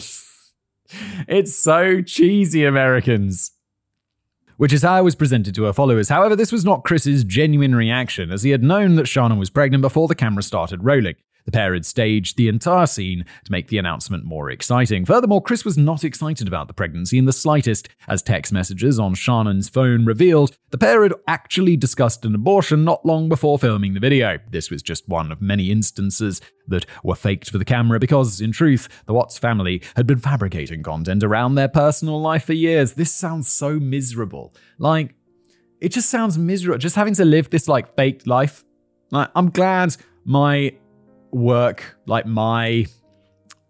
it's 1.29 1.57
so 1.57 2.03
cheesy, 2.03 2.65
Americans. 2.65 3.53
Which 4.57 4.73
is 4.73 4.83
how 4.83 5.01
it 5.01 5.05
was 5.05 5.17
presented 5.17 5.55
to 5.57 5.65
her 5.65 5.73
followers. 5.73 6.09
However, 6.09 6.37
this 6.37 6.53
was 6.53 6.65
not 6.65 6.85
Chris's 6.85 7.25
genuine 7.25 7.75
reaction, 7.75 8.31
as 8.31 8.43
he 8.43 8.51
had 8.51 8.63
known 8.63 8.97
that 8.97 9.09
Shannon 9.09 9.39
was 9.39 9.51
pregnant 9.51 9.83
before 9.83 10.09
the 10.09 10.15
camera 10.15 10.43
started 10.43 10.85
rolling. 10.85 11.17
The 11.45 11.53
pair 11.53 11.75
had 11.75 11.85
staged 11.85 12.37
the 12.37 12.49
entire 12.49 12.87
scene 12.87 13.25
to 13.45 13.53
make 13.53 13.69
the 13.69 13.79
announcement 13.79 14.25
more 14.25 14.51
exciting. 14.51 15.05
Furthermore, 15.05 15.43
Chris 15.43 15.65
was 15.65 15.77
not 15.77 16.05
excited 16.05 16.47
about 16.47 16.69
the 16.69 16.75
pregnancy 16.75 17.19
in 17.19 17.25
the 17.25 17.33
slightest, 17.33 17.89
as 18.09 18.23
text 18.23 18.53
messages 18.53 18.99
on 18.99 19.15
Shannon's 19.15 19.69
phone 19.69 20.05
revealed 20.05 20.57
the 20.71 20.79
pair 20.79 21.03
had 21.03 21.13
actually 21.27 21.77
discussed 21.77 22.25
an 22.25 22.35
abortion 22.35 22.85
not 22.85 23.05
long 23.05 23.29
before 23.29 23.59
filming 23.59 23.95
the 23.95 24.01
video. 24.01 24.39
This 24.51 24.71
was 24.71 24.83
just 24.83 25.09
one 25.09 25.31
of 25.31 25.43
many 25.43 25.71
instances 25.71 26.41
that 26.67 26.87
were 27.03 27.15
faked 27.15 27.51
for 27.51 27.59
the 27.59 27.65
camera 27.65 27.99
because, 27.99 28.41
in 28.41 28.53
truth, 28.53 28.89
the 29.07 29.13
Watts 29.13 29.39
family 29.39 29.83
had 29.97 30.07
been 30.07 30.19
fabricating 30.19 30.83
content 30.83 31.23
around 31.23 31.55
their 31.55 31.69
personal 31.69 32.21
life 32.21 32.45
for 32.45 32.55
years. 32.55 32.95
This 32.95 33.13
sounds 33.13 33.51
so 33.51 33.79
miserable. 33.79 34.55
Like, 34.79 35.15
it 35.81 35.91
just 35.91 36.09
sounds 36.09 36.39
miserable. 36.39 36.79
Just 36.79 36.97
having 36.97 37.15
to 37.15 37.25
live 37.25 37.51
this 37.51 37.69
like 37.69 37.95
faked 37.95 38.27
life. 38.27 38.65
Like, 39.11 39.31
I'm 39.35 39.51
glad 39.51 39.97
my 40.25 40.75
work, 41.33 41.97
like 42.07 42.27
my 42.27 42.87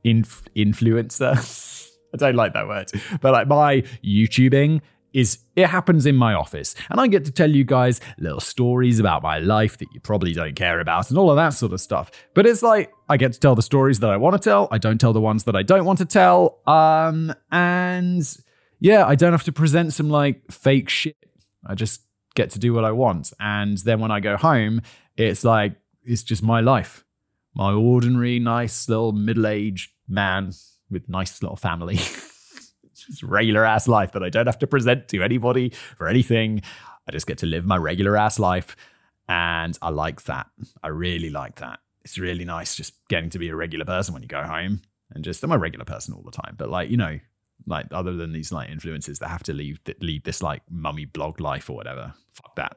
inf- 0.04 0.44
influencer. 0.56 1.88
I 2.14 2.16
don't 2.18 2.36
like 2.36 2.52
that 2.52 2.68
word, 2.68 2.90
but 3.20 3.32
like 3.32 3.48
my 3.48 3.82
YouTubing 4.04 4.82
is 5.12 5.38
it 5.56 5.66
happens 5.66 6.06
in 6.06 6.16
my 6.16 6.32
office 6.32 6.74
and 6.90 6.98
I 6.98 7.06
get 7.06 7.24
to 7.26 7.30
tell 7.30 7.50
you 7.50 7.64
guys 7.64 8.00
little 8.18 8.40
stories 8.40 8.98
about 8.98 9.22
my 9.22 9.38
life 9.38 9.76
that 9.78 9.88
you 9.92 10.00
probably 10.00 10.32
don't 10.32 10.54
care 10.54 10.80
about 10.80 11.10
and 11.10 11.18
all 11.18 11.30
of 11.30 11.36
that 11.36 11.50
sort 11.50 11.72
of 11.72 11.80
stuff. 11.80 12.10
But 12.34 12.46
it's 12.46 12.62
like 12.62 12.90
I 13.08 13.16
get 13.16 13.32
to 13.34 13.40
tell 13.40 13.54
the 13.54 13.62
stories 13.62 14.00
that 14.00 14.10
I 14.10 14.16
want 14.16 14.34
to 14.34 14.38
tell. 14.38 14.68
I 14.70 14.78
don't 14.78 14.98
tell 14.98 15.12
the 15.12 15.20
ones 15.20 15.44
that 15.44 15.56
I 15.56 15.62
don't 15.62 15.84
want 15.84 15.98
to 15.98 16.06
tell. 16.06 16.60
Um 16.66 17.34
and 17.50 18.22
yeah, 18.80 19.06
I 19.06 19.14
don't 19.14 19.32
have 19.32 19.44
to 19.44 19.52
present 19.52 19.92
some 19.92 20.08
like 20.08 20.50
fake 20.50 20.88
shit. 20.88 21.16
I 21.66 21.74
just 21.74 22.02
get 22.34 22.50
to 22.50 22.58
do 22.58 22.72
what 22.72 22.84
I 22.84 22.92
want. 22.92 23.32
And 23.38 23.78
then 23.78 24.00
when 24.00 24.10
I 24.10 24.20
go 24.20 24.36
home, 24.36 24.80
it's 25.16 25.44
like 25.44 25.74
it's 26.04 26.22
just 26.22 26.42
my 26.42 26.60
life 26.60 27.04
my 27.54 27.72
ordinary, 27.72 28.38
nice 28.38 28.88
little 28.88 29.12
middle 29.12 29.46
aged 29.46 29.92
man 30.08 30.52
with 30.90 31.08
nice 31.08 31.42
little 31.42 31.56
family. 31.56 31.96
just 33.06 33.22
regular 33.22 33.64
ass 33.64 33.88
life 33.88 34.12
that 34.12 34.22
I 34.22 34.28
don't 34.28 34.46
have 34.46 34.58
to 34.60 34.66
present 34.66 35.08
to 35.08 35.22
anybody 35.22 35.70
for 35.96 36.08
anything. 36.08 36.62
I 37.08 37.12
just 37.12 37.26
get 37.26 37.38
to 37.38 37.46
live 37.46 37.64
my 37.64 37.76
regular 37.76 38.16
ass 38.16 38.38
life. 38.38 38.76
And 39.28 39.78
I 39.80 39.90
like 39.90 40.24
that. 40.24 40.46
I 40.82 40.88
really 40.88 41.30
like 41.30 41.56
that. 41.60 41.80
It's 42.04 42.18
really 42.18 42.44
nice 42.44 42.74
just 42.74 42.94
getting 43.08 43.30
to 43.30 43.38
be 43.38 43.48
a 43.48 43.56
regular 43.56 43.84
person 43.84 44.12
when 44.12 44.22
you 44.22 44.28
go 44.28 44.42
home 44.42 44.82
and 45.14 45.24
just, 45.24 45.42
I'm 45.42 45.52
a 45.52 45.58
regular 45.58 45.84
person 45.84 46.14
all 46.14 46.22
the 46.22 46.30
time. 46.30 46.54
But 46.56 46.70
like, 46.70 46.90
you 46.90 46.96
know, 46.96 47.18
like 47.66 47.86
other 47.92 48.14
than 48.14 48.32
these 48.32 48.50
like 48.52 48.70
influences 48.70 49.20
that 49.20 49.28
have 49.28 49.42
to 49.44 49.52
leave, 49.52 49.80
lead 50.00 50.24
this 50.24 50.42
like 50.42 50.62
mummy 50.68 51.04
blog 51.04 51.40
life 51.40 51.70
or 51.70 51.76
whatever. 51.76 52.14
Fuck 52.32 52.56
that. 52.56 52.76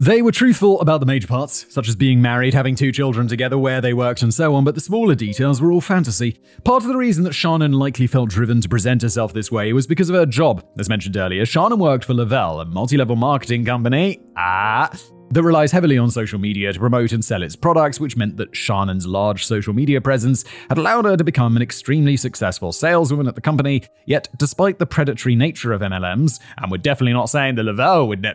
They 0.00 0.22
were 0.22 0.30
truthful 0.30 0.80
about 0.80 1.00
the 1.00 1.06
major 1.06 1.26
parts, 1.26 1.66
such 1.70 1.88
as 1.88 1.96
being 1.96 2.22
married, 2.22 2.54
having 2.54 2.76
two 2.76 2.92
children 2.92 3.26
together, 3.26 3.58
where 3.58 3.80
they 3.80 3.92
worked, 3.92 4.22
and 4.22 4.32
so 4.32 4.54
on, 4.54 4.62
but 4.62 4.76
the 4.76 4.80
smaller 4.80 5.16
details 5.16 5.60
were 5.60 5.72
all 5.72 5.80
fantasy. 5.80 6.38
Part 6.62 6.84
of 6.84 6.88
the 6.88 6.96
reason 6.96 7.24
that 7.24 7.32
Shannon 7.32 7.72
likely 7.72 8.06
felt 8.06 8.30
driven 8.30 8.60
to 8.60 8.68
present 8.68 9.02
herself 9.02 9.32
this 9.32 9.50
way 9.50 9.72
was 9.72 9.88
because 9.88 10.08
of 10.08 10.14
her 10.14 10.24
job. 10.24 10.64
As 10.78 10.88
mentioned 10.88 11.16
earlier, 11.16 11.44
Shannon 11.44 11.80
worked 11.80 12.04
for 12.04 12.14
Le-Vel, 12.14 12.60
a 12.60 12.64
multi 12.64 12.96
level 12.96 13.16
marketing 13.16 13.64
company. 13.64 14.20
Ah, 14.36 14.88
that 15.30 15.42
relies 15.42 15.72
heavily 15.72 15.98
on 15.98 16.10
social 16.10 16.38
media 16.38 16.72
to 16.72 16.78
promote 16.78 17.12
and 17.12 17.24
sell 17.24 17.42
its 17.42 17.56
products, 17.56 18.00
which 18.00 18.16
meant 18.16 18.36
that 18.38 18.56
Shannon's 18.56 19.06
large 19.06 19.44
social 19.44 19.72
media 19.72 20.00
presence 20.00 20.44
had 20.68 20.78
allowed 20.78 21.04
her 21.04 21.16
to 21.16 21.24
become 21.24 21.56
an 21.56 21.62
extremely 21.62 22.16
successful 22.16 22.72
saleswoman 22.72 23.28
at 23.28 23.34
the 23.34 23.40
company. 23.40 23.82
Yet, 24.06 24.28
despite 24.36 24.78
the 24.78 24.86
predatory 24.86 25.36
nature 25.36 25.72
of 25.72 25.80
MLMs, 25.80 26.40
and 26.56 26.70
we're 26.70 26.78
definitely 26.78 27.12
not 27.12 27.28
saying 27.28 27.56
that 27.56 27.64
Le-Vel 27.64 28.08
would, 28.08 28.26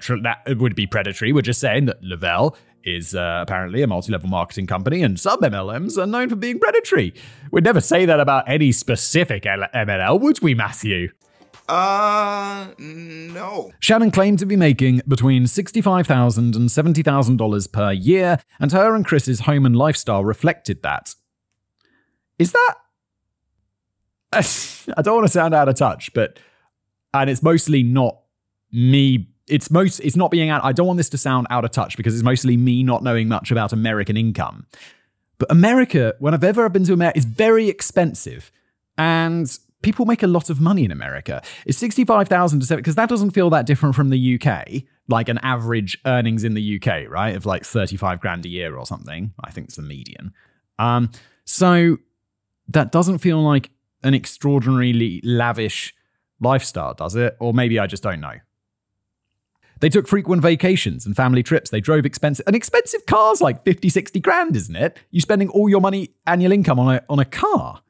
would 0.60 0.76
be 0.76 0.88
predatory, 0.88 1.34
we're 1.34 1.42
just 1.42 1.60
saying 1.60 1.86
that 1.86 2.04
Le-Vel 2.04 2.56
is 2.84 3.16
uh, 3.16 3.40
apparently 3.42 3.82
a 3.82 3.88
multi 3.88 4.12
level 4.12 4.30
marketing 4.30 4.68
company, 4.68 5.02
and 5.02 5.20
some 5.20 5.42
MLMs 5.42 5.98
are 5.98 6.06
known 6.06 6.30
for 6.30 6.36
being 6.36 6.60
predatory. 6.60 7.14
We'd 7.52 7.64
never 7.64 7.82
say 7.82 8.06
that 8.06 8.20
about 8.20 8.48
any 8.48 8.72
specific 8.72 9.46
L- 9.46 9.68
MLL, 9.74 10.20
would 10.20 10.42
we, 10.42 10.54
Matthew? 10.54 11.10
Uh, 11.68 12.68
no. 12.78 13.72
Shannon 13.80 14.12
claimed 14.12 14.40
to 14.40 14.46
be 14.46 14.56
making 14.56 15.02
between 15.08 15.44
$65,000 15.46 16.38
and 16.38 16.70
$70,000 16.70 17.72
per 17.72 17.92
year, 17.92 18.40
and 18.60 18.72
her 18.72 18.96
and 18.96 19.06
Chris's 19.06 19.42
home 19.42 19.66
and 19.66 19.76
lifestyle 19.76 20.26
reflected 20.26 20.84
that. 20.84 21.16
Is 22.38 22.52
that. 22.52 22.76
I 24.98 25.02
don't 25.02 25.16
want 25.16 25.28
to 25.28 25.32
sound 25.34 25.54
out 25.54 25.70
of 25.70 25.76
touch, 25.76 26.14
but. 26.14 26.40
And 27.16 27.30
it's 27.30 27.44
mostly 27.44 27.84
not 27.84 28.18
me. 28.72 29.30
It's 29.48 29.70
most. 29.70 30.00
It's 30.00 30.16
not 30.16 30.32
being 30.32 30.50
out. 30.50 30.64
I 30.66 30.72
don't 30.72 30.88
want 30.88 30.98
this 30.98 31.10
to 31.10 31.18
sound 31.18 31.46
out 31.52 31.64
of 31.64 31.70
touch 31.70 31.96
because 31.96 32.16
it's 32.16 32.24
mostly 32.24 32.58
me 32.58 32.82
not 32.82 33.04
knowing 33.04 33.28
much 33.28 33.52
about 33.52 33.72
American 33.72 34.18
income. 34.18 34.66
But 35.38 35.52
America, 35.52 36.16
when 36.18 36.34
I've 36.34 36.44
ever 36.44 36.68
been 36.70 36.86
to 36.86 36.94
America, 36.94 37.20
is 37.20 37.26
very 37.26 37.70
expensive. 37.70 38.52
And 38.98 39.56
people 39.84 40.06
make 40.06 40.24
a 40.24 40.28
lot 40.28 40.50
of 40.50 40.60
money 40.60 40.84
in 40.84 40.92
America. 40.92 41.42
It's 41.66 41.78
65,000 41.78 42.62
to 42.62 42.66
7 42.66 42.82
because 42.82 42.96
that 42.96 43.10
doesn't 43.10 43.32
feel 43.32 43.50
that 43.52 43.66
different 43.66 43.96
from 43.96 44.10
the 44.10 44.40
UK, 44.40 44.84
like 45.08 45.30
an 45.30 45.38
average 45.40 46.00
earnings 46.06 46.44
in 46.44 46.56
the 46.56 46.82
UK, 46.82 47.10
right? 47.10 47.36
Of 47.36 47.46
like 47.46 47.64
35 47.64 48.20
grand 48.20 48.46
a 48.46 48.50
year 48.50 48.76
or 48.76 48.86
something. 48.86 49.34
I 49.44 49.52
think 49.52 49.68
it's 49.68 49.76
the 49.76 49.84
median. 49.84 50.34
Um, 50.80 51.12
so 51.46 51.98
that 52.70 52.92
doesn't 52.92 53.20
feel 53.20 53.44
like 53.44 53.70
an 54.04 54.14
extraordinarily 54.14 55.22
lavish 55.24 55.94
lifestyle, 56.40 56.94
does 56.94 57.16
it? 57.16 57.38
Or 57.40 57.54
maybe 57.54 57.80
I 57.80 57.88
just 57.88 58.04
don't 58.04 58.20
know. 58.20 58.36
They 59.80 59.90
took 59.90 60.08
frequent 60.08 60.42
vacations 60.42 61.06
and 61.06 61.14
family 61.14 61.44
trips. 61.44 61.70
They 61.70 61.82
drove 61.82 62.06
expensive, 62.06 62.48
an 62.48 62.56
expensive 62.56 63.06
car's 63.06 63.42
like 63.42 63.66
50, 63.66 63.90
60 63.90 64.20
grand, 64.22 64.56
isn't 64.56 64.76
it? 64.76 64.98
You're 65.12 65.22
spending 65.22 65.50
all 65.50 65.68
your 65.68 65.82
money, 65.82 66.16
annual 66.26 66.54
income 66.54 66.80
on 66.80 66.96
a, 66.96 67.04
on 67.10 67.20
a 67.20 67.26
car. 67.26 67.82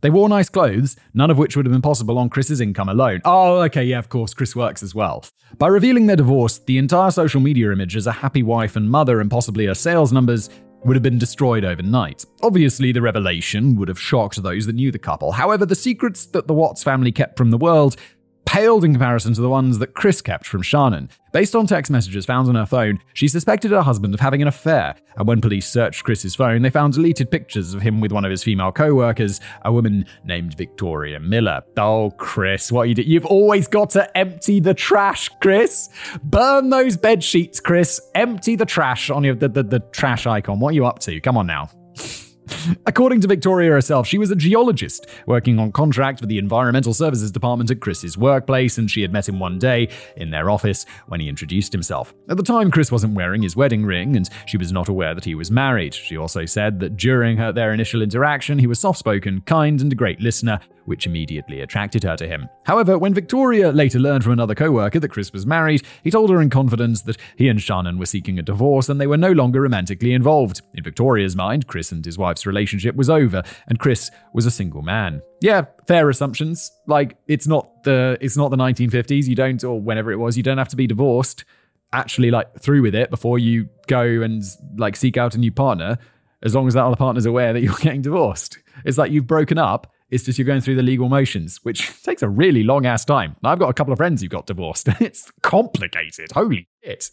They 0.00 0.10
wore 0.10 0.28
nice 0.28 0.48
clothes, 0.48 0.96
none 1.12 1.30
of 1.30 1.38
which 1.38 1.56
would 1.56 1.66
have 1.66 1.72
been 1.72 1.82
possible 1.82 2.18
on 2.18 2.30
Chris's 2.30 2.60
income 2.60 2.88
alone. 2.88 3.20
Oh, 3.24 3.60
okay, 3.62 3.84
yeah, 3.84 3.98
of 3.98 4.08
course, 4.08 4.32
Chris 4.34 4.56
works 4.56 4.82
as 4.82 4.94
well. 4.94 5.24
By 5.58 5.68
revealing 5.68 6.06
their 6.06 6.16
divorce, 6.16 6.58
the 6.58 6.78
entire 6.78 7.10
social 7.10 7.40
media 7.40 7.70
image 7.72 7.96
as 7.96 8.06
a 8.06 8.12
happy 8.12 8.42
wife 8.42 8.76
and 8.76 8.90
mother 8.90 9.20
and 9.20 9.30
possibly 9.30 9.66
her 9.66 9.74
sales 9.74 10.12
numbers 10.12 10.48
would 10.84 10.96
have 10.96 11.02
been 11.02 11.18
destroyed 11.18 11.64
overnight. 11.64 12.24
Obviously, 12.42 12.92
the 12.92 13.02
revelation 13.02 13.76
would 13.76 13.88
have 13.88 14.00
shocked 14.00 14.42
those 14.42 14.66
that 14.66 14.74
knew 14.74 14.90
the 14.90 14.98
couple. 14.98 15.32
However, 15.32 15.66
the 15.66 15.74
secrets 15.74 16.24
that 16.26 16.46
the 16.46 16.54
Watts 16.54 16.82
family 16.82 17.12
kept 17.12 17.36
from 17.36 17.50
the 17.50 17.58
world 17.58 17.96
paled 18.50 18.84
in 18.84 18.92
comparison 18.92 19.32
to 19.32 19.40
the 19.40 19.48
ones 19.48 19.78
that 19.78 19.94
Chris 19.94 20.20
kept 20.20 20.44
from 20.44 20.60
Shannon. 20.60 21.08
Based 21.32 21.54
on 21.54 21.68
text 21.68 21.88
messages 21.88 22.26
found 22.26 22.48
on 22.48 22.56
her 22.56 22.66
phone, 22.66 22.98
she 23.14 23.28
suspected 23.28 23.70
her 23.70 23.82
husband 23.82 24.12
of 24.12 24.18
having 24.18 24.42
an 24.42 24.48
affair, 24.48 24.96
and 25.16 25.28
when 25.28 25.40
police 25.40 25.68
searched 25.68 26.02
Chris's 26.02 26.34
phone, 26.34 26.62
they 26.62 26.68
found 26.68 26.94
deleted 26.94 27.30
pictures 27.30 27.74
of 27.74 27.82
him 27.82 28.00
with 28.00 28.10
one 28.10 28.24
of 28.24 28.30
his 28.32 28.42
female 28.42 28.72
co-workers, 28.72 29.40
a 29.64 29.72
woman 29.72 30.04
named 30.24 30.56
Victoria 30.56 31.20
Miller. 31.20 31.62
Oh, 31.78 32.10
Chris, 32.18 32.72
what 32.72 32.88
you 32.88 32.96
do? 32.96 33.02
You've 33.02 33.24
always 33.24 33.68
got 33.68 33.90
to 33.90 34.18
empty 34.18 34.58
the 34.58 34.74
trash, 34.74 35.30
Chris. 35.40 35.88
Burn 36.24 36.70
those 36.70 36.96
bed 36.96 37.22
sheets, 37.22 37.60
Chris. 37.60 38.00
Empty 38.16 38.56
the 38.56 38.66
trash 38.66 39.10
on 39.10 39.22
your 39.22 39.36
the, 39.36 39.48
the, 39.48 39.62
the 39.62 39.78
trash 39.78 40.26
icon. 40.26 40.58
What 40.58 40.70
are 40.70 40.74
you 40.74 40.86
up 40.86 40.98
to? 41.00 41.20
Come 41.20 41.36
on 41.36 41.46
now. 41.46 41.70
According 42.86 43.20
to 43.22 43.28
Victoria 43.28 43.70
herself, 43.70 44.06
she 44.06 44.18
was 44.18 44.30
a 44.30 44.36
geologist 44.36 45.06
working 45.26 45.58
on 45.58 45.72
contract 45.72 46.20
with 46.20 46.28
the 46.28 46.38
Environmental 46.38 46.94
Services 46.94 47.30
Department 47.30 47.70
at 47.70 47.80
Chris's 47.80 48.16
workplace, 48.16 48.78
and 48.78 48.90
she 48.90 49.02
had 49.02 49.12
met 49.12 49.28
him 49.28 49.38
one 49.38 49.58
day 49.58 49.88
in 50.16 50.30
their 50.30 50.50
office 50.50 50.86
when 51.06 51.20
he 51.20 51.28
introduced 51.28 51.72
himself. 51.72 52.14
At 52.28 52.36
the 52.36 52.42
time, 52.42 52.70
Chris 52.70 52.92
wasn't 52.92 53.14
wearing 53.14 53.42
his 53.42 53.56
wedding 53.56 53.84
ring, 53.84 54.16
and 54.16 54.28
she 54.46 54.56
was 54.56 54.72
not 54.72 54.88
aware 54.88 55.14
that 55.14 55.24
he 55.24 55.34
was 55.34 55.50
married. 55.50 55.94
She 55.94 56.16
also 56.16 56.44
said 56.44 56.80
that 56.80 56.96
during 56.96 57.36
her, 57.36 57.52
their 57.52 57.72
initial 57.72 58.02
interaction, 58.02 58.58
he 58.58 58.66
was 58.66 58.80
soft 58.80 58.98
spoken, 58.98 59.42
kind, 59.42 59.80
and 59.80 59.92
a 59.92 59.96
great 59.96 60.20
listener, 60.20 60.60
which 60.90 61.06
immediately 61.06 61.60
attracted 61.60 62.02
her 62.02 62.16
to 62.16 62.26
him. 62.26 62.48
However, 62.64 62.98
when 62.98 63.14
Victoria 63.14 63.70
later 63.70 64.00
learned 64.00 64.24
from 64.24 64.32
another 64.32 64.56
co-worker 64.56 64.98
that 64.98 65.12
Chris 65.12 65.32
was 65.32 65.46
married, 65.46 65.86
he 66.02 66.10
told 66.10 66.30
her 66.30 66.42
in 66.42 66.50
confidence 66.50 67.02
that 67.02 67.16
he 67.36 67.48
and 67.48 67.62
Shannon 67.62 67.96
were 67.96 68.06
seeking 68.06 68.40
a 68.40 68.42
divorce 68.42 68.88
and 68.88 69.00
they 69.00 69.06
were 69.06 69.16
no 69.16 69.30
longer 69.30 69.60
romantically 69.60 70.12
involved. 70.12 70.62
In 70.74 70.82
Victoria's 70.82 71.36
mind, 71.36 71.68
Chris 71.68 71.92
and 71.92 72.04
his 72.04 72.18
wife's 72.18 72.44
relationship 72.44 72.96
was 72.96 73.08
over, 73.08 73.44
and 73.68 73.78
Chris 73.78 74.10
was 74.34 74.46
a 74.46 74.50
single 74.50 74.82
man. 74.82 75.22
Yeah, 75.40 75.66
fair 75.86 76.10
assumptions. 76.10 76.72
Like 76.88 77.16
it's 77.28 77.46
not 77.46 77.84
the 77.84 78.18
it's 78.20 78.36
not 78.36 78.50
the 78.50 78.56
1950s. 78.56 79.28
You 79.28 79.36
don't 79.36 79.62
or 79.62 79.80
whenever 79.80 80.10
it 80.10 80.16
was, 80.16 80.36
you 80.36 80.42
don't 80.42 80.58
have 80.58 80.68
to 80.70 80.76
be 80.76 80.88
divorced. 80.88 81.44
Actually, 81.92 82.32
like 82.32 82.58
through 82.58 82.82
with 82.82 82.96
it 82.96 83.10
before 83.10 83.38
you 83.38 83.68
go 83.86 84.02
and 84.02 84.42
like 84.76 84.96
seek 84.96 85.16
out 85.16 85.36
a 85.36 85.38
new 85.38 85.52
partner. 85.52 85.98
As 86.42 86.54
long 86.54 86.66
as 86.66 86.74
that 86.74 86.84
other 86.84 86.96
partner's 86.96 87.26
aware 87.26 87.52
that 87.52 87.60
you're 87.60 87.74
getting 87.80 88.02
divorced, 88.02 88.58
it's 88.84 88.98
like 88.98 89.12
you've 89.12 89.28
broken 89.28 89.56
up 89.56 89.92
it's 90.10 90.24
just 90.24 90.38
you're 90.38 90.46
going 90.46 90.60
through 90.60 90.76
the 90.76 90.82
legal 90.82 91.08
motions, 91.08 91.60
which 91.62 92.02
takes 92.02 92.22
a 92.22 92.28
really 92.28 92.62
long 92.62 92.86
ass 92.86 93.04
time. 93.04 93.36
I've 93.44 93.58
got 93.58 93.70
a 93.70 93.74
couple 93.74 93.92
of 93.92 93.98
friends 93.98 94.22
who 94.22 94.28
got 94.28 94.46
divorced. 94.46 94.88
it's 95.00 95.30
complicated. 95.42 96.32
Holy 96.32 96.68
shit. 96.84 97.10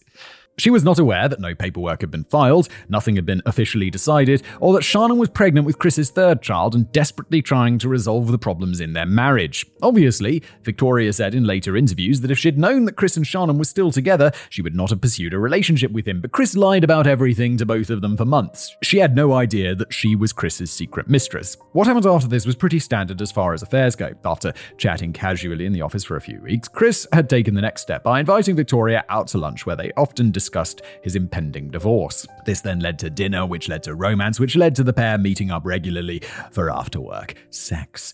She 0.60 0.72
was 0.72 0.84
not 0.84 0.97
aware 0.97 1.30
that 1.30 1.39
no 1.39 1.53
paperwork 1.53 2.01
had 2.01 2.10
been 2.10 2.24
filed, 2.24 2.68
nothing 2.89 3.16
had 3.16 3.28
been 3.28 3.43
officially 3.45 3.91
decided, 3.91 4.41
or 4.60 4.74
that 4.74 4.84
Shannon 4.84 5.20
was 5.20 5.30
pregnant 5.30 5.68
with 5.68 5.78
Chris's 5.78 6.10
third 6.10 6.41
child 6.41 6.74
and 6.74 6.91
desperately 6.91 7.43
trying 7.43 7.78
to 7.78 7.88
resolve 7.88 8.32
the 8.32 8.39
problems 8.39 8.82
in 8.82 8.93
their 8.93 9.05
marriage. 9.05 9.68
Obviously, 9.84 10.41
Victoria 10.64 11.14
said 11.14 11.36
in 11.36 11.43
later 11.43 11.78
interviews 11.78 12.22
that 12.22 12.32
if 12.32 12.39
she'd 12.39 12.58
known 12.58 12.86
that 12.86 12.95
Chris 12.95 13.16
and 13.16 13.28
Shannon 13.28 13.60
were 13.60 13.66
still 13.66 13.91
together, 13.91 14.32
she 14.49 14.64
would 14.64 14.74
not 14.74 14.89
have 14.89 14.99
pursued 14.99 15.32
a 15.36 15.38
relationship 15.38 15.91
with 15.91 16.08
him, 16.08 16.22
but 16.22 16.32
Chris 16.32 16.55
lied 16.55 16.84
about 16.84 17.05
everything 17.05 17.55
to 17.58 17.66
both 17.66 17.91
of 17.91 18.01
them 18.01 18.18
for 18.18 18.26
months. 18.26 18.76
She 18.82 18.97
had 18.97 19.16
no 19.16 19.34
idea 19.34 19.76
that 19.76 19.93
she 19.93 20.16
was 20.16 20.34
Chris's 20.34 20.72
secret 20.72 21.08
mistress. 21.08 21.55
What 21.74 21.86
happened 21.86 22.08
after 22.08 22.28
this 22.28 22.47
was 22.47 22.55
pretty 22.55 22.80
standard 22.80 23.22
as 23.22 23.32
far 23.32 23.53
as 23.53 23.62
affairs 23.62 23.95
go. 23.95 24.10
After 24.26 24.53
chatting 24.78 25.14
casually 25.14 25.68
in 25.68 25.74
the 25.74 25.84
office 25.84 26.03
for 26.03 26.16
a 26.16 26.22
few 26.22 26.41
weeks, 26.41 26.68
Chris 26.68 27.08
had 27.14 27.30
taken 27.30 27.53
the 27.53 27.62
next 27.62 27.84
step 27.84 28.03
by 28.03 28.20
inviting 28.20 28.55
Victoria 28.55 29.05
out 29.08 29.28
to 29.28 29.38
lunch 29.38 29.68
where 29.68 29.76
they 29.76 29.91
often 29.95 30.32
discussed 30.32 30.46
discussed 30.47 30.81
his 31.01 31.17
impending 31.17 31.69
divorce. 31.69 32.25
This 32.45 32.61
then 32.61 32.79
led 32.79 32.97
to 32.99 33.09
dinner, 33.09 33.45
which 33.45 33.67
led 33.67 33.83
to 33.83 33.93
romance, 33.93 34.39
which 34.39 34.55
led 34.55 34.75
to 34.75 34.83
the 34.83 34.93
pair 34.93 35.17
meeting 35.17 35.51
up 35.51 35.65
regularly 35.65 36.21
for 36.51 36.71
after 36.71 37.01
work 37.01 37.33
sex. 37.49 38.13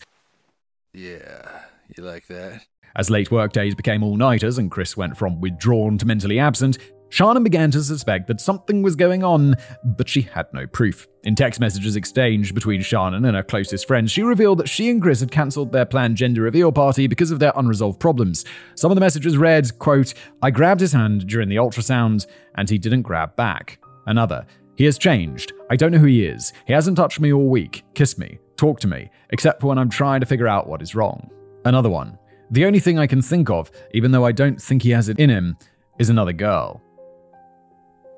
Yeah, 0.92 1.62
you 1.96 2.02
like 2.02 2.26
that? 2.26 2.62
As 2.96 3.08
late 3.08 3.30
workdays 3.30 3.76
became 3.76 4.02
all 4.02 4.16
nighters 4.16 4.58
and 4.58 4.68
Chris 4.68 4.96
went 4.96 5.16
from 5.16 5.40
withdrawn 5.40 5.96
to 5.98 6.06
mentally 6.06 6.40
absent, 6.40 6.76
Shannon 7.14 7.44
began 7.44 7.70
to 7.70 7.80
suspect 7.80 8.26
that 8.26 8.40
something 8.40 8.82
was 8.82 8.96
going 8.96 9.22
on, 9.22 9.54
but 9.84 10.08
she 10.08 10.22
had 10.22 10.52
no 10.52 10.66
proof. 10.66 11.06
In 11.22 11.36
text 11.36 11.60
messages 11.60 11.94
exchanged 11.94 12.56
between 12.56 12.82
Shannon 12.82 13.24
and 13.24 13.36
her 13.36 13.42
closest 13.44 13.86
friends, 13.86 14.10
she 14.10 14.24
revealed 14.24 14.58
that 14.58 14.68
she 14.68 14.90
and 14.90 15.00
Chris 15.00 15.20
had 15.20 15.30
cancelled 15.30 15.70
their 15.70 15.84
planned 15.84 16.16
gender 16.16 16.42
reveal 16.42 16.72
party 16.72 17.06
because 17.06 17.30
of 17.30 17.38
their 17.38 17.52
unresolved 17.54 18.00
problems. 18.00 18.44
Some 18.74 18.90
of 18.90 18.96
the 18.96 19.00
messages 19.00 19.38
read, 19.38 19.78
quote, 19.78 20.12
I 20.42 20.50
grabbed 20.50 20.80
his 20.80 20.90
hand 20.90 21.28
during 21.28 21.48
the 21.48 21.54
ultrasound, 21.54 22.26
and 22.56 22.68
he 22.68 22.78
didn't 22.78 23.02
grab 23.02 23.36
back. 23.36 23.78
Another, 24.06 24.44
he 24.74 24.84
has 24.86 24.98
changed. 24.98 25.52
I 25.70 25.76
don't 25.76 25.92
know 25.92 25.98
who 25.98 26.06
he 26.06 26.26
is. 26.26 26.52
He 26.66 26.72
hasn't 26.72 26.96
touched 26.96 27.20
me 27.20 27.32
all 27.32 27.48
week, 27.48 27.84
kissed 27.94 28.18
me, 28.18 28.40
talked 28.56 28.82
to 28.82 28.88
me, 28.88 29.08
except 29.30 29.60
for 29.60 29.68
when 29.68 29.78
I'm 29.78 29.88
trying 29.88 30.18
to 30.18 30.26
figure 30.26 30.48
out 30.48 30.66
what 30.66 30.82
is 30.82 30.96
wrong. 30.96 31.30
Another 31.64 31.90
one, 31.90 32.18
the 32.50 32.66
only 32.66 32.80
thing 32.80 32.98
I 32.98 33.06
can 33.06 33.22
think 33.22 33.50
of, 33.50 33.70
even 33.92 34.10
though 34.10 34.26
I 34.26 34.32
don't 34.32 34.60
think 34.60 34.82
he 34.82 34.90
has 34.90 35.08
it 35.08 35.20
in 35.20 35.30
him, 35.30 35.56
is 36.00 36.10
another 36.10 36.32
girl 36.32 36.83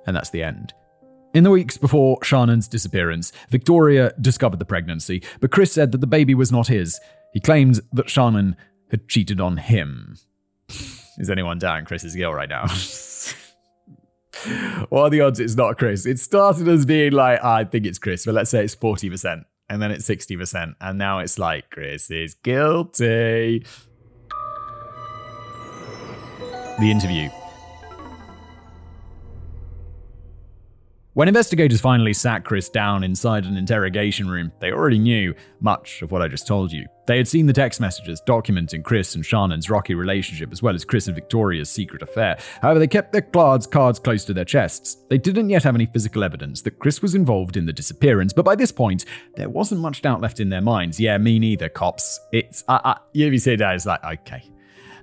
and 0.06 0.16
that's 0.16 0.30
the 0.30 0.42
end. 0.42 0.72
In 1.34 1.44
the 1.44 1.50
weeks 1.50 1.76
before 1.76 2.22
Shannon's 2.24 2.66
disappearance, 2.66 3.30
Victoria 3.50 4.14
discovered 4.20 4.58
the 4.58 4.64
pregnancy, 4.64 5.22
but 5.40 5.50
Chris 5.50 5.70
said 5.70 5.92
that 5.92 6.00
the 6.00 6.06
baby 6.06 6.34
was 6.34 6.50
not 6.50 6.68
his. 6.68 6.98
He 7.34 7.40
claimed 7.40 7.80
that 7.92 8.08
Shannon 8.08 8.56
had 8.90 9.08
cheated 9.08 9.40
on 9.40 9.58
him. 9.58 10.16
Is 11.18 11.28
anyone 11.28 11.58
down 11.58 11.84
Chris's 11.84 12.14
guilt 12.14 12.34
right 12.34 12.48
now? 12.48 12.62
what 14.88 15.02
are 15.02 15.10
the 15.10 15.20
odds 15.20 15.40
it's 15.40 15.56
not 15.56 15.76
Chris? 15.76 16.06
It 16.06 16.18
started 16.18 16.68
as 16.68 16.86
being 16.86 17.12
like, 17.12 17.40
ah, 17.42 17.56
I 17.56 17.64
think 17.64 17.84
it's 17.84 17.98
Chris, 17.98 18.24
but 18.24 18.34
let's 18.34 18.50
say 18.50 18.64
it's 18.64 18.76
40%, 18.76 19.44
and 19.68 19.82
then 19.82 19.90
it's 19.90 20.08
60%, 20.08 20.74
and 20.80 20.98
now 20.98 21.18
it's 21.18 21.38
like, 21.38 21.70
Chris 21.70 22.10
is 22.10 22.34
guilty. 22.34 23.66
The 26.78 26.90
interview 26.90 27.30
When 31.16 31.28
investigators 31.28 31.80
finally 31.80 32.12
sat 32.12 32.44
Chris 32.44 32.68
down 32.68 33.02
inside 33.02 33.46
an 33.46 33.56
interrogation 33.56 34.28
room, 34.28 34.52
they 34.60 34.70
already 34.70 34.98
knew 34.98 35.34
much 35.60 36.02
of 36.02 36.12
what 36.12 36.20
I 36.20 36.28
just 36.28 36.46
told 36.46 36.70
you. 36.70 36.84
They 37.06 37.16
had 37.16 37.26
seen 37.26 37.46
the 37.46 37.54
text 37.54 37.80
messages 37.80 38.20
documenting 38.28 38.84
Chris 38.84 39.14
and 39.14 39.24
Shannon's 39.24 39.70
rocky 39.70 39.94
relationship, 39.94 40.52
as 40.52 40.62
well 40.62 40.74
as 40.74 40.84
Chris 40.84 41.06
and 41.06 41.14
Victoria's 41.14 41.70
secret 41.70 42.02
affair. 42.02 42.36
However, 42.60 42.78
they 42.78 42.86
kept 42.86 43.12
their 43.12 43.22
cards, 43.22 43.66
cards 43.66 43.98
close 43.98 44.26
to 44.26 44.34
their 44.34 44.44
chests. 44.44 44.98
They 45.08 45.16
didn't 45.16 45.48
yet 45.48 45.62
have 45.62 45.74
any 45.74 45.86
physical 45.86 46.22
evidence 46.22 46.60
that 46.60 46.78
Chris 46.80 47.00
was 47.00 47.14
involved 47.14 47.56
in 47.56 47.64
the 47.64 47.72
disappearance, 47.72 48.34
but 48.34 48.44
by 48.44 48.54
this 48.54 48.70
point, 48.70 49.06
there 49.36 49.48
wasn't 49.48 49.80
much 49.80 50.02
doubt 50.02 50.20
left 50.20 50.38
in 50.38 50.50
their 50.50 50.60
minds. 50.60 51.00
Yeah, 51.00 51.16
me 51.16 51.38
neither, 51.38 51.70
cops. 51.70 52.20
It's, 52.30 52.62
uh, 52.68 52.80
uh, 52.84 52.94
you 53.14 53.38
see 53.38 53.56
that, 53.56 53.74
it's 53.74 53.86
like, 53.86 54.04
okay. 54.04 54.50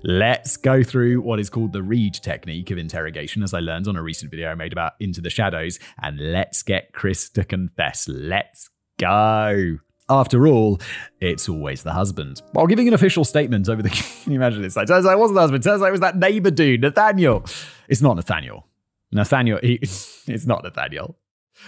Let's 0.06 0.58
go 0.58 0.82
through 0.82 1.22
what 1.22 1.40
is 1.40 1.48
called 1.48 1.72
the 1.72 1.82
Reid 1.82 2.12
technique 2.12 2.70
of 2.70 2.76
interrogation, 2.76 3.42
as 3.42 3.54
I 3.54 3.60
learned 3.60 3.88
on 3.88 3.96
a 3.96 4.02
recent 4.02 4.30
video 4.30 4.50
I 4.50 4.54
made 4.54 4.70
about 4.70 4.92
Into 5.00 5.22
the 5.22 5.30
Shadows, 5.30 5.78
and 6.02 6.30
let's 6.30 6.62
get 6.62 6.92
Chris 6.92 7.30
to 7.30 7.42
confess. 7.42 8.06
Let's 8.06 8.68
go. 8.98 9.78
After 10.10 10.46
all, 10.46 10.78
it's 11.20 11.48
always 11.48 11.84
the 11.84 11.92
husband. 11.92 12.42
While 12.52 12.66
giving 12.66 12.86
an 12.86 12.92
official 12.92 13.24
statement 13.24 13.66
over 13.70 13.80
the. 13.80 13.88
Can 14.24 14.32
you 14.32 14.38
imagine 14.38 14.60
this? 14.60 14.76
Like, 14.76 14.88
turns 14.88 15.06
out 15.06 15.14
it 15.14 15.18
wasn't 15.18 15.36
the 15.36 15.40
husband. 15.40 15.64
Turns 15.64 15.80
out 15.80 15.88
it 15.88 15.92
was 15.92 16.00
that 16.00 16.18
neighbor 16.18 16.50
dude, 16.50 16.82
Nathaniel. 16.82 17.42
It's 17.88 18.02
not 18.02 18.16
Nathaniel. 18.16 18.66
Nathaniel, 19.10 19.58
he, 19.62 19.76
it's 19.82 20.46
not 20.46 20.64
Nathaniel. 20.64 21.16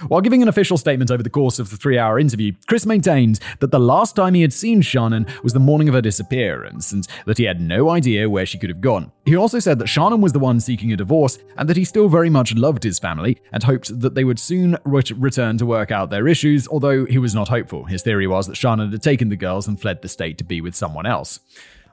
While 0.09 0.21
giving 0.21 0.43
an 0.43 0.49
official 0.49 0.77
statement 0.77 1.11
over 1.11 1.23
the 1.23 1.31
course 1.31 1.59
of 1.59 1.71
the 1.71 1.77
three 1.77 1.99
hour 1.99 2.19
interview, 2.19 2.53
Chris 2.67 2.85
maintained 2.85 3.41
that 3.61 3.71
the 3.71 3.79
last 3.79 4.17
time 4.17 4.35
he 4.35 4.43
had 4.43 4.53
seen 4.53 4.83
Shannon 4.83 5.27
was 5.43 5.53
the 5.53 5.61
morning 5.61 5.89
of 5.89 5.95
her 5.95 6.03
disappearance 6.03 6.93
and 6.93 7.07
that 7.25 7.39
he 7.39 7.45
had 7.45 7.61
no 7.61 7.91
idea 7.91 8.29
where 8.29 8.47
she 8.47 8.59
could 8.59 8.71
have 8.71 8.81
gone. 8.81 9.13
He 9.25 9.37
also 9.37 9.59
said 9.59 9.79
that 9.79 9.89
Shannon 9.89 10.21
was 10.21 10.33
the 10.33 10.39
one 10.39 10.61
seeking 10.61 10.93
a 10.93 10.97
divorce 10.97 11.39
and 11.57 11.69
that 11.69 11.77
he 11.77 11.85
still 11.85 12.09
very 12.09 12.31
much 12.31 12.55
loved 12.55 12.83
his 12.83 12.99
family 12.99 13.41
and 13.53 13.63
hoped 13.63 14.01
that 14.01 14.15
they 14.15 14.25
would 14.25 14.39
soon 14.39 14.77
return 14.85 15.59
to 15.59 15.67
work 15.67 15.91
out 15.91 16.11
their 16.11 16.29
issues, 16.29 16.69
although 16.69 17.07
he 17.07 17.19
was 17.19 17.35
not 17.35 17.49
hopeful. 17.49 17.85
His 17.85 18.03
theory 18.03 18.27
was 18.27 18.47
that 18.47 18.57
Shannon 18.57 18.91
had 18.91 19.03
taken 19.03 19.29
the 19.29 19.37
girls 19.37 19.67
and 19.67 19.81
fled 19.81 20.03
the 20.03 20.09
state 20.09 20.39
to 20.39 20.45
be 20.45 20.61
with 20.61 20.75
someone 20.75 21.07
else. 21.07 21.41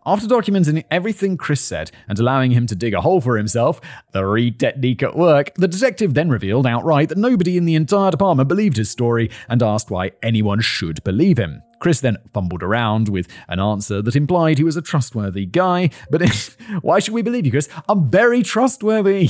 After 0.06 0.28
documenting 0.28 0.84
everything 0.92 1.38
Chris 1.38 1.62
said 1.62 1.92
and 2.10 2.20
allowing 2.20 2.52
him 2.52 2.68
to 2.68 2.76
dig 2.76 2.94
a 2.94 3.02
hole 3.02 3.22
for 3.22 3.38
himself, 3.38 3.80
the 4.12 4.26
Reid 4.26 4.60
technique 4.60 5.02
at 5.02 5.16
work, 5.16 5.54
the 5.56 5.68
detective 5.68 6.14
then 6.14 6.30
revealed 6.30 6.68
outright 6.68 7.10
that 7.10 7.18
nobody 7.18 7.56
in 7.56 7.64
the 7.64 7.76
entire 7.76 8.12
department 8.12 8.50
believed 8.50 8.76
his 8.76 8.90
story 8.90 9.30
and 9.48 9.64
asked 9.64 9.90
why 9.90 10.12
anyone 10.22 10.60
should 10.60 11.02
believe 11.06 11.38
him. 11.38 11.64
Chris 11.80 12.02
then 12.02 12.18
fumbled 12.34 12.64
around 12.64 13.08
with 13.08 13.28
an 13.48 13.60
answer 13.60 14.02
that 14.02 14.16
implied 14.16 14.58
he 14.58 14.64
was 14.64 14.76
a 14.76 14.82
trustworthy 14.82 15.46
guy, 15.46 15.90
but 16.10 16.22
why 16.82 17.00
should 17.00 17.14
we 17.14 17.22
believe 17.22 17.46
you, 17.46 17.52
Chris? 17.52 17.70
I'm 17.88 18.10
very 18.10 18.44
trustworthy. 18.44 19.30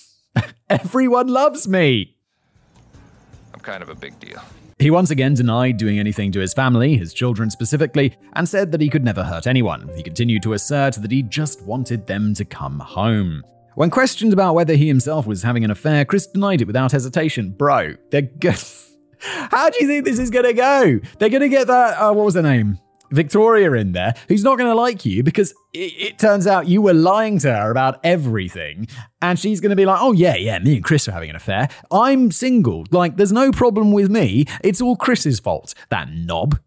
Everyone 0.70 1.28
loves 1.28 1.66
me. 1.66 2.16
I'm 3.54 3.60
kind 3.60 3.82
of 3.82 3.88
a 3.88 3.94
big 3.94 4.20
deal. 4.20 4.42
He 4.78 4.92
once 4.92 5.10
again 5.10 5.34
denied 5.34 5.76
doing 5.76 5.98
anything 5.98 6.30
to 6.32 6.40
his 6.40 6.54
family, 6.54 6.96
his 6.96 7.12
children 7.12 7.50
specifically, 7.50 8.16
and 8.34 8.48
said 8.48 8.70
that 8.70 8.80
he 8.80 8.88
could 8.88 9.02
never 9.02 9.24
hurt 9.24 9.48
anyone. 9.48 9.90
He 9.96 10.04
continued 10.04 10.42
to 10.44 10.52
assert 10.52 10.94
that 10.94 11.10
he 11.10 11.22
just 11.22 11.62
wanted 11.62 12.06
them 12.06 12.32
to 12.34 12.44
come 12.44 12.78
home. 12.78 13.42
When 13.74 13.90
questioned 13.90 14.32
about 14.32 14.54
whether 14.54 14.74
he 14.74 14.86
himself 14.86 15.26
was 15.26 15.42
having 15.42 15.64
an 15.64 15.72
affair, 15.72 16.04
Chris 16.04 16.28
denied 16.28 16.60
it 16.60 16.66
without 16.66 16.92
hesitation. 16.92 17.50
Bro, 17.50 17.94
they're 18.10 18.22
good. 18.22 18.62
How 19.20 19.68
do 19.68 19.78
you 19.80 19.88
think 19.88 20.04
this 20.04 20.20
is 20.20 20.30
gonna 20.30 20.52
go? 20.52 21.00
They're 21.18 21.28
gonna 21.28 21.48
get 21.48 21.66
that. 21.66 21.98
Uh, 21.98 22.12
what 22.12 22.26
was 22.26 22.34
her 22.36 22.42
name? 22.42 22.78
Victoria 23.10 23.72
in 23.72 23.92
there, 23.92 24.14
who's 24.28 24.44
not 24.44 24.58
going 24.58 24.70
to 24.70 24.74
like 24.74 25.04
you 25.04 25.22
because 25.22 25.52
it, 25.72 25.92
it, 25.96 26.18
turns 26.18 26.46
out 26.46 26.68
you 26.68 26.82
were 26.82 26.94
lying 26.94 27.38
to 27.40 27.52
her 27.52 27.70
about 27.70 28.00
everything. 28.04 28.88
And 29.20 29.38
she's 29.38 29.60
going 29.60 29.70
to 29.70 29.76
be 29.76 29.86
like, 29.86 29.98
oh, 30.00 30.12
yeah, 30.12 30.36
yeah, 30.36 30.58
me 30.58 30.76
and 30.76 30.84
Chris 30.84 31.08
are 31.08 31.12
having 31.12 31.30
an 31.30 31.36
affair. 31.36 31.68
I'm 31.90 32.30
single. 32.30 32.86
Like, 32.90 33.16
there's 33.16 33.32
no 33.32 33.52
problem 33.52 33.92
with 33.92 34.10
me. 34.10 34.46
It's 34.62 34.80
all 34.80 34.96
Chris's 34.96 35.40
fault, 35.40 35.74
that 35.90 36.10
knob. 36.10 36.58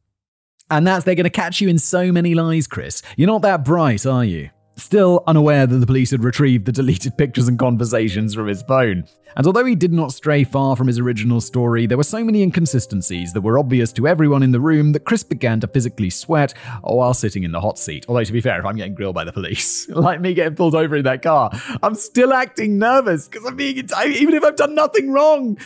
And 0.70 0.88
that's, 0.88 1.04
they're 1.04 1.16
going 1.16 1.26
to 1.26 1.30
catch 1.30 1.62
you 1.62 1.68
in 1.68 1.78
so 1.78 2.12
many 2.12 2.34
lies, 2.34 2.68
Chris. 2.68 3.02
You're 3.18 3.28
not 3.28 3.42
that 3.42 3.66
bright, 3.66 4.06
are 4.06 4.24
you? 4.24 4.50
Still 4.82 5.24
unaware 5.28 5.68
that 5.68 5.78
the 5.78 5.86
police 5.86 6.12
had 6.12 6.24
retrieved 6.24 6.66
the 6.66 6.72
deleted 6.72 7.18
pictures 7.18 7.48
and 7.48 7.58
conversations 7.58 8.34
from 8.34 8.48
his 8.48 8.64
phone. 8.64 9.06
And 9.38 9.48
although 9.48 9.64
he 9.64 9.76
did 9.76 9.94
not 9.94 10.12
stray 10.12 10.44
far 10.44 10.76
from 10.76 10.88
his 10.88 11.00
original 11.00 11.40
story, 11.40 11.86
there 11.86 11.98
were 11.98 12.04
so 12.04 12.24
many 12.24 12.42
inconsistencies 12.42 13.32
that 13.34 13.42
were 13.42 13.58
obvious 13.58 13.94
to 13.94 14.08
everyone 14.08 14.44
in 14.44 14.52
the 14.52 14.60
room 14.60 14.92
that 14.92 15.06
Chris 15.06 15.24
began 15.24 15.60
to 15.62 15.68
physically 15.68 16.10
sweat 16.10 16.54
while 16.82 17.14
sitting 17.14 17.44
in 17.44 17.52
the 17.52 17.62
hot 17.62 17.80
seat. 17.80 18.06
Although, 18.10 18.24
to 18.24 18.34
be 18.34 18.42
fair, 18.42 18.60
if 18.60 18.66
I'm 18.66 18.76
getting 18.76 18.96
grilled 18.96 19.16
by 19.16 19.24
the 19.24 19.32
police, 19.32 19.88
like 19.90 20.20
me 20.20 20.34
getting 20.34 20.56
pulled 20.56 20.76
over 20.76 20.98
in 20.98 21.04
that 21.06 21.22
car, 21.22 21.52
I'm 21.82 21.96
still 21.96 22.34
acting 22.34 22.78
nervous 22.78 23.28
because 23.28 23.46
I'm 23.46 23.56
being, 23.56 23.78
even 23.78 24.34
if 24.34 24.44
I've 24.44 24.58
done 24.58 24.76
nothing 24.76 25.12
wrong, 25.12 25.58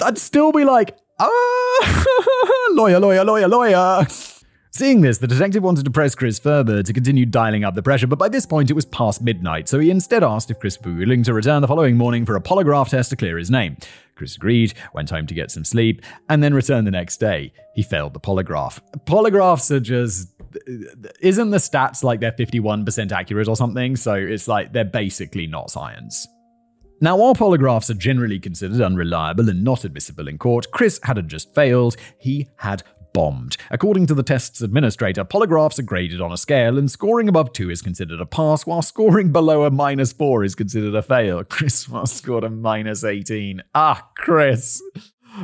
I'd 0.00 0.18
still 0.18 0.52
be 0.52 0.64
like, 0.64 0.96
ah, 1.18 2.68
lawyer, 2.70 3.00
lawyer, 3.00 3.24
lawyer, 3.24 3.48
lawyer. 3.48 4.06
Seeing 4.78 5.00
this, 5.00 5.18
the 5.18 5.26
detective 5.26 5.64
wanted 5.64 5.84
to 5.86 5.90
press 5.90 6.14
Chris 6.14 6.38
further 6.38 6.84
to 6.84 6.92
continue 6.92 7.26
dialing 7.26 7.64
up 7.64 7.74
the 7.74 7.82
pressure, 7.82 8.06
but 8.06 8.16
by 8.16 8.28
this 8.28 8.46
point 8.46 8.70
it 8.70 8.74
was 8.74 8.84
past 8.84 9.20
midnight, 9.20 9.68
so 9.68 9.80
he 9.80 9.90
instead 9.90 10.22
asked 10.22 10.52
if 10.52 10.60
Chris 10.60 10.78
would 10.78 10.94
be 10.94 11.04
willing 11.04 11.24
to 11.24 11.34
return 11.34 11.62
the 11.62 11.66
following 11.66 11.96
morning 11.96 12.24
for 12.24 12.36
a 12.36 12.40
polygraph 12.40 12.90
test 12.90 13.10
to 13.10 13.16
clear 13.16 13.38
his 13.38 13.50
name. 13.50 13.76
Chris 14.14 14.36
agreed, 14.36 14.74
went 14.94 15.10
home 15.10 15.26
to 15.26 15.34
get 15.34 15.50
some 15.50 15.64
sleep, 15.64 16.00
and 16.28 16.44
then 16.44 16.54
returned 16.54 16.86
the 16.86 16.92
next 16.92 17.16
day. 17.16 17.52
He 17.74 17.82
failed 17.82 18.14
the 18.14 18.20
polygraph. 18.20 18.78
Polygraphs 19.04 19.72
are 19.72 19.80
just. 19.80 20.28
Isn't 21.20 21.50
the 21.50 21.56
stats 21.56 22.04
like 22.04 22.20
they're 22.20 22.30
51% 22.30 23.10
accurate 23.10 23.48
or 23.48 23.56
something? 23.56 23.96
So 23.96 24.14
it's 24.14 24.46
like 24.46 24.72
they're 24.72 24.84
basically 24.84 25.48
not 25.48 25.72
science. 25.72 26.28
Now, 27.00 27.16
while 27.16 27.34
polygraphs 27.34 27.90
are 27.90 27.94
generally 27.94 28.38
considered 28.38 28.80
unreliable 28.80 29.48
and 29.48 29.64
not 29.64 29.84
admissible 29.84 30.28
in 30.28 30.38
court, 30.38 30.70
Chris 30.70 31.00
hadn't 31.02 31.28
just 31.28 31.52
failed, 31.52 31.96
he 32.18 32.46
had 32.58 32.84
bombed. 33.18 33.56
According 33.72 34.06
to 34.06 34.14
the 34.14 34.22
test's 34.22 34.62
administrator, 34.62 35.24
polygraphs 35.24 35.80
are 35.80 35.82
graded 35.82 36.20
on 36.20 36.30
a 36.30 36.36
scale, 36.36 36.78
and 36.78 36.88
scoring 36.88 37.28
above 37.28 37.52
2 37.52 37.68
is 37.68 37.82
considered 37.82 38.20
a 38.20 38.26
pass, 38.26 38.64
while 38.64 38.80
scoring 38.80 39.32
below 39.32 39.64
a 39.64 39.72
minus 39.72 40.12
4 40.12 40.44
is 40.44 40.54
considered 40.54 40.94
a 40.94 41.02
fail. 41.02 41.42
Chris 41.48 41.88
Moss 41.88 42.12
scored 42.12 42.44
a 42.44 42.48
minus 42.48 43.02
18. 43.02 43.60
Ah, 43.74 44.08
Chris. 44.16 44.80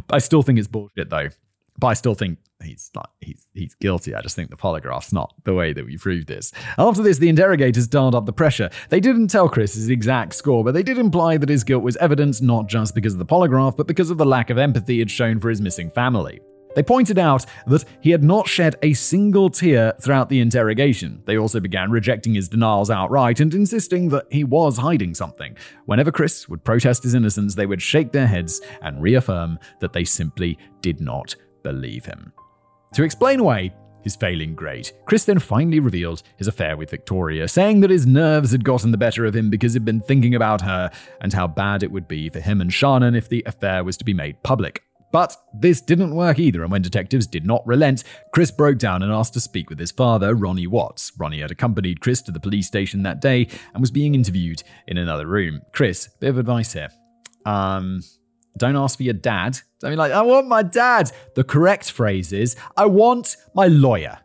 I 0.08 0.18
still 0.18 0.42
think 0.42 0.60
it's 0.60 0.68
bullshit, 0.68 1.10
though. 1.10 1.30
But 1.76 1.88
I 1.88 1.94
still 1.94 2.14
think 2.14 2.38
he's 2.62 2.92
not 2.94 3.10
he's 3.20 3.46
he's 3.52 3.74
guilty. 3.74 4.14
I 4.14 4.20
just 4.20 4.36
think 4.36 4.50
the 4.50 4.56
polygraph's 4.56 5.12
not 5.12 5.34
the 5.42 5.54
way 5.54 5.72
that 5.72 5.84
we 5.84 5.98
proved 5.98 6.28
this. 6.28 6.52
After 6.78 7.02
this, 7.02 7.18
the 7.18 7.28
interrogators 7.28 7.88
dialed 7.88 8.14
up 8.14 8.26
the 8.26 8.32
pressure. 8.32 8.70
They 8.90 9.00
didn't 9.00 9.26
tell 9.26 9.48
Chris 9.48 9.74
his 9.74 9.88
exact 9.88 10.34
score, 10.34 10.62
but 10.62 10.74
they 10.74 10.84
did 10.84 10.96
imply 10.96 11.38
that 11.38 11.48
his 11.48 11.64
guilt 11.64 11.82
was 11.82 11.96
evidence 11.96 12.40
not 12.40 12.68
just 12.68 12.94
because 12.94 13.14
of 13.14 13.18
the 13.18 13.26
polygraph, 13.26 13.76
but 13.76 13.88
because 13.88 14.10
of 14.10 14.18
the 14.18 14.24
lack 14.24 14.48
of 14.48 14.58
empathy 14.58 15.00
it 15.00 15.10
shown 15.10 15.40
for 15.40 15.50
his 15.50 15.60
missing 15.60 15.90
family. 15.90 16.40
They 16.74 16.82
pointed 16.82 17.18
out 17.18 17.46
that 17.66 17.84
he 18.00 18.10
had 18.10 18.24
not 18.24 18.48
shed 18.48 18.76
a 18.82 18.92
single 18.94 19.50
tear 19.50 19.94
throughout 20.00 20.28
the 20.28 20.40
interrogation. 20.40 21.22
They 21.24 21.38
also 21.38 21.60
began 21.60 21.90
rejecting 21.90 22.34
his 22.34 22.48
denials 22.48 22.90
outright 22.90 23.40
and 23.40 23.54
insisting 23.54 24.08
that 24.10 24.26
he 24.30 24.44
was 24.44 24.78
hiding 24.78 25.14
something. 25.14 25.56
Whenever 25.86 26.12
Chris 26.12 26.48
would 26.48 26.64
protest 26.64 27.02
his 27.02 27.14
innocence, 27.14 27.54
they 27.54 27.66
would 27.66 27.82
shake 27.82 28.12
their 28.12 28.26
heads 28.26 28.60
and 28.82 29.02
reaffirm 29.02 29.58
that 29.80 29.92
they 29.92 30.04
simply 30.04 30.58
did 30.80 31.00
not 31.00 31.34
believe 31.62 32.04
him. 32.04 32.32
To 32.94 33.02
explain 33.02 33.40
away 33.40 33.74
his 34.02 34.14
failing 34.14 34.54
grade, 34.54 34.90
Chris 35.06 35.24
then 35.24 35.38
finally 35.38 35.80
revealed 35.80 36.22
his 36.36 36.46
affair 36.46 36.76
with 36.76 36.90
Victoria, 36.90 37.48
saying 37.48 37.80
that 37.80 37.90
his 37.90 38.06
nerves 38.06 38.52
had 38.52 38.62
gotten 38.62 38.90
the 38.90 38.98
better 38.98 39.24
of 39.24 39.34
him 39.34 39.50
because 39.50 39.72
he'd 39.72 39.84
been 39.84 40.00
thinking 40.00 40.34
about 40.34 40.60
her 40.60 40.90
and 41.20 41.32
how 41.32 41.46
bad 41.46 41.82
it 41.82 41.90
would 41.90 42.06
be 42.06 42.28
for 42.28 42.40
him 42.40 42.60
and 42.60 42.72
Shannon 42.72 43.14
if 43.14 43.28
the 43.28 43.42
affair 43.46 43.82
was 43.82 43.96
to 43.96 44.04
be 44.04 44.14
made 44.14 44.42
public. 44.42 44.83
But 45.14 45.36
this 45.52 45.80
didn't 45.80 46.16
work 46.16 46.40
either, 46.40 46.64
and 46.64 46.72
when 46.72 46.82
detectives 46.82 47.28
did 47.28 47.46
not 47.46 47.64
relent, 47.64 48.02
Chris 48.32 48.50
broke 48.50 48.78
down 48.78 49.00
and 49.00 49.12
asked 49.12 49.34
to 49.34 49.40
speak 49.40 49.70
with 49.70 49.78
his 49.78 49.92
father, 49.92 50.34
Ronnie 50.34 50.66
Watts. 50.66 51.12
Ronnie 51.16 51.40
had 51.40 51.52
accompanied 51.52 52.00
Chris 52.00 52.20
to 52.22 52.32
the 52.32 52.40
police 52.40 52.66
station 52.66 53.04
that 53.04 53.20
day 53.20 53.46
and 53.72 53.80
was 53.80 53.92
being 53.92 54.16
interviewed 54.16 54.64
in 54.88 54.98
another 54.98 55.28
room. 55.28 55.60
Chris, 55.72 56.08
bit 56.18 56.30
of 56.30 56.38
advice 56.38 56.72
here. 56.72 56.88
Um, 57.46 58.02
don't 58.58 58.74
ask 58.74 58.96
for 58.96 59.04
your 59.04 59.14
dad. 59.14 59.60
Don't 59.78 59.92
be 59.92 59.96
like, 59.96 60.10
I 60.10 60.22
want 60.22 60.48
my 60.48 60.64
dad. 60.64 61.12
The 61.36 61.44
correct 61.44 61.92
phrase 61.92 62.32
is, 62.32 62.56
I 62.76 62.86
want 62.86 63.36
my 63.54 63.68
lawyer. 63.68 64.18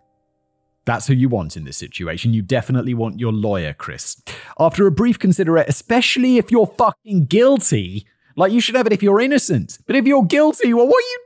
That's 0.85 1.05
who 1.05 1.13
you 1.13 1.29
want 1.29 1.55
in 1.55 1.65
this 1.65 1.77
situation. 1.77 2.33
You 2.33 2.41
definitely 2.41 2.95
want 2.95 3.19
your 3.19 3.31
lawyer, 3.31 3.73
Chris. 3.73 4.19
After 4.59 4.87
a 4.87 4.91
brief 4.91 5.19
consideration, 5.19 5.69
especially 5.69 6.39
if 6.39 6.49
you're 6.49 6.65
fucking 6.65 7.25
guilty, 7.25 8.07
like 8.39 8.53
you 8.53 8.61
should 8.61 8.75
have 8.75 8.87
it 8.87 8.93
if 8.93 9.03
you're 9.03 9.19
innocent. 9.19 9.77
But 9.85 9.97
if 9.97 10.05
you're 10.05 10.23
guilty, 10.23 10.73
well, 10.73 10.87
what 10.87 11.03
are 11.03 11.09
you 11.09 11.19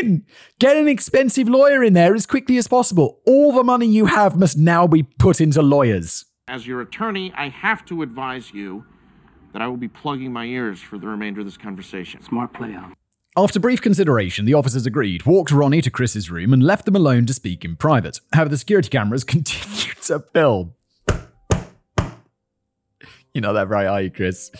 doing? 0.00 0.26
Get 0.58 0.76
an 0.76 0.88
expensive 0.88 1.48
lawyer 1.48 1.84
in 1.84 1.92
there 1.92 2.14
as 2.14 2.26
quickly 2.26 2.56
as 2.56 2.66
possible. 2.66 3.20
All 3.26 3.52
the 3.52 3.62
money 3.62 3.86
you 3.86 4.06
have 4.06 4.36
must 4.36 4.56
now 4.56 4.86
be 4.86 5.02
put 5.02 5.40
into 5.40 5.60
lawyers. 5.60 6.24
As 6.48 6.66
your 6.66 6.80
attorney, 6.80 7.32
I 7.36 7.50
have 7.50 7.84
to 7.86 8.02
advise 8.02 8.52
you 8.52 8.86
that 9.52 9.60
I 9.60 9.68
will 9.68 9.76
be 9.76 9.88
plugging 9.88 10.32
my 10.32 10.46
ears 10.46 10.80
for 10.80 10.98
the 10.98 11.06
remainder 11.06 11.40
of 11.40 11.46
this 11.46 11.58
conversation. 11.58 12.22
Smart 12.22 12.54
play 12.54 12.72
out. 12.72 12.92
After 13.36 13.60
brief 13.60 13.82
consideration, 13.82 14.44
the 14.46 14.54
officers 14.54 14.86
agreed, 14.86 15.26
walked 15.26 15.50
Ronnie 15.50 15.82
to 15.82 15.90
Chris's 15.90 16.30
room, 16.30 16.52
and 16.52 16.62
left 16.62 16.86
them 16.86 16.96
alone 16.96 17.26
to 17.26 17.34
speak 17.34 17.64
in 17.64 17.76
private. 17.76 18.20
However, 18.32 18.48
the 18.48 18.56
security 18.56 18.88
cameras 18.88 19.24
continued 19.24 19.96
to 20.02 20.20
film. 20.32 20.74
You're 23.34 23.42
not 23.42 23.52
that 23.52 23.68
right, 23.68 23.86
are 23.86 24.02
you, 24.02 24.10
Chris? 24.10 24.50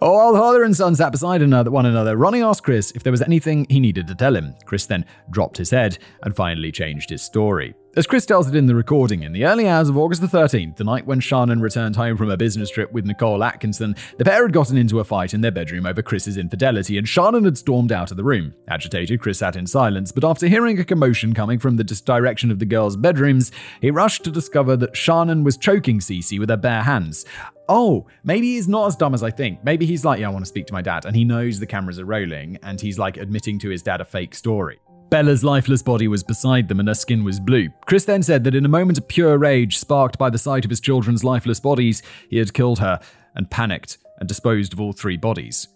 Oh, 0.00 0.12
while 0.14 0.34
father 0.34 0.64
and 0.64 0.76
son 0.76 0.94
sat 0.94 1.12
beside 1.12 1.40
one 1.42 1.86
another, 1.86 2.16
Ronnie 2.16 2.42
asked 2.42 2.62
Chris 2.64 2.90
if 2.92 3.02
there 3.02 3.12
was 3.12 3.22
anything 3.22 3.66
he 3.68 3.80
needed 3.80 4.06
to 4.08 4.14
tell 4.14 4.34
him. 4.34 4.54
Chris 4.64 4.86
then 4.86 5.04
dropped 5.30 5.58
his 5.58 5.70
head 5.70 5.98
and 6.22 6.34
finally 6.34 6.72
changed 6.72 7.10
his 7.10 7.22
story. 7.22 7.74
As 7.96 8.06
Chris 8.06 8.26
tells 8.26 8.46
it 8.46 8.54
in 8.54 8.66
the 8.66 8.74
recording, 8.74 9.22
in 9.22 9.32
the 9.32 9.46
early 9.46 9.66
hours 9.66 9.88
of 9.88 9.96
August 9.96 10.20
the 10.20 10.28
13th, 10.28 10.76
the 10.76 10.84
night 10.84 11.06
when 11.06 11.20
Shannon 11.20 11.60
returned 11.60 11.96
home 11.96 12.18
from 12.18 12.30
a 12.30 12.36
business 12.36 12.70
trip 12.70 12.92
with 12.92 13.06
Nicole 13.06 13.42
Atkinson, 13.42 13.96
the 14.18 14.24
pair 14.26 14.42
had 14.42 14.52
gotten 14.52 14.76
into 14.76 15.00
a 15.00 15.04
fight 15.04 15.32
in 15.32 15.40
their 15.40 15.50
bedroom 15.50 15.86
over 15.86 16.02
Chris's 16.02 16.36
infidelity, 16.36 16.98
and 16.98 17.08
Shannon 17.08 17.44
had 17.44 17.56
stormed 17.56 17.90
out 17.90 18.10
of 18.10 18.18
the 18.18 18.22
room. 18.22 18.54
Agitated, 18.68 19.20
Chris 19.20 19.38
sat 19.38 19.56
in 19.56 19.66
silence, 19.66 20.12
but 20.12 20.22
after 20.22 20.46
hearing 20.46 20.78
a 20.78 20.84
commotion 20.84 21.32
coming 21.32 21.58
from 21.58 21.76
the 21.76 21.82
direction 21.82 22.50
of 22.50 22.58
the 22.58 22.66
girls' 22.66 22.96
bedrooms, 22.96 23.50
he 23.80 23.90
rushed 23.90 24.22
to 24.24 24.30
discover 24.30 24.76
that 24.76 24.96
Shannon 24.96 25.42
was 25.42 25.56
choking 25.56 25.98
Cece 25.98 26.38
with 26.38 26.50
her 26.50 26.56
bare 26.58 26.82
hands. 26.82 27.24
Oh, 27.70 28.06
maybe 28.22 28.54
he's 28.54 28.68
not 28.68 28.86
as 28.86 28.96
dumb 28.96 29.14
as 29.14 29.22
I 29.22 29.30
think. 29.30 29.64
Maybe 29.64 29.86
he's 29.86 30.04
like, 30.04 30.20
yeah, 30.20 30.28
I 30.28 30.32
want 30.32 30.44
to 30.44 30.48
speak 30.48 30.66
to 30.66 30.74
my 30.74 30.82
dad, 30.82 31.06
and 31.06 31.16
he 31.16 31.24
knows 31.24 31.58
the 31.58 31.66
cameras 31.66 31.98
are 31.98 32.04
rolling, 32.04 32.58
and 32.62 32.80
he's 32.80 32.98
like 32.98 33.16
admitting 33.16 33.58
to 33.60 33.70
his 33.70 33.82
dad 33.82 34.02
a 34.02 34.04
fake 34.04 34.34
story. 34.34 34.78
Bella's 35.10 35.42
lifeless 35.42 35.82
body 35.82 36.06
was 36.06 36.22
beside 36.22 36.68
them 36.68 36.80
and 36.80 36.88
her 36.88 36.94
skin 36.94 37.24
was 37.24 37.40
blue. 37.40 37.68
Chris 37.86 38.04
then 38.04 38.22
said 38.22 38.44
that 38.44 38.54
in 38.54 38.64
a 38.64 38.68
moment 38.68 38.98
of 38.98 39.08
pure 39.08 39.38
rage, 39.38 39.78
sparked 39.78 40.18
by 40.18 40.28
the 40.28 40.38
sight 40.38 40.64
of 40.64 40.70
his 40.70 40.80
children's 40.80 41.24
lifeless 41.24 41.60
bodies, 41.60 42.02
he 42.28 42.38
had 42.38 42.52
killed 42.52 42.78
her 42.78 43.00
and 43.34 43.50
panicked 43.50 43.98
and 44.18 44.28
disposed 44.28 44.72
of 44.72 44.80
all 44.80 44.92
three 44.92 45.16
bodies. 45.16 45.68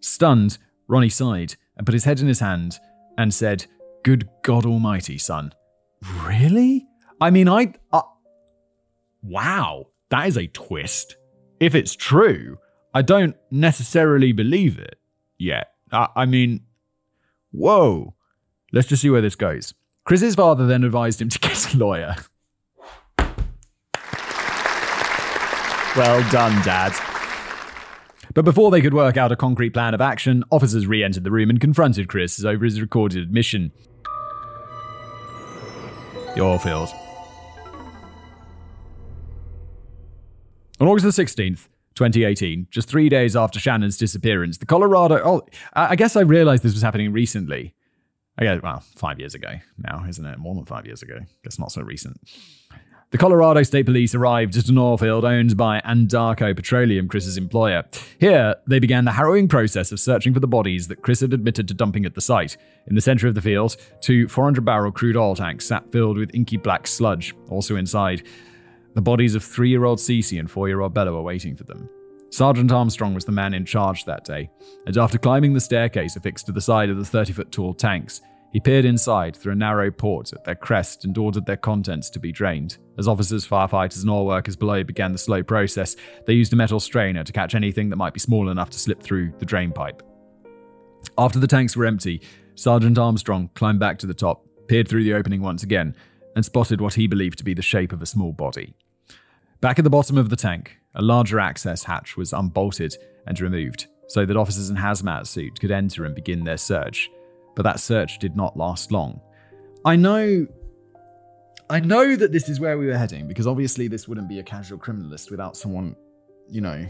Stunned, 0.00 0.58
Ronnie 0.86 1.08
sighed 1.10 1.56
and 1.76 1.86
put 1.86 1.92
his 1.92 2.04
head 2.04 2.20
in 2.20 2.28
his 2.28 2.40
hand 2.40 2.78
and 3.18 3.34
said, 3.34 3.66
Good 4.04 4.28
God 4.42 4.64
Almighty, 4.64 5.18
son. 5.18 5.52
Really? 6.22 6.86
I 7.20 7.30
mean, 7.30 7.48
I. 7.48 7.74
Uh, 7.92 8.02
wow, 9.22 9.86
that 10.10 10.28
is 10.28 10.36
a 10.36 10.46
twist. 10.46 11.16
If 11.60 11.74
it's 11.74 11.96
true, 11.96 12.56
I 12.94 13.02
don't 13.02 13.36
necessarily 13.50 14.32
believe 14.32 14.78
it 14.78 14.98
yet. 15.36 15.72
I, 15.92 16.08
I 16.16 16.26
mean, 16.26 16.62
whoa. 17.50 18.14
Let's 18.72 18.88
just 18.88 19.02
see 19.02 19.10
where 19.10 19.22
this 19.22 19.34
goes. 19.34 19.74
Chris's 20.04 20.34
father 20.34 20.66
then 20.66 20.84
advised 20.84 21.20
him 21.22 21.28
to 21.28 21.38
get 21.38 21.74
a 21.74 21.76
lawyer. 21.76 22.16
well 25.96 26.30
done, 26.30 26.62
Dad. 26.64 26.92
But 28.34 28.44
before 28.44 28.70
they 28.70 28.80
could 28.80 28.94
work 28.94 29.16
out 29.16 29.32
a 29.32 29.36
concrete 29.36 29.70
plan 29.70 29.94
of 29.94 30.00
action, 30.00 30.44
officers 30.50 30.86
re 30.86 31.02
entered 31.02 31.24
the 31.24 31.30
room 31.30 31.50
and 31.50 31.60
confronted 31.60 32.08
Chris 32.08 32.44
over 32.44 32.64
his 32.64 32.80
recorded 32.80 33.22
admission. 33.22 33.72
The 36.34 36.40
oil 36.40 36.58
field. 36.58 36.90
On 40.80 40.86
August 40.86 41.16
the 41.16 41.24
16th, 41.24 41.66
2018, 41.96 42.68
just 42.70 42.88
three 42.88 43.08
days 43.08 43.34
after 43.34 43.58
Shannon's 43.58 43.96
disappearance, 43.96 44.58
the 44.58 44.66
Colorado. 44.66 45.20
Oh, 45.24 45.42
I 45.72 45.96
guess 45.96 46.14
I 46.14 46.20
realized 46.20 46.62
this 46.62 46.74
was 46.74 46.82
happening 46.82 47.12
recently. 47.12 47.74
Oh, 48.38 48.42
I 48.42 48.44
guess, 48.44 48.62
well, 48.62 48.80
five 48.94 49.18
years 49.18 49.34
ago 49.34 49.54
now, 49.78 50.04
isn't 50.08 50.24
it? 50.24 50.38
More 50.38 50.54
than 50.54 50.64
five 50.64 50.86
years 50.86 51.02
ago. 51.02 51.20
Guess 51.42 51.58
not 51.58 51.72
so 51.72 51.82
recent. 51.82 52.20
The 53.10 53.16
Colorado 53.18 53.62
State 53.62 53.86
Police 53.86 54.14
arrived 54.14 54.54
at 54.58 54.68
an 54.68 54.76
oil 54.76 54.98
field 54.98 55.24
owned 55.24 55.56
by 55.56 55.80
Anadarko 55.80 56.54
Petroleum, 56.54 57.08
Chris's 57.08 57.38
employer. 57.38 57.84
Here, 58.20 58.56
they 58.66 58.78
began 58.78 59.06
the 59.06 59.12
harrowing 59.12 59.48
process 59.48 59.90
of 59.92 59.98
searching 59.98 60.34
for 60.34 60.40
the 60.40 60.46
bodies 60.46 60.88
that 60.88 61.00
Chris 61.00 61.20
had 61.20 61.32
admitted 61.32 61.66
to 61.68 61.74
dumping 61.74 62.04
at 62.04 62.14
the 62.14 62.20
site. 62.20 62.58
In 62.86 62.94
the 62.94 63.00
center 63.00 63.26
of 63.26 63.34
the 63.34 63.40
field, 63.40 63.76
two 64.02 64.28
400 64.28 64.62
barrel 64.62 64.92
crude 64.92 65.16
oil 65.16 65.34
tanks 65.34 65.66
sat 65.66 65.90
filled 65.90 66.18
with 66.18 66.34
inky 66.34 66.58
black 66.58 66.86
sludge. 66.86 67.34
Also 67.48 67.76
inside, 67.76 68.26
the 68.94 69.00
bodies 69.00 69.34
of 69.34 69.42
three 69.42 69.70
year 69.70 69.86
old 69.86 69.98
Cece 69.98 70.38
and 70.38 70.50
four 70.50 70.68
year 70.68 70.80
old 70.80 70.92
Bella 70.92 71.12
were 71.12 71.22
waiting 71.22 71.56
for 71.56 71.64
them. 71.64 71.88
Sergeant 72.30 72.70
Armstrong 72.70 73.14
was 73.14 73.24
the 73.24 73.32
man 73.32 73.54
in 73.54 73.64
charge 73.64 74.04
that 74.04 74.24
day, 74.24 74.50
and 74.86 74.96
after 74.96 75.18
climbing 75.18 75.54
the 75.54 75.60
staircase 75.60 76.14
affixed 76.14 76.46
to 76.46 76.52
the 76.52 76.60
side 76.60 76.90
of 76.90 76.98
the 76.98 77.04
30 77.04 77.32
foot 77.32 77.50
tall 77.50 77.72
tanks, 77.72 78.20
he 78.52 78.60
peered 78.60 78.84
inside 78.84 79.36
through 79.36 79.52
a 79.52 79.56
narrow 79.56 79.90
port 79.90 80.32
at 80.32 80.44
their 80.44 80.54
crest 80.54 81.04
and 81.04 81.16
ordered 81.18 81.46
their 81.46 81.56
contents 81.56 82.08
to 82.10 82.18
be 82.18 82.32
drained. 82.32 82.78
As 82.96 83.06
officers, 83.06 83.46
firefighters, 83.46 84.00
and 84.00 84.10
oil 84.10 84.26
workers 84.26 84.56
below 84.56 84.82
began 84.82 85.12
the 85.12 85.18
slow 85.18 85.42
process, 85.42 85.96
they 86.26 86.32
used 86.32 86.52
a 86.52 86.56
metal 86.56 86.80
strainer 86.80 87.24
to 87.24 87.32
catch 87.32 87.54
anything 87.54 87.90
that 87.90 87.96
might 87.96 88.14
be 88.14 88.20
small 88.20 88.48
enough 88.48 88.70
to 88.70 88.78
slip 88.78 89.02
through 89.02 89.32
the 89.38 89.44
drain 89.44 89.72
pipe. 89.72 90.02
After 91.16 91.38
the 91.38 91.46
tanks 91.46 91.76
were 91.76 91.84
empty, 91.86 92.22
Sergeant 92.54 92.98
Armstrong 92.98 93.50
climbed 93.54 93.80
back 93.80 93.98
to 93.98 94.06
the 94.06 94.14
top, 94.14 94.46
peered 94.66 94.88
through 94.88 95.04
the 95.04 95.14
opening 95.14 95.42
once 95.42 95.62
again, 95.62 95.94
and 96.34 96.44
spotted 96.44 96.80
what 96.80 96.94
he 96.94 97.06
believed 97.06 97.38
to 97.38 97.44
be 97.44 97.54
the 97.54 97.62
shape 97.62 97.92
of 97.92 98.02
a 98.02 98.06
small 98.06 98.32
body. 98.32 98.74
Back 99.60 99.78
at 99.78 99.82
the 99.82 99.90
bottom 99.90 100.16
of 100.16 100.30
the 100.30 100.36
tank, 100.36 100.77
a 100.94 101.02
larger 101.02 101.38
access 101.38 101.84
hatch 101.84 102.16
was 102.16 102.32
unbolted 102.32 102.96
and 103.26 103.40
removed 103.40 103.86
so 104.08 104.24
that 104.24 104.36
officers 104.36 104.70
in 104.70 104.76
hazmat 104.76 105.26
suits 105.26 105.60
could 105.60 105.70
enter 105.70 106.04
and 106.04 106.14
begin 106.14 106.44
their 106.44 106.56
search 106.56 107.10
but 107.58 107.64
that 107.64 107.80
search 107.80 108.20
did 108.20 108.36
not 108.36 108.56
last 108.56 108.92
long. 108.92 109.20
I 109.84 109.96
know 109.96 110.46
I 111.68 111.80
know 111.80 112.14
that 112.14 112.30
this 112.30 112.48
is 112.48 112.60
where 112.60 112.78
we 112.78 112.86
were 112.86 112.96
heading 112.96 113.26
because 113.26 113.48
obviously 113.48 113.88
this 113.88 114.06
wouldn't 114.06 114.28
be 114.28 114.38
a 114.38 114.44
casual 114.44 114.78
criminalist 114.78 115.28
without 115.28 115.56
someone, 115.56 115.96
you 116.48 116.60
know, 116.60 116.86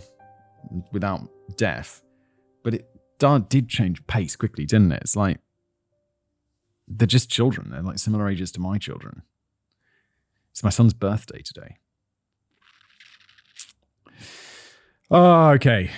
without 0.93 1.27
death. 1.57 2.03
But 2.63 2.75
it 2.75 2.87
did 3.49 3.71
change 3.71 4.07
pace 4.07 4.37
quickly, 4.37 4.67
didn't 4.67 4.93
it? 4.93 5.01
It's 5.01 5.17
like 5.17 5.39
they're 6.87 7.07
just 7.07 7.31
children. 7.31 7.71
They're 7.71 7.81
like 7.81 7.99
similar 7.99 8.29
ages 8.29 8.53
to 8.53 8.61
my 8.61 8.77
children. 8.77 9.23
It's 10.51 10.63
my 10.63 10.69
son's 10.69 10.93
birthday 10.93 11.41
today. 11.41 11.79
Oh, 15.11 15.51
okay. 15.51 15.91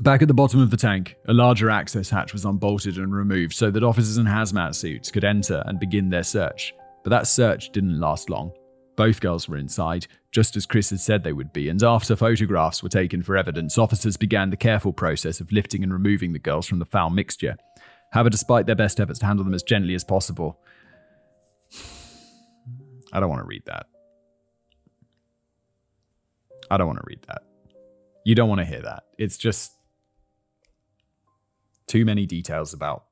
Back 0.00 0.20
at 0.20 0.28
the 0.28 0.34
bottom 0.34 0.60
of 0.60 0.70
the 0.70 0.76
tank, 0.76 1.16
a 1.26 1.32
larger 1.32 1.70
access 1.70 2.10
hatch 2.10 2.32
was 2.32 2.44
unbolted 2.44 2.98
and 2.98 3.14
removed 3.14 3.54
so 3.54 3.70
that 3.70 3.84
officers 3.84 4.18
in 4.18 4.26
hazmat 4.26 4.74
suits 4.74 5.10
could 5.10 5.24
enter 5.24 5.62
and 5.66 5.78
begin 5.78 6.10
their 6.10 6.24
search. 6.24 6.74
But 7.04 7.10
that 7.10 7.26
search 7.26 7.70
didn't 7.70 8.00
last 8.00 8.28
long. 8.28 8.52
Both 8.96 9.20
girls 9.20 9.48
were 9.48 9.58
inside, 9.58 10.06
just 10.32 10.56
as 10.56 10.66
Chris 10.66 10.90
had 10.90 11.00
said 11.00 11.22
they 11.22 11.32
would 11.32 11.52
be, 11.52 11.68
and 11.68 11.82
after 11.82 12.16
photographs 12.16 12.82
were 12.82 12.88
taken 12.88 13.22
for 13.22 13.36
evidence, 13.36 13.78
officers 13.78 14.16
began 14.16 14.50
the 14.50 14.56
careful 14.56 14.92
process 14.92 15.40
of 15.40 15.52
lifting 15.52 15.82
and 15.82 15.92
removing 15.92 16.32
the 16.32 16.38
girls 16.38 16.66
from 16.66 16.78
the 16.78 16.84
foul 16.84 17.10
mixture. 17.10 17.56
However, 18.12 18.30
despite 18.30 18.66
their 18.66 18.74
best 18.74 18.98
efforts 18.98 19.18
to 19.20 19.26
handle 19.26 19.44
them 19.44 19.54
as 19.54 19.62
gently 19.62 19.94
as 19.94 20.04
possible, 20.04 20.58
I 23.12 23.20
don't 23.20 23.30
want 23.30 23.42
to 23.42 23.46
read 23.46 23.62
that. 23.66 23.86
I 26.70 26.76
don't 26.76 26.86
want 26.86 26.98
to 26.98 27.04
read 27.06 27.22
that. 27.28 27.42
You 28.24 28.34
don't 28.34 28.48
want 28.48 28.60
to 28.60 28.64
hear 28.64 28.82
that. 28.82 29.04
It's 29.18 29.36
just 29.36 29.72
too 31.86 32.04
many 32.04 32.26
details 32.26 32.72
about 32.74 33.04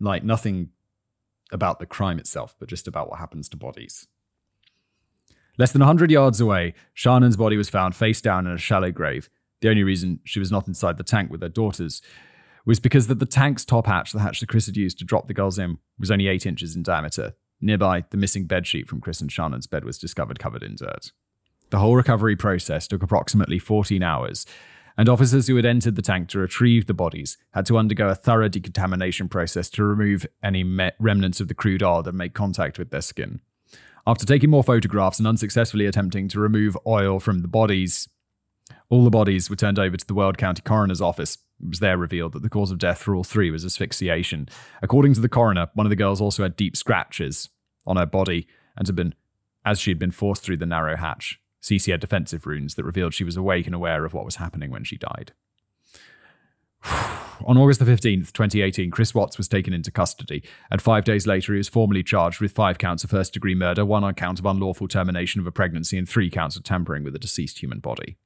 like 0.00 0.24
nothing 0.24 0.70
about 1.52 1.78
the 1.78 1.86
crime 1.86 2.18
itself, 2.18 2.54
but 2.58 2.68
just 2.68 2.88
about 2.88 3.08
what 3.10 3.18
happens 3.18 3.48
to 3.50 3.56
bodies. 3.56 4.06
Less 5.58 5.72
than 5.72 5.80
100 5.80 6.10
yards 6.10 6.40
away, 6.40 6.74
Shannon's 6.92 7.36
body 7.36 7.56
was 7.56 7.70
found 7.70 7.94
face 7.94 8.20
down 8.20 8.46
in 8.46 8.52
a 8.52 8.58
shallow 8.58 8.90
grave. 8.90 9.30
The 9.60 9.70
only 9.70 9.84
reason 9.84 10.20
she 10.24 10.38
was 10.38 10.52
not 10.52 10.68
inside 10.68 10.98
the 10.98 11.04
tank 11.04 11.30
with 11.30 11.40
her 11.40 11.48
daughters 11.48 12.02
was 12.66 12.80
because 12.80 13.06
that 13.06 13.20
the 13.20 13.26
tank's 13.26 13.64
top 13.64 13.86
hatch, 13.86 14.12
the 14.12 14.20
hatch 14.20 14.40
that 14.40 14.48
Chris 14.48 14.66
had 14.66 14.76
used 14.76 14.98
to 14.98 15.04
drop 15.04 15.28
the 15.28 15.34
girls 15.34 15.58
in, 15.58 15.78
was 15.98 16.10
only 16.10 16.26
8 16.26 16.44
inches 16.44 16.76
in 16.76 16.82
diameter. 16.82 17.32
Nearby, 17.60 18.04
the 18.10 18.18
missing 18.18 18.46
bedsheet 18.46 18.86
from 18.86 19.00
Chris 19.00 19.20
and 19.20 19.32
Shannon's 19.32 19.66
bed 19.66 19.84
was 19.84 19.98
discovered 19.98 20.38
covered 20.38 20.62
in 20.62 20.74
dirt. 20.74 21.12
The 21.70 21.78
whole 21.78 21.96
recovery 21.96 22.36
process 22.36 22.86
took 22.86 23.02
approximately 23.02 23.58
14 23.58 24.02
hours, 24.02 24.46
and 24.96 25.08
officers 25.08 25.48
who 25.48 25.56
had 25.56 25.66
entered 25.66 25.96
the 25.96 26.02
tank 26.02 26.28
to 26.28 26.38
retrieve 26.38 26.86
the 26.86 26.94
bodies 26.94 27.36
had 27.52 27.66
to 27.66 27.76
undergo 27.76 28.08
a 28.08 28.14
thorough 28.14 28.48
decontamination 28.48 29.28
process 29.28 29.68
to 29.70 29.84
remove 29.84 30.26
any 30.42 30.62
me- 30.62 30.92
remnants 30.98 31.40
of 31.40 31.48
the 31.48 31.54
crude 31.54 31.82
oil 31.82 32.02
that 32.02 32.12
made 32.12 32.34
contact 32.34 32.78
with 32.78 32.90
their 32.90 33.00
skin. 33.00 33.40
After 34.06 34.24
taking 34.24 34.50
more 34.50 34.62
photographs 34.62 35.18
and 35.18 35.26
unsuccessfully 35.26 35.86
attempting 35.86 36.28
to 36.28 36.40
remove 36.40 36.78
oil 36.86 37.18
from 37.18 37.40
the 37.40 37.48
bodies, 37.48 38.08
all 38.88 39.02
the 39.02 39.10
bodies 39.10 39.50
were 39.50 39.56
turned 39.56 39.80
over 39.80 39.96
to 39.96 40.06
the 40.06 40.14
Weld 40.14 40.38
County 40.38 40.62
Coroner's 40.62 41.00
Office. 41.00 41.38
It 41.60 41.68
was 41.68 41.80
there 41.80 41.98
revealed 41.98 42.32
that 42.32 42.42
the 42.42 42.48
cause 42.48 42.70
of 42.70 42.78
death 42.78 42.98
for 42.98 43.16
all 43.16 43.24
three 43.24 43.50
was 43.50 43.64
asphyxiation. 43.64 44.48
According 44.80 45.14
to 45.14 45.20
the 45.20 45.28
coroner, 45.28 45.68
one 45.74 45.86
of 45.86 45.90
the 45.90 45.96
girls 45.96 46.20
also 46.20 46.44
had 46.44 46.54
deep 46.54 46.76
scratches 46.76 47.48
on 47.84 47.96
her 47.96 48.06
body 48.06 48.46
and 48.76 48.86
had 48.86 48.94
been, 48.94 49.14
as 49.64 49.80
she 49.80 49.90
had 49.90 49.98
been 49.98 50.12
forced 50.12 50.44
through 50.44 50.58
the 50.58 50.66
narrow 50.66 50.96
hatch. 50.96 51.40
Cece 51.66 51.90
had 51.90 52.00
defensive 52.00 52.46
runes 52.46 52.76
that 52.76 52.84
revealed 52.84 53.12
she 53.12 53.24
was 53.24 53.36
awake 53.36 53.66
and 53.66 53.74
aware 53.74 54.04
of 54.04 54.14
what 54.14 54.24
was 54.24 54.36
happening 54.36 54.70
when 54.70 54.84
she 54.84 54.96
died. 54.96 55.32
On 57.44 57.58
August 57.58 57.80
the 57.80 57.90
15th, 57.90 58.32
2018, 58.32 58.90
Chris 58.90 59.14
Watts 59.14 59.36
was 59.36 59.48
taken 59.48 59.72
into 59.72 59.90
custody, 59.90 60.44
and 60.70 60.80
five 60.80 61.04
days 61.04 61.26
later, 61.26 61.52
he 61.52 61.58
was 61.58 61.68
formally 61.68 62.04
charged 62.04 62.40
with 62.40 62.52
five 62.52 62.78
counts 62.78 63.02
of 63.02 63.10
first 63.10 63.32
degree 63.32 63.54
murder, 63.54 63.84
one 63.84 64.04
on 64.04 64.14
count 64.14 64.38
of 64.38 64.46
unlawful 64.46 64.86
termination 64.86 65.40
of 65.40 65.46
a 65.46 65.52
pregnancy, 65.52 65.98
and 65.98 66.08
three 66.08 66.30
counts 66.30 66.56
of 66.56 66.62
tampering 66.62 67.02
with 67.02 67.16
a 67.16 67.18
deceased 67.18 67.58
human 67.58 67.80
body. 67.80 68.16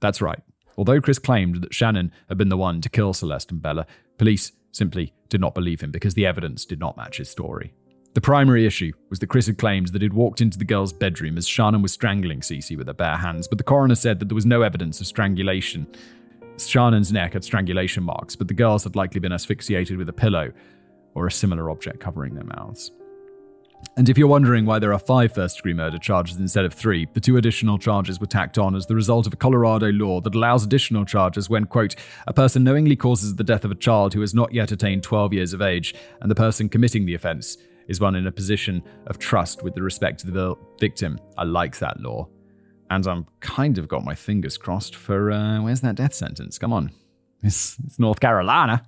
That's 0.00 0.20
right. 0.20 0.40
Although 0.76 1.00
Chris 1.00 1.18
claimed 1.18 1.62
that 1.62 1.74
Shannon 1.74 2.12
had 2.28 2.36
been 2.36 2.50
the 2.50 2.56
one 2.56 2.80
to 2.82 2.90
kill 2.90 3.14
Celeste 3.14 3.50
and 3.50 3.62
Bella, 3.62 3.86
police 4.18 4.52
simply 4.72 5.14
did 5.28 5.40
not 5.40 5.54
believe 5.54 5.80
him 5.80 5.90
because 5.90 6.14
the 6.14 6.26
evidence 6.26 6.64
did 6.64 6.80
not 6.80 6.96
match 6.96 7.16
his 7.16 7.30
story. 7.30 7.72
The 8.14 8.20
primary 8.20 8.64
issue 8.64 8.92
was 9.10 9.18
that 9.18 9.26
Chris 9.26 9.48
had 9.48 9.58
claimed 9.58 9.88
that 9.88 10.00
he'd 10.00 10.12
walked 10.12 10.40
into 10.40 10.56
the 10.56 10.64
girl's 10.64 10.92
bedroom 10.92 11.36
as 11.36 11.48
Shannon 11.48 11.82
was 11.82 11.92
strangling 11.92 12.40
Cece 12.40 12.78
with 12.78 12.86
her 12.86 12.92
bare 12.92 13.16
hands, 13.16 13.48
but 13.48 13.58
the 13.58 13.64
coroner 13.64 13.96
said 13.96 14.20
that 14.20 14.28
there 14.28 14.36
was 14.36 14.46
no 14.46 14.62
evidence 14.62 15.00
of 15.00 15.08
strangulation. 15.08 15.88
Shannon's 16.56 17.12
neck 17.12 17.32
had 17.32 17.42
strangulation 17.42 18.04
marks, 18.04 18.36
but 18.36 18.46
the 18.46 18.54
girls 18.54 18.84
had 18.84 18.94
likely 18.94 19.18
been 19.18 19.32
asphyxiated 19.32 19.98
with 19.98 20.08
a 20.08 20.12
pillow 20.12 20.52
or 21.14 21.26
a 21.26 21.32
similar 21.32 21.70
object 21.70 21.98
covering 21.98 22.36
their 22.36 22.44
mouths. 22.44 22.92
And 23.96 24.08
if 24.08 24.16
you're 24.16 24.28
wondering 24.28 24.64
why 24.64 24.78
there 24.78 24.92
are 24.92 24.98
five 24.98 25.34
first 25.34 25.56
degree 25.56 25.74
murder 25.74 25.98
charges 25.98 26.36
instead 26.36 26.64
of 26.64 26.72
three, 26.72 27.08
the 27.14 27.20
two 27.20 27.36
additional 27.36 27.78
charges 27.78 28.20
were 28.20 28.26
tacked 28.26 28.58
on 28.58 28.76
as 28.76 28.86
the 28.86 28.94
result 28.94 29.26
of 29.26 29.32
a 29.32 29.36
Colorado 29.36 29.90
law 29.90 30.20
that 30.20 30.36
allows 30.36 30.64
additional 30.64 31.04
charges 31.04 31.50
when, 31.50 31.66
quote, 31.66 31.96
a 32.28 32.32
person 32.32 32.62
knowingly 32.62 32.94
causes 32.94 33.34
the 33.34 33.44
death 33.44 33.64
of 33.64 33.72
a 33.72 33.76
child 33.76 34.14
who 34.14 34.20
has 34.20 34.32
not 34.32 34.54
yet 34.54 34.70
attained 34.70 35.02
12 35.02 35.32
years 35.32 35.52
of 35.52 35.60
age, 35.60 35.96
and 36.20 36.30
the 36.30 36.36
person 36.36 36.68
committing 36.68 37.06
the 37.06 37.14
offense 37.14 37.58
is 37.88 38.00
one 38.00 38.14
in 38.14 38.26
a 38.26 38.32
position 38.32 38.82
of 39.06 39.18
trust 39.18 39.62
with 39.62 39.74
the 39.74 39.82
respect 39.82 40.20
to 40.20 40.30
the 40.30 40.54
victim. 40.78 41.18
I 41.36 41.44
like 41.44 41.78
that 41.78 42.00
law. 42.00 42.28
And 42.90 43.06
I'm 43.06 43.26
kind 43.40 43.78
of 43.78 43.88
got 43.88 44.04
my 44.04 44.14
fingers 44.14 44.56
crossed 44.56 44.94
for 44.94 45.30
uh, 45.30 45.60
where's 45.62 45.80
that 45.80 45.96
death 45.96 46.14
sentence? 46.14 46.58
Come 46.58 46.72
on. 46.72 46.90
It's, 47.42 47.76
it's 47.84 47.98
North 47.98 48.20
Carolina. 48.20 48.86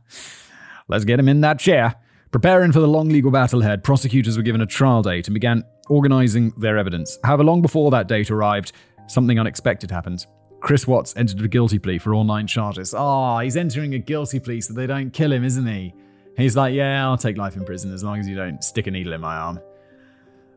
Let's 0.88 1.04
get 1.04 1.18
him 1.18 1.28
in 1.28 1.40
that 1.42 1.58
chair. 1.58 1.96
Preparing 2.30 2.72
for 2.72 2.80
the 2.80 2.88
long 2.88 3.08
legal 3.08 3.30
battle 3.30 3.62
ahead, 3.62 3.82
prosecutors 3.82 4.36
were 4.36 4.42
given 4.42 4.60
a 4.60 4.66
trial 4.66 5.02
date 5.02 5.26
and 5.26 5.34
began 5.34 5.64
organizing 5.88 6.50
their 6.56 6.76
evidence. 6.76 7.18
However, 7.24 7.44
long 7.44 7.62
before 7.62 7.90
that 7.90 8.08
date 8.08 8.30
arrived, 8.30 8.72
something 9.06 9.38
unexpected 9.38 9.90
happened. 9.90 10.26
Chris 10.60 10.86
Watts 10.86 11.14
entered 11.16 11.40
a 11.40 11.48
guilty 11.48 11.78
plea 11.78 11.98
for 11.98 12.14
all 12.14 12.24
nine 12.24 12.46
charges. 12.46 12.94
Oh, 12.96 13.38
he's 13.38 13.56
entering 13.56 13.94
a 13.94 13.98
guilty 13.98 14.40
plea 14.40 14.60
so 14.60 14.74
they 14.74 14.86
don't 14.86 15.12
kill 15.12 15.32
him, 15.32 15.44
isn't 15.44 15.66
he? 15.66 15.94
He's 16.36 16.56
like, 16.56 16.74
yeah, 16.74 17.04
I'll 17.04 17.16
take 17.16 17.36
life 17.36 17.56
in 17.56 17.64
prison 17.64 17.92
as 17.92 18.04
long 18.04 18.18
as 18.18 18.28
you 18.28 18.36
don't 18.36 18.62
stick 18.62 18.86
a 18.86 18.90
needle 18.90 19.12
in 19.12 19.20
my 19.20 19.36
arm. 19.36 19.60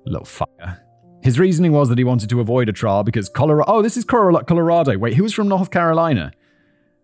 Little 0.06 0.26
fucker. 0.26 0.80
His 1.22 1.40
reasoning 1.40 1.72
was 1.72 1.90
that 1.90 1.98
he 1.98 2.04
wanted 2.04 2.30
to 2.30 2.40
avoid 2.40 2.70
a 2.70 2.74
trial 2.74 3.04
because 3.04 3.30
Colorado. 3.30 3.72
Oh, 3.72 3.82
this 3.82 3.98
is 3.98 4.06
Colorado. 4.06 4.98
Wait, 4.98 5.16
who 5.16 5.24
was 5.24 5.34
from 5.34 5.48
North 5.48 5.72
Carolina? 5.72 6.32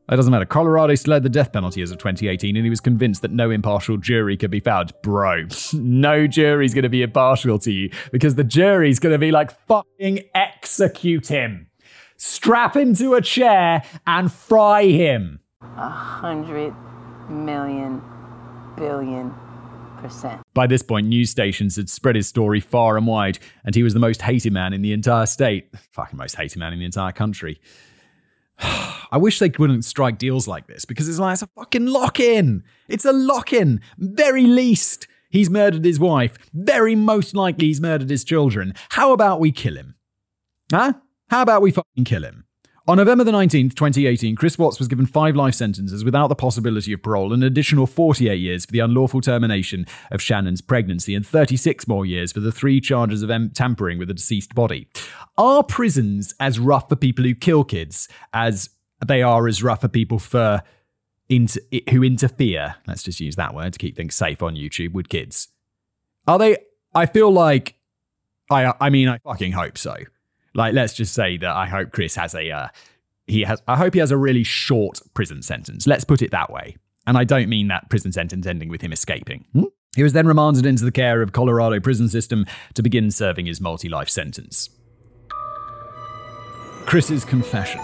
It 0.10 0.16
doesn't 0.16 0.32
matter. 0.32 0.46
Colorado 0.46 0.94
still 0.96 1.14
had 1.14 1.24
the 1.24 1.30
death 1.30 1.52
penalty 1.52 1.82
as 1.82 1.90
of 1.90 1.98
2018, 1.98 2.56
and 2.56 2.64
he 2.64 2.70
was 2.70 2.80
convinced 2.80 3.24
that 3.24 3.32
no 3.32 3.50
impartial 3.50 3.98
jury 3.98 4.38
could 4.38 4.52
be 4.52 4.60
found. 4.60 4.94
Bro, 5.02 5.48
no 5.74 6.28
jury's 6.28 6.74
going 6.74 6.84
to 6.84 6.90
be 6.90 7.02
impartial 7.02 7.58
to 7.60 7.72
you 7.72 7.90
because 8.12 8.36
the 8.36 8.44
jury's 8.44 9.00
going 9.00 9.14
to 9.14 9.20
be 9.20 9.32
like, 9.32 9.52
fucking 9.68 10.22
execute 10.36 11.28
him. 11.28 11.68
Strap 12.18 12.76
him 12.76 12.94
to 12.96 13.16
a 13.16 13.22
chair 13.22 13.84
and 14.06 14.32
fry 14.32 14.84
him. 14.84 15.40
A 15.62 15.90
hundred 15.90 16.74
million 17.28 18.02
billion 18.76 19.34
percent. 19.98 20.42
By 20.54 20.68
this 20.68 20.84
point, 20.84 21.08
news 21.08 21.30
stations 21.30 21.76
had 21.76 21.90
spread 21.90 22.16
his 22.16 22.28
story 22.28 22.60
far 22.60 22.98
and 22.98 23.08
wide, 23.08 23.40
and 23.64 23.76
he 23.76 23.84
was 23.84 23.94
the 23.94 24.00
most 24.00 24.22
hated 24.22 24.54
man 24.54 24.74
in 24.74 24.82
the 24.82 24.94
entire 24.94 25.26
state. 25.26 25.70
Fucking 25.92 26.18
most 26.18 26.36
hated 26.36 26.60
man 26.60 26.74
in 26.74 26.80
the 26.80 26.86
entire 26.86 27.12
country. 27.12 27.60
I 28.60 29.18
wish 29.18 29.40
they 29.40 29.52
wouldn't 29.58 29.86
strike 29.86 30.18
deals 30.18 30.48
like 30.48 30.68
this 30.68 30.86
because 30.86 31.10
it's 31.10 31.20
like 31.20 31.34
it's 31.34 31.42
a 31.42 31.48
fucking 31.48 31.88
lock 31.88 32.20
in. 32.20 32.64
It's 32.88 33.06
a 33.06 33.12
lock 33.12 33.54
in. 33.54 33.82
Very 33.98 34.46
least, 34.46 35.08
he's 35.30 35.50
murdered 35.50 35.86
his 35.86 36.00
wife. 36.00 36.38
Very 36.54 36.96
most 36.96 37.36
likely, 37.36 37.68
he's 37.68 37.82
murdered 37.82 38.10
his 38.10 38.24
children. 38.24 38.74
How 38.90 39.12
about 39.12 39.40
we 39.40 39.52
kill 39.52 39.76
him? 39.76 39.96
Huh? 40.72 40.94
How 41.30 41.42
about 41.42 41.62
we 41.62 41.72
fucking 41.72 42.06
kill 42.06 42.24
him? 42.24 42.45
On 42.88 42.98
November 42.98 43.24
the 43.24 43.32
19th, 43.32 43.74
2018, 43.74 44.36
Chris 44.36 44.60
Watts 44.60 44.78
was 44.78 44.88
given 44.88 45.08
five 45.08 45.36
life 45.36 45.56
sentences 45.56 46.06
without 46.06 46.28
the 46.28 46.36
possibility 46.36 46.94
of 46.94 47.02
parole, 47.02 47.34
and 47.34 47.42
an 47.42 47.48
additional 47.48 47.88
48 47.88 48.36
years 48.36 48.64
for 48.64 48.72
the 48.72 48.80
unlawful 48.80 49.22
termination 49.22 49.88
of 50.12 50.22
Shannon's 50.22 50.62
pregnancy, 50.62 51.16
and 51.16 51.26
36 51.26 51.88
more 51.88 52.06
years 52.06 52.32
for 52.32 52.42
the 52.42 52.52
three 52.52 52.80
charges 52.80 53.24
of 53.24 53.32
tampering 53.56 53.98
with 53.98 54.12
a 54.12 54.14
deceased 54.14 54.54
body. 54.54 54.88
Are 55.36 55.64
prisons 55.64 56.36
as 56.40 56.60
rough 56.60 56.88
for 56.88 56.96
people 56.96 57.26
who 57.26 57.34
kill 57.34 57.64
kids 57.64 58.08
as 58.34 58.70
they 59.04 59.24
are 59.24 59.48
as 59.48 59.64
rough 59.64 59.82
for 59.82 59.88
people 59.88 60.20
for 60.20 60.62
inter- 61.28 61.62
who 61.90 62.04
interfere? 62.04 62.76
Let's 62.86 63.02
just 63.02 63.20
use 63.20 63.36
that 63.36 63.56
word 63.56 63.74
to 63.74 63.80
keep 63.80 63.96
things 63.96 64.14
safe 64.14 64.44
on 64.44 64.54
YouTube 64.54 64.94
with 64.94 65.10
kids. 65.10 65.48
Are 66.28 66.38
they? 66.38 66.58
I 66.94 67.08
feel 67.08 67.32
like 67.32 67.78
I. 68.52 68.76
I 68.80 68.92
mean, 68.92 69.10
I 69.10 69.18
fucking 69.18 69.54
hope 69.54 69.80
so. 69.80 69.96
Like, 70.56 70.74
let's 70.74 70.94
just 70.94 71.14
say 71.14 71.38
that 71.38 71.56
I 71.56 71.68
hope 71.68 71.92
Chris 71.92 72.16
has 72.16 72.34
a, 72.34 72.50
uh, 72.50 72.68
he 73.28 73.42
has, 73.42 73.62
I 73.68 73.76
hope 73.76 73.94
he 73.94 74.00
has 74.00 74.12
a 74.12 74.18
really 74.18 74.44
short 74.44 75.02
prison 75.14 75.42
sentence. 75.42 75.86
Let's 75.86 76.06
put 76.06 76.22
it 76.22 76.32
that 76.32 76.52
way. 76.52 76.78
And 77.06 77.18
I 77.18 77.24
don't 77.24 77.50
mean 77.50 77.68
that 77.68 77.90
prison 77.90 78.12
sentence 78.12 78.48
ending 78.48 78.70
with 78.70 78.82
him 78.82 78.92
escaping. 78.92 79.46
Hmm? 79.54 79.66
He 79.96 80.04
was 80.04 80.14
then 80.14 80.28
remanded 80.28 80.66
into 80.66 80.84
the 80.84 80.92
care 80.92 81.22
of 81.22 81.32
Colorado 81.32 81.80
prison 81.80 82.10
system 82.10 82.46
to 82.74 82.82
begin 82.82 83.12
serving 83.12 83.46
his 83.46 83.62
multi 83.62 83.88
life 83.88 84.10
sentence. 84.10 84.70
Chris's 86.86 87.26
confession. 87.26 87.82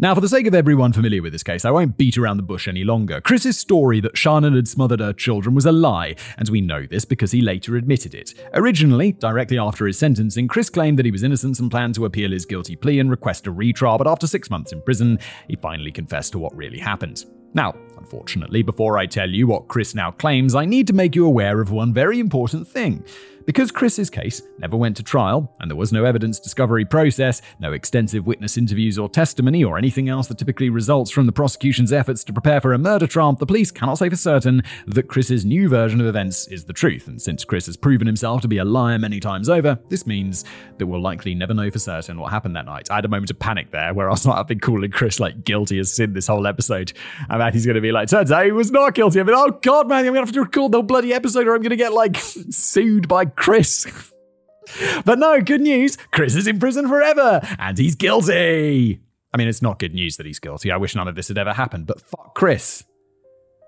Now, 0.00 0.14
for 0.14 0.20
the 0.20 0.28
sake 0.28 0.46
of 0.46 0.54
everyone 0.54 0.92
familiar 0.92 1.20
with 1.22 1.32
this 1.32 1.42
case, 1.42 1.64
I 1.64 1.72
won't 1.72 1.96
beat 1.96 2.16
around 2.16 2.36
the 2.36 2.44
bush 2.44 2.68
any 2.68 2.84
longer. 2.84 3.20
Chris's 3.20 3.58
story 3.58 4.00
that 4.02 4.16
Shannon 4.16 4.54
had 4.54 4.68
smothered 4.68 5.00
her 5.00 5.12
children 5.12 5.56
was 5.56 5.66
a 5.66 5.72
lie, 5.72 6.14
and 6.36 6.48
we 6.48 6.60
know 6.60 6.86
this 6.86 7.04
because 7.04 7.32
he 7.32 7.40
later 7.40 7.74
admitted 7.74 8.14
it. 8.14 8.32
Originally, 8.54 9.10
directly 9.10 9.58
after 9.58 9.88
his 9.88 9.98
sentencing, 9.98 10.46
Chris 10.46 10.70
claimed 10.70 11.00
that 11.00 11.04
he 11.04 11.10
was 11.10 11.24
innocent 11.24 11.58
and 11.58 11.68
planned 11.68 11.96
to 11.96 12.04
appeal 12.04 12.30
his 12.30 12.46
guilty 12.46 12.76
plea 12.76 13.00
and 13.00 13.10
request 13.10 13.48
a 13.48 13.50
retrial, 13.50 13.98
but 13.98 14.06
after 14.06 14.28
six 14.28 14.48
months 14.50 14.70
in 14.70 14.80
prison, 14.82 15.18
he 15.48 15.56
finally 15.56 15.90
confessed 15.90 16.30
to 16.30 16.38
what 16.38 16.54
really 16.54 16.78
happened. 16.78 17.24
Now, 17.54 17.74
unfortunately, 17.98 18.62
before 18.62 18.98
I 18.98 19.06
tell 19.06 19.28
you 19.28 19.46
what 19.46 19.68
Chris 19.68 19.94
now 19.94 20.10
claims, 20.10 20.54
I 20.54 20.64
need 20.64 20.86
to 20.86 20.92
make 20.92 21.14
you 21.14 21.26
aware 21.26 21.60
of 21.60 21.70
one 21.70 21.92
very 21.92 22.18
important 22.18 22.66
thing. 22.66 23.04
Because 23.48 23.72
Chris's 23.72 24.10
case 24.10 24.42
never 24.58 24.76
went 24.76 24.98
to 24.98 25.02
trial, 25.02 25.50
and 25.58 25.70
there 25.70 25.76
was 25.76 25.90
no 25.90 26.04
evidence 26.04 26.38
discovery 26.38 26.84
process, 26.84 27.40
no 27.58 27.72
extensive 27.72 28.26
witness 28.26 28.58
interviews 28.58 28.98
or 28.98 29.08
testimony, 29.08 29.64
or 29.64 29.78
anything 29.78 30.06
else 30.06 30.26
that 30.26 30.36
typically 30.36 30.68
results 30.68 31.10
from 31.10 31.24
the 31.24 31.32
prosecution's 31.32 31.90
efforts 31.90 32.22
to 32.24 32.32
prepare 32.34 32.60
for 32.60 32.74
a 32.74 32.78
murder 32.78 33.06
trial, 33.06 33.32
the 33.32 33.46
police 33.46 33.70
cannot 33.70 33.96
say 33.96 34.10
for 34.10 34.16
certain 34.16 34.62
that 34.86 35.08
Chris's 35.08 35.46
new 35.46 35.66
version 35.66 35.98
of 35.98 36.06
events 36.06 36.46
is 36.48 36.66
the 36.66 36.74
truth. 36.74 37.08
And 37.08 37.22
since 37.22 37.42
Chris 37.42 37.64
has 37.64 37.78
proven 37.78 38.06
himself 38.06 38.42
to 38.42 38.48
be 38.48 38.58
a 38.58 38.66
liar 38.66 38.98
many 38.98 39.18
times 39.18 39.48
over, 39.48 39.78
this 39.88 40.06
means 40.06 40.44
that 40.76 40.86
we'll 40.86 41.00
likely 41.00 41.34
never 41.34 41.54
know 41.54 41.70
for 41.70 41.78
certain 41.78 42.20
what 42.20 42.30
happened 42.30 42.54
that 42.54 42.66
night. 42.66 42.90
I 42.90 42.96
had 42.96 43.06
a 43.06 43.08
moment 43.08 43.30
of 43.30 43.38
panic 43.38 43.70
there 43.70 43.94
where 43.94 44.08
I 44.08 44.10
was 44.10 44.26
like, 44.26 44.36
I've 44.36 44.46
been 44.46 44.60
calling 44.60 44.90
Chris 44.90 45.20
like 45.20 45.44
guilty 45.44 45.78
as 45.78 45.90
sin 45.90 46.12
this 46.12 46.26
whole 46.26 46.46
episode. 46.46 46.92
And 47.30 47.38
Matthew's 47.38 47.64
going 47.64 47.76
to 47.76 47.80
be 47.80 47.87
like, 47.92 48.08
turns 48.08 48.32
out 48.32 48.44
he 48.44 48.52
was 48.52 48.70
not 48.70 48.94
guilty. 48.94 49.20
I 49.20 49.22
mean, 49.22 49.34
oh 49.36 49.58
God, 49.62 49.88
man, 49.88 50.06
I'm 50.06 50.14
to 50.14 50.20
have 50.20 50.32
to 50.32 50.40
record 50.42 50.72
the 50.72 50.82
bloody 50.82 51.12
episode 51.12 51.46
or 51.46 51.54
I'm 51.54 51.62
to 51.62 51.76
get 51.76 51.92
like 51.92 52.16
sued 52.50 53.08
by 53.08 53.24
Chris. 53.24 54.12
but 55.04 55.18
no, 55.18 55.40
good 55.40 55.60
news 55.60 55.96
Chris 56.12 56.34
is 56.34 56.46
in 56.46 56.58
prison 56.58 56.88
forever 56.88 57.40
and 57.58 57.78
he's 57.78 57.94
guilty. 57.94 59.00
I 59.32 59.36
mean, 59.36 59.48
it's 59.48 59.62
not 59.62 59.78
good 59.78 59.94
news 59.94 60.16
that 60.16 60.26
he's 60.26 60.38
guilty. 60.38 60.70
I 60.70 60.76
wish 60.76 60.94
none 60.94 61.08
of 61.08 61.14
this 61.14 61.28
had 61.28 61.38
ever 61.38 61.52
happened, 61.52 61.86
but 61.86 62.00
fuck 62.00 62.34
Chris. 62.34 62.84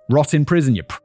Rot 0.09 0.35
in 0.35 0.45
prison, 0.45 0.75
you 0.75 0.83
prick. 0.83 1.03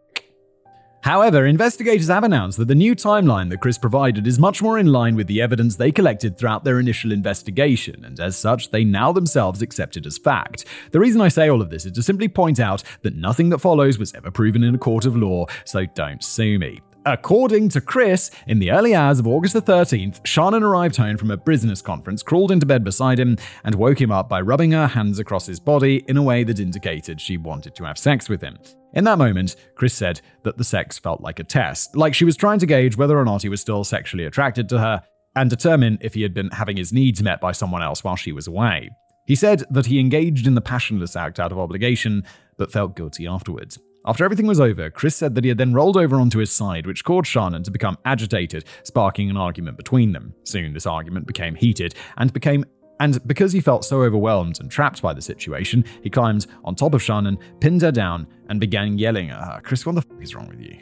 However, 1.06 1.46
investigators 1.46 2.08
have 2.08 2.24
announced 2.24 2.58
that 2.58 2.68
the 2.68 2.74
new 2.74 2.96
timeline 2.96 3.52
that 3.52 3.62
Chris 3.62 3.78
provided 3.78 4.26
is 4.26 4.40
much 4.40 4.64
more 4.64 4.80
in 4.80 4.88
line 4.88 5.16
with 5.16 5.28
the 5.28 5.40
evidence 5.40 5.76
they 5.76 5.92
collected 5.92 6.36
throughout 6.36 6.64
their 6.64 6.80
initial 6.80 7.12
investigation, 7.12 8.04
and 8.04 8.20
as 8.20 8.36
such, 8.36 8.72
they 8.72 8.84
now 8.84 9.12
themselves 9.12 9.62
accept 9.62 9.98
it 9.98 10.08
as 10.08 10.18
fact. 10.18 10.66
The 10.90 11.00
reason 11.00 11.22
I 11.22 11.28
say 11.28 11.48
all 11.48 11.62
of 11.62 11.70
this 11.70 11.86
is 11.86 11.92
to 11.92 12.02
simply 12.02 12.28
point 12.28 12.60
out 12.60 12.82
that 13.04 13.16
nothing 13.16 13.50
that 13.50 13.60
follows 13.60 14.00
was 14.00 14.16
ever 14.16 14.32
proven 14.32 14.64
in 14.64 14.74
a 14.74 14.80
court 14.80 15.06
of 15.06 15.16
law, 15.16 15.46
so 15.64 15.86
don't 15.86 16.24
sue 16.24 16.58
me. 16.58 16.82
According 17.06 17.70
to 17.70 17.82
Chris, 17.82 18.32
in 18.48 18.58
the 18.58 18.72
early 18.72 18.96
hours 18.96 19.20
of 19.20 19.28
August 19.28 19.54
the 19.54 19.62
13th, 19.62 20.26
Shannon 20.26 20.64
arrived 20.64 20.96
home 20.96 21.18
from 21.18 21.30
a 21.30 21.38
business 21.38 21.84
conference, 21.84 22.24
crawled 22.24 22.52
into 22.52 22.66
bed 22.66 22.84
beside 22.84 23.20
him, 23.20 23.38
and 23.64 23.76
woke 23.76 24.02
him 24.02 24.12
up 24.12 24.28
by 24.28 24.42
rubbing 24.42 24.72
her 24.72 24.88
hands 24.88 25.20
across 25.20 25.46
his 25.46 25.60
body 25.60 26.04
in 26.08 26.18
a 26.18 26.24
way 26.24 26.44
that 26.44 26.60
indicated 26.60 27.22
she 27.22 27.38
wanted 27.38 27.76
to 27.76 27.84
have 27.84 28.00
sex 28.00 28.28
with 28.28 28.42
him. 28.42 28.58
In 28.96 29.04
that 29.04 29.18
moment, 29.18 29.58
Chris 29.76 29.94
said 29.94 30.22
that 30.44 30.58
the 30.58 30.64
sex 30.64 30.98
felt 30.98 31.20
like 31.20 31.38
a 31.38 31.44
test, 31.44 31.98
like 31.98 32.16
she 32.16 32.24
was 32.24 32.38
trying 32.38 32.60
to 32.60 32.66
gauge 32.66 32.96
whether 32.96 33.20
or 33.20 33.26
not 33.26 33.42
he 33.42 33.50
was 33.50 33.60
still 33.60 33.84
sexually 33.84 34.24
attracted 34.24 34.70
to 34.70 34.80
her 34.80 35.04
and 35.36 35.50
determine 35.50 35.98
if 36.00 36.14
he 36.14 36.22
had 36.22 36.34
been 36.34 36.50
having 36.52 36.78
his 36.78 36.94
needs 36.94 37.22
met 37.22 37.42
by 37.42 37.52
someone 37.52 37.84
else 37.84 38.06
while 38.06 38.16
she 38.16 38.32
was 38.32 38.48
away. 38.48 38.90
He 39.26 39.36
said 39.36 39.64
that 39.70 39.88
he 39.88 40.00
engaged 40.00 40.48
in 40.48 40.56
the 40.56 40.62
passionless 40.62 41.18
act 41.18 41.42
out 41.42 41.52
of 41.52 41.60
obligation, 41.60 42.24
but 42.58 42.72
felt 42.72 42.96
guilty 42.96 43.28
afterwards. 43.28 43.78
After 44.08 44.24
everything 44.24 44.46
was 44.46 44.62
over, 44.62 44.92
Chris 44.92 45.16
said 45.16 45.34
that 45.34 45.44
he 45.44 45.50
had 45.50 45.58
then 45.58 45.74
rolled 45.74 45.98
over 45.98 46.18
onto 46.18 46.38
his 46.38 46.52
side, 46.52 46.86
which 46.86 47.04
caused 47.04 47.28
Shannon 47.28 47.64
to 47.64 47.72
become 47.72 47.98
agitated, 48.06 48.64
sparking 48.84 49.32
an 49.32 49.36
argument 49.36 49.78
between 49.78 50.14
them. 50.14 50.36
Soon, 50.44 50.74
this 50.74 50.86
argument 50.86 51.26
became 51.26 51.56
heated 51.56 51.96
and 52.16 52.32
became 52.32 52.66
and 53.00 53.26
because 53.28 53.52
he 53.52 53.60
felt 53.60 53.84
so 53.84 54.04
overwhelmed 54.04 54.60
and 54.60 54.72
trapped 54.72 55.02
by 55.02 55.14
the 55.14 55.22
situation, 55.22 55.84
he 56.02 56.10
climbed 56.10 56.48
on 56.64 56.76
top 56.76 56.94
of 56.94 57.02
Shannon, 57.04 57.38
pinned 57.60 57.82
her 57.82 57.92
down, 57.92 58.28
and 58.50 58.60
began 58.60 58.98
yelling 58.98 59.30
at 59.30 59.44
her, 59.44 59.62
Chris, 59.62 59.86
what 59.86 59.96
the 59.96 60.02
fuck 60.02 60.22
is 60.22 60.36
wrong 60.36 60.48
with 60.48 60.62
you? 60.62 60.80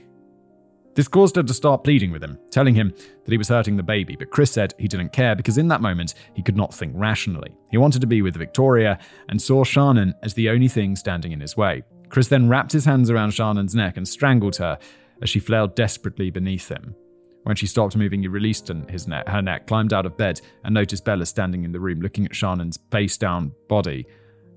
This 0.96 1.08
caused 1.08 1.36
her 1.38 1.44
to 1.44 1.54
start 1.54 1.84
pleading 1.84 2.12
with 2.12 2.24
him, 2.24 2.38
telling 2.52 2.76
him 2.76 2.90
that 2.90 3.32
he 3.32 3.38
was 3.38 3.48
hurting 3.48 3.78
the 3.78 3.84
baby, 3.84 4.16
but 4.16 4.30
Chris 4.30 4.52
said 4.52 4.76
he 4.78 4.88
didn't 4.88 5.12
care 5.12 5.36
because 5.36 5.58
in 5.58 5.68
that 5.70 5.82
moment 5.82 6.14
he 6.36 6.44
could 6.44 6.56
not 6.56 6.74
think 6.74 6.94
rationally. 6.96 7.58
He 7.72 7.78
wanted 7.78 8.02
to 8.02 8.08
be 8.08 8.22
with 8.22 8.38
Victoria 8.38 9.00
and 9.28 9.42
saw 9.42 9.64
Shannon 9.64 10.14
as 10.22 10.36
the 10.36 10.50
only 10.50 10.68
thing 10.68 10.96
standing 10.96 11.32
in 11.32 11.40
his 11.40 11.58
way. 11.58 11.82
Chris 12.10 12.28
then 12.28 12.48
wrapped 12.48 12.74
his 12.74 12.86
hands 12.86 13.10
around 13.10 13.32
Shannon's 13.32 13.74
neck 13.74 13.98
and 13.98 14.08
strangled 14.08 14.58
her 14.58 14.78
as 15.20 15.32
she 15.32 15.40
flailed 15.40 15.76
desperately 15.76 16.30
beneath 16.30 16.70
him. 16.70 16.96
When 17.44 17.56
she 17.58 17.68
stopped 17.68 17.98
moving, 17.98 18.22
he 18.22 18.28
released 18.28 18.72
his 18.90 19.08
neck, 19.08 19.28
her 19.28 19.42
neck, 19.42 19.68
climbed 19.68 19.94
out 19.94 20.06
of 20.06 20.18
bed, 20.18 20.40
and 20.64 20.74
noticed 20.74 21.06
Bella 21.06 21.26
standing 21.26 21.66
in 21.66 21.74
the 21.74 21.80
room 21.80 22.00
looking 22.00 22.26
at 22.26 22.36
Shannon's 22.36 22.80
face 22.90 23.18
down 23.18 23.54
body 23.68 24.06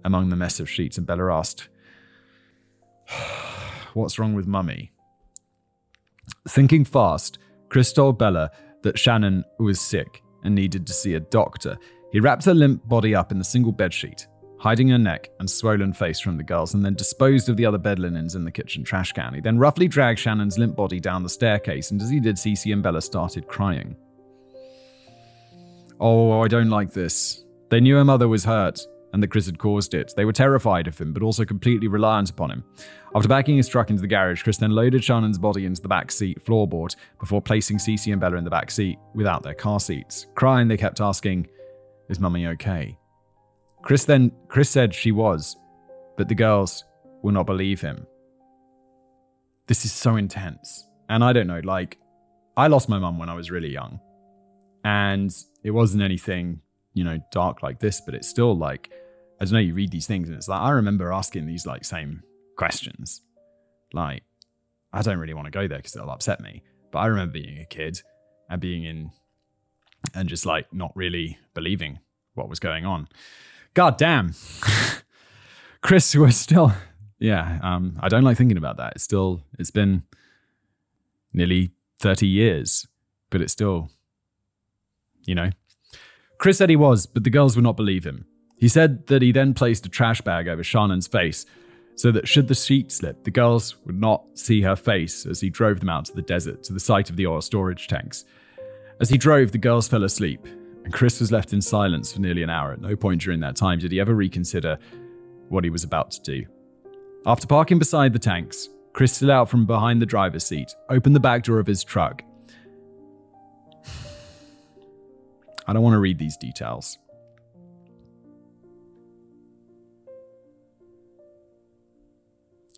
among 0.05 0.29
the 0.29 0.37
mess 0.37 0.61
of 0.61 0.71
sheets. 0.71 0.97
And 0.97 1.07
Bella 1.07 1.33
asked, 1.33 1.69
what's 3.95 4.19
wrong 4.19 4.35
with 4.35 4.47
Mummy? 4.47 4.93
Thinking 6.49 6.85
fast, 6.85 7.39
Chris 7.69 7.93
told 7.93 8.19
Bella 8.19 8.51
that 8.83 8.99
Shannon 8.99 9.45
was 9.59 9.81
sick 9.81 10.23
and 10.45 10.55
needed 10.55 10.87
to 10.87 10.93
see 10.93 11.15
a 11.15 11.21
doctor. 11.21 11.77
He 12.13 12.21
wrapped 12.21 12.45
her 12.45 12.55
limp 12.55 12.87
body 12.89 13.17
up 13.17 13.33
in 13.33 13.39
the 13.39 13.45
single 13.45 13.73
bedsheet, 13.73 14.29
hiding 14.59 14.89
her 14.89 14.99
neck 14.99 15.31
and 15.39 15.51
swollen 15.51 15.93
face 15.93 16.21
from 16.21 16.37
the 16.37 16.43
girls, 16.43 16.75
and 16.75 16.85
then 16.85 16.95
disposed 16.95 17.49
of 17.49 17.57
the 17.57 17.67
other 17.67 17.79
bed 17.79 17.99
linens 17.99 18.35
in 18.35 18.45
the 18.45 18.51
kitchen 18.51 18.85
trash 18.85 19.13
can. 19.13 19.35
He 19.35 19.41
then 19.41 19.59
roughly 19.59 19.89
dragged 19.89 20.19
Shannon's 20.19 20.59
limp 20.59 20.77
body 20.77 21.01
down 21.01 21.23
the 21.23 21.29
staircase, 21.29 21.91
and 21.91 22.01
as 22.01 22.11
he 22.11 22.21
did, 22.21 22.37
Cece 22.37 22.73
and 22.73 22.83
Bella 22.83 23.03
started 23.03 23.47
crying. 23.47 23.97
Oh, 26.01 26.33
oh 26.33 26.43
I 26.43 26.49
don't 26.49 26.71
like 26.71 26.93
this. 26.93 27.45
They 27.69 27.81
knew 27.81 27.97
her 27.97 28.05
mother 28.05 28.29
was 28.29 28.45
hurt, 28.45 28.81
and 29.13 29.23
that 29.23 29.29
Chris 29.29 29.47
had 29.47 29.59
caused 29.59 29.95
it. 29.95 30.13
They 30.17 30.25
were 30.25 30.33
terrified 30.33 30.87
of 30.87 30.99
him, 30.99 31.13
but 31.13 31.23
also 31.23 31.45
completely 31.45 31.89
reliant 31.89 32.31
upon 32.31 32.51
him. 32.51 32.65
After 33.15 33.29
backing 33.29 33.57
his 33.57 33.69
truck 33.69 33.89
into 33.89 34.03
the 34.03 34.09
garage, 34.09 34.43
Chris 34.43 34.59
then 34.59 34.73
loaded 34.73 35.03
Shannon's 35.03 35.39
body 35.39 35.65
into 35.65 35.81
the 35.81 35.89
back 35.89 36.13
seat 36.13 36.45
floorboard 36.45 36.97
before 37.19 37.41
placing 37.41 37.79
Cece 37.79 38.13
and 38.13 38.21
Bella 38.21 38.37
in 38.37 38.45
the 38.45 38.51
back 38.51 38.71
seat 38.71 38.99
without 39.15 39.43
their 39.43 39.55
car 39.55 39.81
seats. 39.81 40.27
Crying, 40.35 40.69
they 40.69 40.77
kept 40.77 41.01
asking, 41.01 41.49
Is 42.11 42.21
Mummy 42.21 42.47
okay? 42.49 42.99
Chris 43.87 44.05
then 44.05 44.33
Chris 44.49 44.69
said 44.69 44.93
she 44.93 45.13
was, 45.13 45.57
but 46.17 46.27
the 46.27 46.35
girls 46.35 46.85
will 47.23 47.31
not 47.31 47.47
believe 47.47 47.81
him. 47.81 48.05
This 49.69 49.85
is 49.85 49.93
so 49.93 50.17
intense. 50.17 50.89
And 51.09 51.23
I 51.23 51.33
don't 51.33 51.47
know, 51.47 51.61
like 51.63 51.97
I 52.57 52.67
lost 52.67 52.89
my 52.89 52.99
mum 52.99 53.17
when 53.17 53.29
I 53.29 53.35
was 53.35 53.49
really 53.49 53.71
young. 53.71 54.01
And 54.83 55.31
it 55.63 55.71
wasn't 55.71 56.03
anything, 56.03 56.63
you 56.95 57.05
know, 57.05 57.21
dark 57.31 57.63
like 57.63 57.79
this, 57.79 58.01
but 58.01 58.17
it's 58.17 58.29
still 58.29 58.57
like 58.57 58.91
I 59.41 59.45
don't 59.45 59.53
know, 59.53 59.61
you 59.61 59.73
read 59.73 59.93
these 59.93 60.09
things 60.09 60.29
and 60.29 60.37
it's 60.37 60.49
like 60.49 60.61
I 60.61 60.71
remember 60.71 61.13
asking 61.13 61.47
these 61.47 61.65
like 61.65 61.85
same 61.85 62.25
questions. 62.57 63.21
Like, 63.93 64.25
I 64.93 65.03
don't 65.03 65.19
really 65.19 65.35
want 65.35 65.47
to 65.47 65.53
go 65.53 65.69
there 65.69 65.79
because 65.79 65.95
it'll 65.95 66.11
upset 66.11 66.41
me. 66.41 66.65
But 66.91 66.99
I 66.99 67.07
remember 67.07 67.35
being 67.35 67.61
a 67.61 67.67
kid 67.67 68.03
and 68.51 68.61
being 68.61 68.83
in 68.83 69.13
and 70.13 70.29
just 70.29 70.45
like 70.45 70.75
not 70.75 70.91
really 70.97 71.39
believing 71.55 72.01
what 72.35 72.49
was 72.49 72.59
going 72.59 72.85
on. 72.85 73.07
God 73.77 73.99
damn. 73.99 74.33
Chris 75.83 76.17
was 76.17 76.35
still 76.35 76.73
yeah, 77.19 77.59
um, 77.63 77.99
I 78.01 78.09
don't 78.09 78.25
like 78.25 78.39
thinking 78.39 78.57
about 78.57 78.79
that. 78.79 78.95
It's 78.95 79.05
still 79.05 79.43
it's 79.59 79.71
been 79.71 80.03
nearly 81.35 81.73
30 82.01 82.27
years, 82.27 82.87
but 83.29 83.43
it's 83.43 83.53
still 83.53 83.91
you 85.25 85.35
know. 85.35 85.51
Chris 86.39 86.57
said 86.57 86.71
he 86.71 86.77
was, 86.77 87.05
but 87.05 87.25
the 87.25 87.31
girls 87.31 87.55
would 87.55 87.65
not 87.65 87.77
believe 87.77 88.05
him. 88.05 88.25
He 88.57 88.69
said 88.69 89.09
that 89.09 89.21
he 89.21 89.31
then 89.31 89.53
placed 89.53 89.85
a 89.85 89.91
trash 89.91 90.23
bag 90.23 90.49
over 90.49 90.65
Shannon's 90.65 91.07
face 91.07 91.45
so 91.97 92.11
that 92.13 92.27
should 92.27 92.49
the 92.49 92.55
sheet 92.55 92.91
slip, 92.91 93.25
the 93.25 93.31
girls 93.31 93.77
would 93.85 94.01
not 94.01 94.25
see 94.39 94.63
her 94.63 94.77
face 94.77 95.27
as 95.27 95.43
he 95.43 95.51
drove 95.51 95.81
them 95.81 95.91
out 95.91 96.07
to 96.07 96.15
the 96.15 96.23
desert 96.23 96.63
to 96.65 96.73
the 96.73 96.81
site 96.81 97.11
of 97.11 97.17
the 97.17 97.27
oil 97.27 97.43
storage 97.43 97.89
tanks. 97.89 98.25
As 99.01 99.11
he 99.11 99.19
drove, 99.19 99.53
the 99.53 99.59
girls 99.59 99.87
fell 99.87 100.05
asleep, 100.05 100.47
and 100.87 100.95
Chris 100.95 101.19
was 101.19 101.33
left 101.33 101.53
in 101.53 101.61
silence 101.61 102.13
for 102.13 102.21
nearly 102.21 102.45
an 102.45 102.49
hour. 102.49 102.73
At 102.73 102.81
no 102.81 102.95
point 102.95 103.21
during 103.21 103.41
that 103.41 103.57
time 103.57 103.81
did 103.81 103.91
he 103.91 103.99
ever 103.99 104.15
reconsider 104.15 104.79
what 105.49 105.65
he 105.65 105.71
was 105.71 105.83
about 105.83 106.13
to 106.13 106.23
do. 106.23 106.47
After 107.27 107.49
parking 107.49 107.81
beside 107.81 108.13
the 108.13 108.21
tanks, 108.21 108.69
Chris 108.93 109.13
stood 109.13 109.29
out 109.29 109.51
from 109.51 109.67
behind 109.67 110.01
the 110.01 110.07
driver's 110.07 110.47
seat, 110.47 110.73
opened 110.89 111.17
the 111.17 111.21
back 111.21 111.43
door 111.43 111.59
of 111.59 111.67
his 111.67 111.83
truck. 111.83 112.23
I 115.67 115.73
don't 115.73 115.83
want 115.83 115.95
to 115.95 115.99
read 115.99 116.21
these 116.21 116.37
details. 116.37 116.99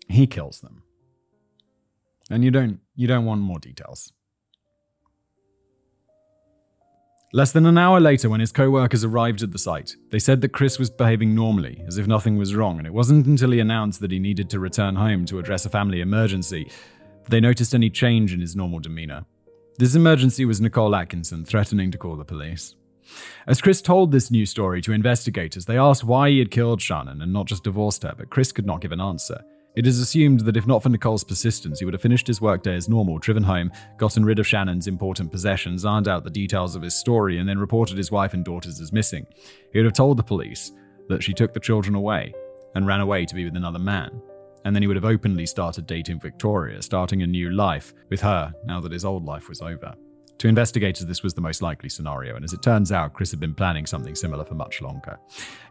He 0.07 0.25
kills 0.25 0.61
them. 0.61 0.81
And 2.31 2.43
you 2.43 2.49
don't 2.49 2.79
you 2.95 3.05
don't 3.05 3.25
want 3.25 3.41
more 3.41 3.59
details. 3.59 4.13
Less 7.31 7.51
than 7.51 7.67
an 7.67 7.77
hour 7.77 7.99
later, 7.99 8.27
when 8.27 8.39
his 8.39 8.51
co 8.51 8.71
workers 8.71 9.03
arrived 9.03 9.43
at 9.43 9.51
the 9.51 9.59
site, 9.59 9.95
they 10.09 10.17
said 10.17 10.41
that 10.41 10.51
Chris 10.51 10.79
was 10.79 10.89
behaving 10.89 11.35
normally, 11.35 11.83
as 11.85 11.99
if 11.99 12.07
nothing 12.07 12.37
was 12.37 12.55
wrong, 12.55 12.79
and 12.79 12.87
it 12.87 12.93
wasn't 12.93 13.27
until 13.27 13.51
he 13.51 13.59
announced 13.59 14.01
that 14.01 14.09
he 14.09 14.17
needed 14.17 14.49
to 14.49 14.59
return 14.59 14.95
home 14.95 15.25
to 15.25 15.37
address 15.37 15.63
a 15.63 15.69
family 15.69 16.01
emergency 16.01 16.71
that 17.21 17.29
they 17.29 17.39
noticed 17.39 17.75
any 17.75 17.91
change 17.91 18.33
in 18.33 18.41
his 18.41 18.55
normal 18.55 18.79
demeanor. 18.79 19.25
This 19.77 19.93
emergency 19.93 20.43
was 20.43 20.59
Nicole 20.59 20.95
Atkinson 20.95 21.45
threatening 21.45 21.91
to 21.91 21.99
call 21.99 22.15
the 22.15 22.25
police. 22.25 22.75
As 23.45 23.61
Chris 23.61 23.79
told 23.79 24.11
this 24.11 24.31
new 24.31 24.47
story 24.47 24.81
to 24.81 24.91
investigators, 24.91 25.65
they 25.65 25.77
asked 25.77 26.03
why 26.03 26.31
he 26.31 26.39
had 26.39 26.49
killed 26.49 26.81
Shannon 26.81 27.21
and 27.21 27.31
not 27.31 27.45
just 27.45 27.63
divorced 27.63 28.01
her, 28.01 28.15
but 28.17 28.31
Chris 28.31 28.51
could 28.51 28.65
not 28.65 28.81
give 28.81 28.91
an 28.91 29.01
answer. 29.01 29.43
It 29.79 29.87
is 29.87 30.01
assumed 30.01 30.41
that 30.41 30.57
if 30.57 30.67
not 30.67 30.83
for 30.83 30.89
Nicole's 30.89 31.23
persistence, 31.23 31.79
he 31.79 31.85
would 31.85 31.93
have 31.93 32.01
finished 32.01 32.27
his 32.27 32.41
workday 32.41 32.75
as 32.75 32.89
normal, 32.89 33.17
driven 33.17 33.43
home, 33.43 33.71
gotten 33.95 34.25
rid 34.25 34.37
of 34.37 34.45
Shannon's 34.45 34.87
important 34.87 35.31
possessions, 35.31 35.85
ironed 35.85 36.09
out 36.09 36.25
the 36.25 36.29
details 36.29 36.75
of 36.75 36.81
his 36.81 36.93
story, 36.93 37.37
and 37.37 37.47
then 37.47 37.57
reported 37.57 37.97
his 37.97 38.11
wife 38.11 38.33
and 38.33 38.43
daughters 38.43 38.81
as 38.81 38.91
missing. 38.91 39.25
He 39.71 39.79
would 39.79 39.85
have 39.85 39.93
told 39.93 40.17
the 40.17 40.23
police 40.23 40.73
that 41.07 41.23
she 41.23 41.31
took 41.31 41.53
the 41.53 41.61
children 41.61 41.95
away 41.95 42.33
and 42.75 42.85
ran 42.85 42.99
away 42.99 43.23
to 43.23 43.33
be 43.33 43.45
with 43.45 43.55
another 43.55 43.79
man. 43.79 44.21
And 44.65 44.75
then 44.75 44.83
he 44.83 44.87
would 44.87 44.97
have 44.97 45.05
openly 45.05 45.45
started 45.45 45.87
dating 45.87 46.19
Victoria, 46.19 46.81
starting 46.81 47.21
a 47.21 47.27
new 47.27 47.49
life 47.49 47.93
with 48.09 48.19
her 48.19 48.53
now 48.65 48.81
that 48.81 48.91
his 48.91 49.05
old 49.05 49.23
life 49.23 49.47
was 49.47 49.61
over. 49.61 49.95
To 50.39 50.47
investigators, 50.47 51.05
this 51.05 51.21
was 51.21 51.33
the 51.33 51.41
most 51.41 51.61
likely 51.61 51.89
scenario, 51.89 52.37
and 52.37 52.45
as 52.45 52.53
it 52.53 52.63
turns 52.63 52.93
out, 52.93 53.11
Chris 53.11 53.31
had 53.31 53.41
been 53.41 53.53
planning 53.53 53.85
something 53.85 54.15
similar 54.15 54.45
for 54.45 54.55
much 54.55 54.81
longer. 54.81 55.19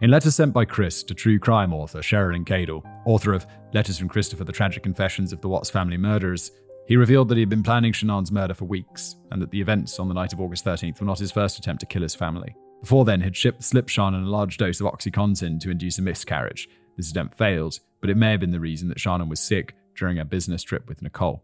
In 0.02 0.10
letters 0.10 0.36
sent 0.36 0.52
by 0.52 0.66
Chris 0.66 1.02
to 1.04 1.14
true 1.14 1.38
crime 1.38 1.72
author 1.72 2.00
Cheryln 2.00 2.46
Cadle, 2.46 2.84
author 3.06 3.32
of 3.32 3.46
Letters 3.72 3.98
from 3.98 4.10
Christopher 4.10 4.44
The 4.44 4.52
Tragic 4.52 4.82
Confessions 4.82 5.32
of 5.32 5.40
the 5.40 5.48
Watts 5.48 5.70
Family 5.70 5.96
Murderers, 5.96 6.52
he 6.86 6.96
revealed 6.96 7.28
that 7.28 7.36
he 7.36 7.40
had 7.42 7.48
been 7.48 7.62
planning 7.62 7.92
Shanann's 7.92 8.30
murder 8.30 8.52
for 8.52 8.66
weeks, 8.66 9.16
and 9.30 9.40
that 9.40 9.50
the 9.50 9.60
events 9.60 9.98
on 9.98 10.08
the 10.08 10.14
night 10.14 10.34
of 10.34 10.40
August 10.40 10.66
13th 10.66 11.00
were 11.00 11.06
not 11.06 11.18
his 11.18 11.32
first 11.32 11.58
attempt 11.58 11.80
to 11.80 11.86
kill 11.86 12.02
his 12.02 12.14
family. 12.14 12.54
Before 12.82 13.06
then, 13.06 13.22
he'd 13.22 13.36
shipped, 13.36 13.64
slipped 13.64 13.88
Shannon 13.88 14.24
a 14.24 14.30
large 14.30 14.58
dose 14.58 14.82
of 14.82 14.86
OxyContin 14.86 15.60
to 15.60 15.70
induce 15.70 15.98
a 15.98 16.02
miscarriage. 16.02 16.68
This 16.98 17.10
attempt 17.10 17.38
failed, 17.38 17.80
but 18.02 18.10
it 18.10 18.18
may 18.18 18.32
have 18.32 18.40
been 18.40 18.50
the 18.50 18.60
reason 18.60 18.88
that 18.88 19.00
Shannon 19.00 19.30
was 19.30 19.40
sick 19.40 19.74
during 19.96 20.18
a 20.18 20.26
business 20.26 20.62
trip 20.62 20.88
with 20.88 21.00
Nicole. 21.00 21.42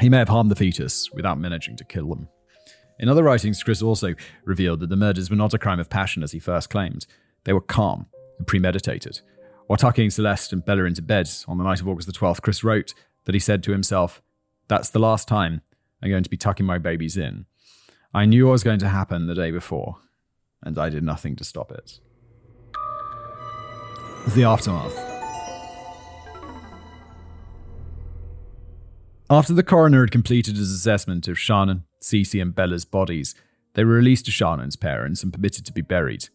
He 0.00 0.08
may 0.08 0.18
have 0.18 0.28
harmed 0.28 0.50
the 0.50 0.56
fetus 0.56 1.10
without 1.12 1.38
managing 1.38 1.76
to 1.76 1.84
kill 1.84 2.08
them. 2.08 2.28
In 3.00 3.08
other 3.08 3.22
writings, 3.22 3.62
Chris 3.62 3.82
also 3.82 4.14
revealed 4.44 4.80
that 4.80 4.88
the 4.88 4.96
murders 4.96 5.30
were 5.30 5.36
not 5.36 5.54
a 5.54 5.58
crime 5.58 5.80
of 5.80 5.90
passion 5.90 6.22
as 6.22 6.32
he 6.32 6.38
first 6.38 6.70
claimed. 6.70 7.06
They 7.44 7.52
were 7.52 7.60
calm 7.60 8.06
and 8.38 8.46
premeditated. 8.46 9.20
While 9.66 9.76
tucking 9.76 10.10
Celeste 10.10 10.52
and 10.52 10.64
Bella 10.64 10.84
into 10.84 11.02
bed 11.02 11.28
on 11.46 11.58
the 11.58 11.64
night 11.64 11.80
of 11.80 11.88
August 11.88 12.06
the 12.06 12.12
12th, 12.12 12.42
Chris 12.42 12.64
wrote 12.64 12.94
that 13.24 13.34
he 13.34 13.38
said 13.38 13.62
to 13.64 13.72
himself, 13.72 14.22
That's 14.68 14.90
the 14.90 14.98
last 14.98 15.28
time 15.28 15.60
I'm 16.02 16.10
going 16.10 16.24
to 16.24 16.30
be 16.30 16.36
tucking 16.36 16.66
my 16.66 16.78
babies 16.78 17.16
in. 17.16 17.46
I 18.14 18.24
knew 18.24 18.46
what 18.46 18.52
was 18.52 18.64
going 18.64 18.78
to 18.80 18.88
happen 18.88 19.26
the 19.26 19.34
day 19.34 19.50
before, 19.50 19.96
and 20.62 20.78
I 20.78 20.88
did 20.88 21.04
nothing 21.04 21.36
to 21.36 21.44
stop 21.44 21.70
it. 21.70 22.00
The 24.28 24.44
aftermath. 24.44 25.17
After 29.30 29.52
the 29.52 29.62
coroner 29.62 30.00
had 30.00 30.10
completed 30.10 30.56
his 30.56 30.72
assessment 30.72 31.28
of 31.28 31.38
Shannon, 31.38 31.84
Cece, 32.00 32.40
and 32.40 32.54
Bella's 32.54 32.86
bodies, 32.86 33.34
they 33.74 33.84
were 33.84 33.92
released 33.92 34.24
to 34.24 34.30
Shannon's 34.30 34.74
parents 34.74 35.22
and 35.22 35.30
permitted 35.30 35.66
to 35.66 35.72
be 35.72 35.82
buried. 35.82 36.30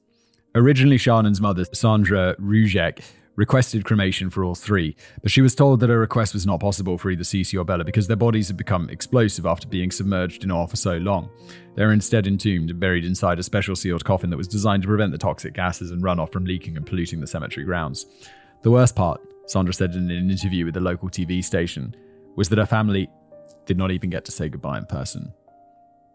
Originally, 0.53 0.99
Shannon's 0.99 1.41
mother, 1.41 1.65
Sandra 1.73 2.35
Rzucek, 2.35 2.99
requested 3.35 3.83
cremation 3.83 4.29
for 4.29 4.43
all 4.43 4.53
three, 4.53 4.95
but 5.23 5.31
she 5.31 5.41
was 5.41 5.55
told 5.55 5.79
that 5.79 5.89
her 5.89 5.97
request 5.97 6.35
was 6.35 6.45
not 6.45 6.59
possible 6.59 6.99
for 6.99 7.09
either 7.09 7.23
Cece 7.23 7.59
or 7.59 7.63
Bella 7.63 7.83
because 7.83 8.05
their 8.05 8.15
bodies 8.15 8.49
had 8.49 8.57
become 8.57 8.87
explosive 8.91 9.47
after 9.47 9.67
being 9.67 9.89
submerged 9.89 10.43
in 10.43 10.51
oil 10.51 10.67
for 10.67 10.75
so 10.75 10.97
long. 10.97 11.31
They 11.73 11.83
were 11.83 11.93
instead 11.93 12.27
entombed 12.27 12.69
and 12.69 12.79
buried 12.79 13.05
inside 13.05 13.39
a 13.39 13.43
special 13.43 13.75
sealed 13.75 14.05
coffin 14.05 14.29
that 14.29 14.37
was 14.37 14.47
designed 14.47 14.83
to 14.83 14.87
prevent 14.87 15.11
the 15.11 15.17
toxic 15.17 15.55
gases 15.55 15.89
and 15.89 16.03
runoff 16.03 16.31
from 16.31 16.45
leaking 16.45 16.77
and 16.77 16.85
polluting 16.85 17.21
the 17.21 17.27
cemetery 17.27 17.65
grounds. 17.65 18.05
The 18.61 18.69
worst 18.69 18.95
part, 18.95 19.19
Sandra 19.47 19.73
said 19.73 19.95
in 19.95 20.11
an 20.11 20.29
interview 20.29 20.65
with 20.65 20.75
the 20.75 20.79
local 20.79 21.09
TV 21.09 21.43
station, 21.43 21.95
was 22.35 22.49
that 22.49 22.57
her 22.57 22.65
family 22.65 23.09
did 23.65 23.77
not 23.77 23.91
even 23.91 24.09
get 24.09 24.25
to 24.25 24.31
say 24.31 24.49
goodbye 24.49 24.77
in 24.77 24.85
person. 24.85 25.33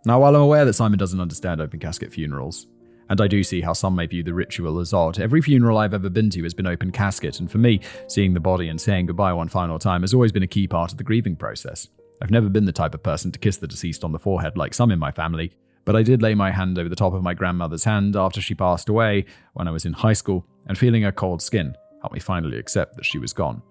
Now, 0.04 0.20
while 0.20 0.34
I'm 0.34 0.42
aware 0.42 0.64
that 0.64 0.74
Simon 0.74 0.98
doesn't 0.98 1.20
understand 1.20 1.60
open 1.60 1.80
casket 1.80 2.12
funerals, 2.12 2.66
and 3.10 3.20
I 3.20 3.26
do 3.26 3.42
see 3.42 3.62
how 3.62 3.72
some 3.72 3.94
may 3.94 4.06
view 4.06 4.22
the 4.22 4.34
ritual 4.34 4.78
as 4.78 4.92
odd, 4.92 5.18
every 5.18 5.40
funeral 5.40 5.78
I've 5.78 5.94
ever 5.94 6.10
been 6.10 6.30
to 6.30 6.42
has 6.42 6.54
been 6.54 6.66
open 6.66 6.92
casket, 6.92 7.40
and 7.40 7.50
for 7.50 7.58
me, 7.58 7.80
seeing 8.06 8.34
the 8.34 8.40
body 8.40 8.68
and 8.68 8.80
saying 8.80 9.06
goodbye 9.06 9.32
one 9.32 9.48
final 9.48 9.78
time 9.78 10.02
has 10.02 10.12
always 10.12 10.32
been 10.32 10.42
a 10.42 10.48
key 10.48 10.68
part 10.68 10.92
of 10.92 10.98
the 10.98 11.04
grieving 11.04 11.36
process. 11.36 11.88
I've 12.20 12.30
never 12.30 12.48
been 12.48 12.64
the 12.64 12.72
type 12.72 12.94
of 12.94 13.02
person 13.02 13.32
to 13.32 13.38
kiss 13.38 13.56
the 13.56 13.66
deceased 13.66 14.04
on 14.04 14.12
the 14.12 14.18
forehead 14.18 14.56
like 14.56 14.74
some 14.74 14.90
in 14.90 14.98
my 14.98 15.10
family, 15.10 15.52
but 15.84 15.96
I 15.96 16.02
did 16.02 16.20
lay 16.20 16.34
my 16.34 16.50
hand 16.50 16.78
over 16.78 16.88
the 16.88 16.96
top 16.96 17.14
of 17.14 17.22
my 17.22 17.32
grandmother's 17.32 17.84
hand 17.84 18.14
after 18.14 18.40
she 18.40 18.54
passed 18.54 18.88
away 18.88 19.24
when 19.54 19.66
I 19.66 19.70
was 19.70 19.86
in 19.86 19.94
high 19.94 20.12
school, 20.12 20.44
and 20.66 20.76
feeling 20.76 21.02
her 21.02 21.12
cold 21.12 21.40
skin 21.40 21.74
helped 22.02 22.14
me 22.14 22.20
finally 22.20 22.58
accept 22.58 22.96
that 22.96 23.06
she 23.06 23.18
was 23.18 23.32
gone. 23.32 23.62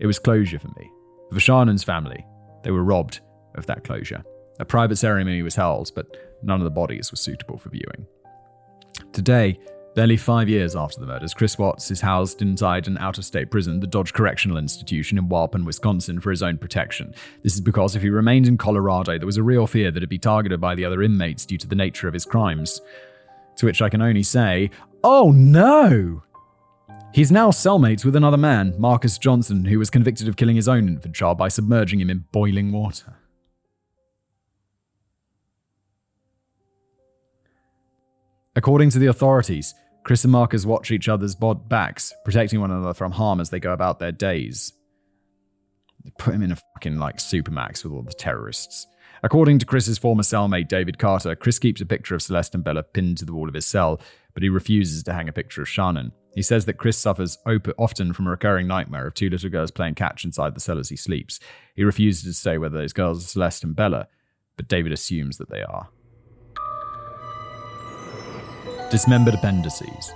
It 0.00 0.06
was 0.06 0.18
closure 0.18 0.58
for 0.58 0.68
me, 0.78 0.90
for 1.32 1.40
Shannon's 1.40 1.84
family, 1.84 2.26
they 2.62 2.70
were 2.70 2.84
robbed 2.84 3.20
of 3.54 3.66
that 3.66 3.84
closure. 3.84 4.22
A 4.58 4.64
private 4.64 4.96
ceremony 4.96 5.42
was 5.42 5.54
held, 5.54 5.90
but 5.94 6.06
none 6.42 6.60
of 6.60 6.64
the 6.64 6.70
bodies 6.70 7.10
were 7.10 7.16
suitable 7.16 7.58
for 7.58 7.70
viewing. 7.70 8.06
Today, 9.12 9.58
Barely 9.94 10.16
five 10.16 10.48
years 10.48 10.76
after 10.76 11.00
the 11.00 11.06
murders, 11.06 11.34
Chris 11.34 11.58
Watts 11.58 11.90
is 11.90 12.00
housed 12.00 12.42
inside 12.42 12.86
an 12.86 12.96
out 12.98 13.18
of 13.18 13.24
state 13.24 13.50
prison, 13.50 13.80
the 13.80 13.88
Dodge 13.88 14.12
Correctional 14.12 14.56
Institution 14.56 15.18
in 15.18 15.28
Waupun, 15.28 15.64
Wisconsin, 15.64 16.20
for 16.20 16.30
his 16.30 16.44
own 16.44 16.58
protection. 16.58 17.12
This 17.42 17.54
is 17.54 17.60
because 17.60 17.96
if 17.96 18.02
he 18.02 18.08
remained 18.08 18.46
in 18.46 18.56
Colorado, 18.56 19.18
there 19.18 19.26
was 19.26 19.36
a 19.36 19.42
real 19.42 19.66
fear 19.66 19.90
that 19.90 20.00
he'd 20.00 20.08
be 20.08 20.16
targeted 20.16 20.60
by 20.60 20.76
the 20.76 20.84
other 20.84 21.02
inmates 21.02 21.44
due 21.44 21.58
to 21.58 21.66
the 21.66 21.74
nature 21.74 22.06
of 22.06 22.14
his 22.14 22.24
crimes. 22.24 22.80
To 23.56 23.66
which 23.66 23.82
I 23.82 23.88
can 23.88 24.00
only 24.00 24.22
say, 24.22 24.70
oh 25.02 25.32
no! 25.32 26.22
He's 27.12 27.32
now 27.32 27.50
cellmates 27.50 28.04
with 28.04 28.14
another 28.14 28.36
man, 28.36 28.74
Marcus 28.78 29.18
Johnson, 29.18 29.64
who 29.64 29.80
was 29.80 29.90
convicted 29.90 30.28
of 30.28 30.36
killing 30.36 30.54
his 30.54 30.68
own 30.68 30.86
infant 30.86 31.14
child 31.14 31.38
by 31.38 31.48
submerging 31.48 32.00
him 32.00 32.08
in 32.08 32.24
boiling 32.30 32.70
water. 32.70 33.16
According 38.54 38.90
to 38.90 39.00
the 39.00 39.08
authorities, 39.08 39.74
Chris 40.04 40.22
and 40.22 40.32
Marcus 40.32 40.64
watch 40.64 40.92
each 40.92 41.08
other's 41.08 41.34
bod- 41.34 41.68
backs, 41.68 42.12
protecting 42.24 42.60
one 42.60 42.70
another 42.70 42.94
from 42.94 43.12
harm 43.12 43.40
as 43.40 43.50
they 43.50 43.58
go 43.58 43.72
about 43.72 43.98
their 43.98 44.12
days. 44.12 44.72
They 46.04 46.12
put 46.16 46.34
him 46.34 46.42
in 46.42 46.52
a 46.52 46.58
fucking 46.74 46.96
like 46.96 47.16
supermax 47.16 47.82
with 47.82 47.92
all 47.92 48.02
the 48.02 48.12
terrorists. 48.12 48.86
According 49.22 49.58
to 49.58 49.66
Chris's 49.66 49.98
former 49.98 50.22
cellmate 50.22 50.68
David 50.68 50.98
Carter, 50.98 51.34
Chris 51.34 51.58
keeps 51.58 51.80
a 51.80 51.86
picture 51.86 52.14
of 52.14 52.22
Celeste 52.22 52.54
and 52.54 52.64
Bella 52.64 52.84
pinned 52.84 53.18
to 53.18 53.24
the 53.24 53.34
wall 53.34 53.48
of 53.48 53.54
his 53.54 53.66
cell, 53.66 54.00
but 54.32 54.44
he 54.44 54.48
refuses 54.48 55.02
to 55.02 55.12
hang 55.12 55.28
a 55.28 55.32
picture 55.32 55.62
of 55.62 55.68
Shannon. 55.68 56.12
He 56.34 56.42
says 56.42 56.64
that 56.66 56.74
Chris 56.74 56.96
suffers 56.96 57.38
op- 57.46 57.74
often 57.76 58.12
from 58.12 58.26
a 58.26 58.30
recurring 58.30 58.66
nightmare 58.66 59.06
of 59.06 59.14
two 59.14 59.28
little 59.28 59.50
girls 59.50 59.70
playing 59.70 59.96
catch 59.96 60.24
inside 60.24 60.54
the 60.54 60.60
cell 60.60 60.78
as 60.78 60.88
he 60.88 60.96
sleeps. 60.96 61.40
He 61.74 61.82
refuses 61.82 62.22
to 62.24 62.40
say 62.40 62.56
whether 62.56 62.78
those 62.78 62.92
girls 62.92 63.24
are 63.24 63.28
Celeste 63.28 63.64
and 63.64 63.74
Bella, 63.76 64.06
but 64.56 64.68
David 64.68 64.92
assumes 64.92 65.38
that 65.38 65.50
they 65.50 65.62
are. 65.62 65.88
Dismembered 68.90 69.34
appendices. 69.34 70.12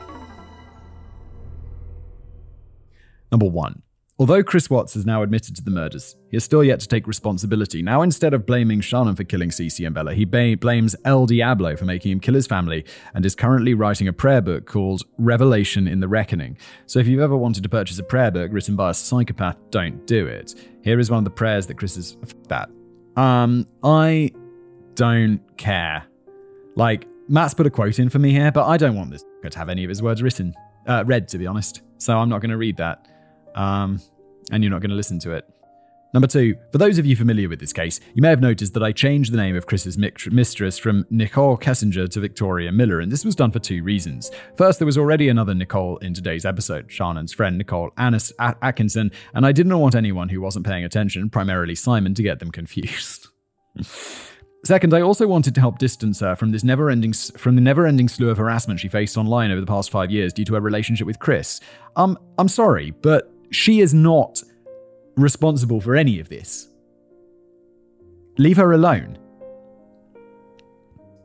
Number 3.30 3.46
one. 3.46 3.82
Although 4.16 4.44
Chris 4.44 4.70
Watts 4.70 4.94
has 4.94 5.04
now 5.04 5.22
admitted 5.22 5.56
to 5.56 5.62
the 5.64 5.72
murders, 5.72 6.14
he 6.30 6.36
has 6.36 6.44
still 6.44 6.62
yet 6.62 6.78
to 6.78 6.86
take 6.86 7.08
responsibility. 7.08 7.82
Now, 7.82 8.00
instead 8.02 8.32
of 8.32 8.46
blaming 8.46 8.80
Shannon 8.80 9.16
for 9.16 9.24
killing 9.24 9.50
Cece 9.50 9.84
and 9.84 9.92
Bella, 9.92 10.14
he 10.14 10.24
ba- 10.24 10.56
blames 10.56 10.94
El 11.04 11.26
Diablo 11.26 11.74
for 11.74 11.84
making 11.84 12.12
him 12.12 12.20
kill 12.20 12.34
his 12.34 12.46
family 12.46 12.84
and 13.12 13.26
is 13.26 13.34
currently 13.34 13.74
writing 13.74 14.06
a 14.06 14.12
prayer 14.12 14.40
book 14.40 14.66
called 14.66 15.02
Revelation 15.18 15.88
in 15.88 15.98
the 15.98 16.06
Reckoning. 16.06 16.56
So, 16.86 17.00
if 17.00 17.08
you've 17.08 17.20
ever 17.20 17.36
wanted 17.36 17.64
to 17.64 17.68
purchase 17.68 17.98
a 17.98 18.04
prayer 18.04 18.30
book 18.30 18.52
written 18.52 18.76
by 18.76 18.90
a 18.90 18.94
psychopath, 18.94 19.58
don't 19.70 20.06
do 20.06 20.28
it. 20.28 20.54
Here 20.84 21.00
is 21.00 21.10
one 21.10 21.18
of 21.18 21.24
the 21.24 21.30
prayers 21.30 21.66
that 21.66 21.76
Chris 21.76 21.96
has. 21.96 22.16
That. 22.46 22.70
Um, 23.16 23.66
I 23.82 24.30
don't 24.94 25.40
care. 25.56 26.04
Like, 26.76 27.08
Matt's 27.28 27.54
put 27.54 27.66
a 27.66 27.70
quote 27.70 27.98
in 27.98 28.10
for 28.10 28.20
me 28.20 28.30
here, 28.30 28.52
but 28.52 28.66
I 28.66 28.76
don't 28.76 28.94
want 28.94 29.10
this 29.10 29.24
to 29.50 29.58
have 29.58 29.68
any 29.68 29.82
of 29.82 29.88
his 29.88 30.02
words 30.02 30.22
written, 30.22 30.54
uh, 30.86 31.02
read, 31.04 31.26
to 31.28 31.38
be 31.38 31.48
honest. 31.48 31.82
So 31.98 32.16
I'm 32.16 32.28
not 32.28 32.40
going 32.40 32.50
to 32.50 32.56
read 32.56 32.76
that. 32.76 33.08
Um, 33.54 34.00
and 34.50 34.62
you're 34.62 34.70
not 34.70 34.80
going 34.80 34.90
to 34.90 34.96
listen 34.96 35.18
to 35.20 35.32
it. 35.32 35.48
Number 36.14 36.28
two, 36.28 36.56
for 36.70 36.78
those 36.78 36.98
of 36.98 37.06
you 37.06 37.16
familiar 37.16 37.48
with 37.48 37.58
this 37.58 37.72
case, 37.72 37.98
you 38.14 38.22
may 38.22 38.28
have 38.28 38.40
noticed 38.40 38.72
that 38.74 38.84
I 38.84 38.92
changed 38.92 39.32
the 39.32 39.36
name 39.36 39.56
of 39.56 39.66
Chris's 39.66 39.98
mistress 39.98 40.78
from 40.78 41.04
Nichol 41.10 41.58
Kessinger 41.58 42.08
to 42.08 42.20
Victoria 42.20 42.70
Miller, 42.70 43.00
and 43.00 43.10
this 43.10 43.24
was 43.24 43.34
done 43.34 43.50
for 43.50 43.58
two 43.58 43.82
reasons. 43.82 44.30
First, 44.56 44.78
there 44.78 44.86
was 44.86 44.96
already 44.96 45.28
another 45.28 45.54
Nicole 45.54 45.96
in 45.96 46.14
today's 46.14 46.44
episode, 46.44 46.92
Shannon's 46.92 47.32
friend 47.32 47.58
Nicole 47.58 47.90
Annis 47.98 48.32
Atkinson, 48.38 49.10
and 49.34 49.44
I 49.44 49.50
didn't 49.50 49.76
want 49.76 49.96
anyone 49.96 50.28
who 50.28 50.40
wasn't 50.40 50.64
paying 50.64 50.84
attention, 50.84 51.30
primarily 51.30 51.74
Simon, 51.74 52.14
to 52.14 52.22
get 52.22 52.38
them 52.38 52.52
confused. 52.52 53.26
Second, 54.64 54.94
I 54.94 55.00
also 55.00 55.26
wanted 55.26 55.56
to 55.56 55.60
help 55.60 55.78
distance 55.78 56.20
her 56.20 56.36
from 56.36 56.52
this 56.52 56.62
never-ending 56.62 57.12
from 57.12 57.56
the 57.56 57.60
never-ending 57.60 58.08
slew 58.08 58.30
of 58.30 58.38
harassment 58.38 58.78
she 58.78 58.88
faced 58.88 59.16
online 59.16 59.50
over 59.50 59.60
the 59.60 59.66
past 59.66 59.90
five 59.90 60.12
years 60.12 60.32
due 60.32 60.44
to 60.44 60.54
her 60.54 60.60
relationship 60.60 61.08
with 61.08 61.18
Chris. 61.18 61.60
Um, 61.96 62.16
I'm 62.38 62.48
sorry, 62.48 62.92
but 62.92 63.33
she 63.54 63.80
is 63.80 63.94
not 63.94 64.42
responsible 65.16 65.80
for 65.80 65.94
any 65.94 66.18
of 66.18 66.28
this. 66.28 66.68
Leave 68.36 68.56
her 68.56 68.72
alone. 68.72 69.18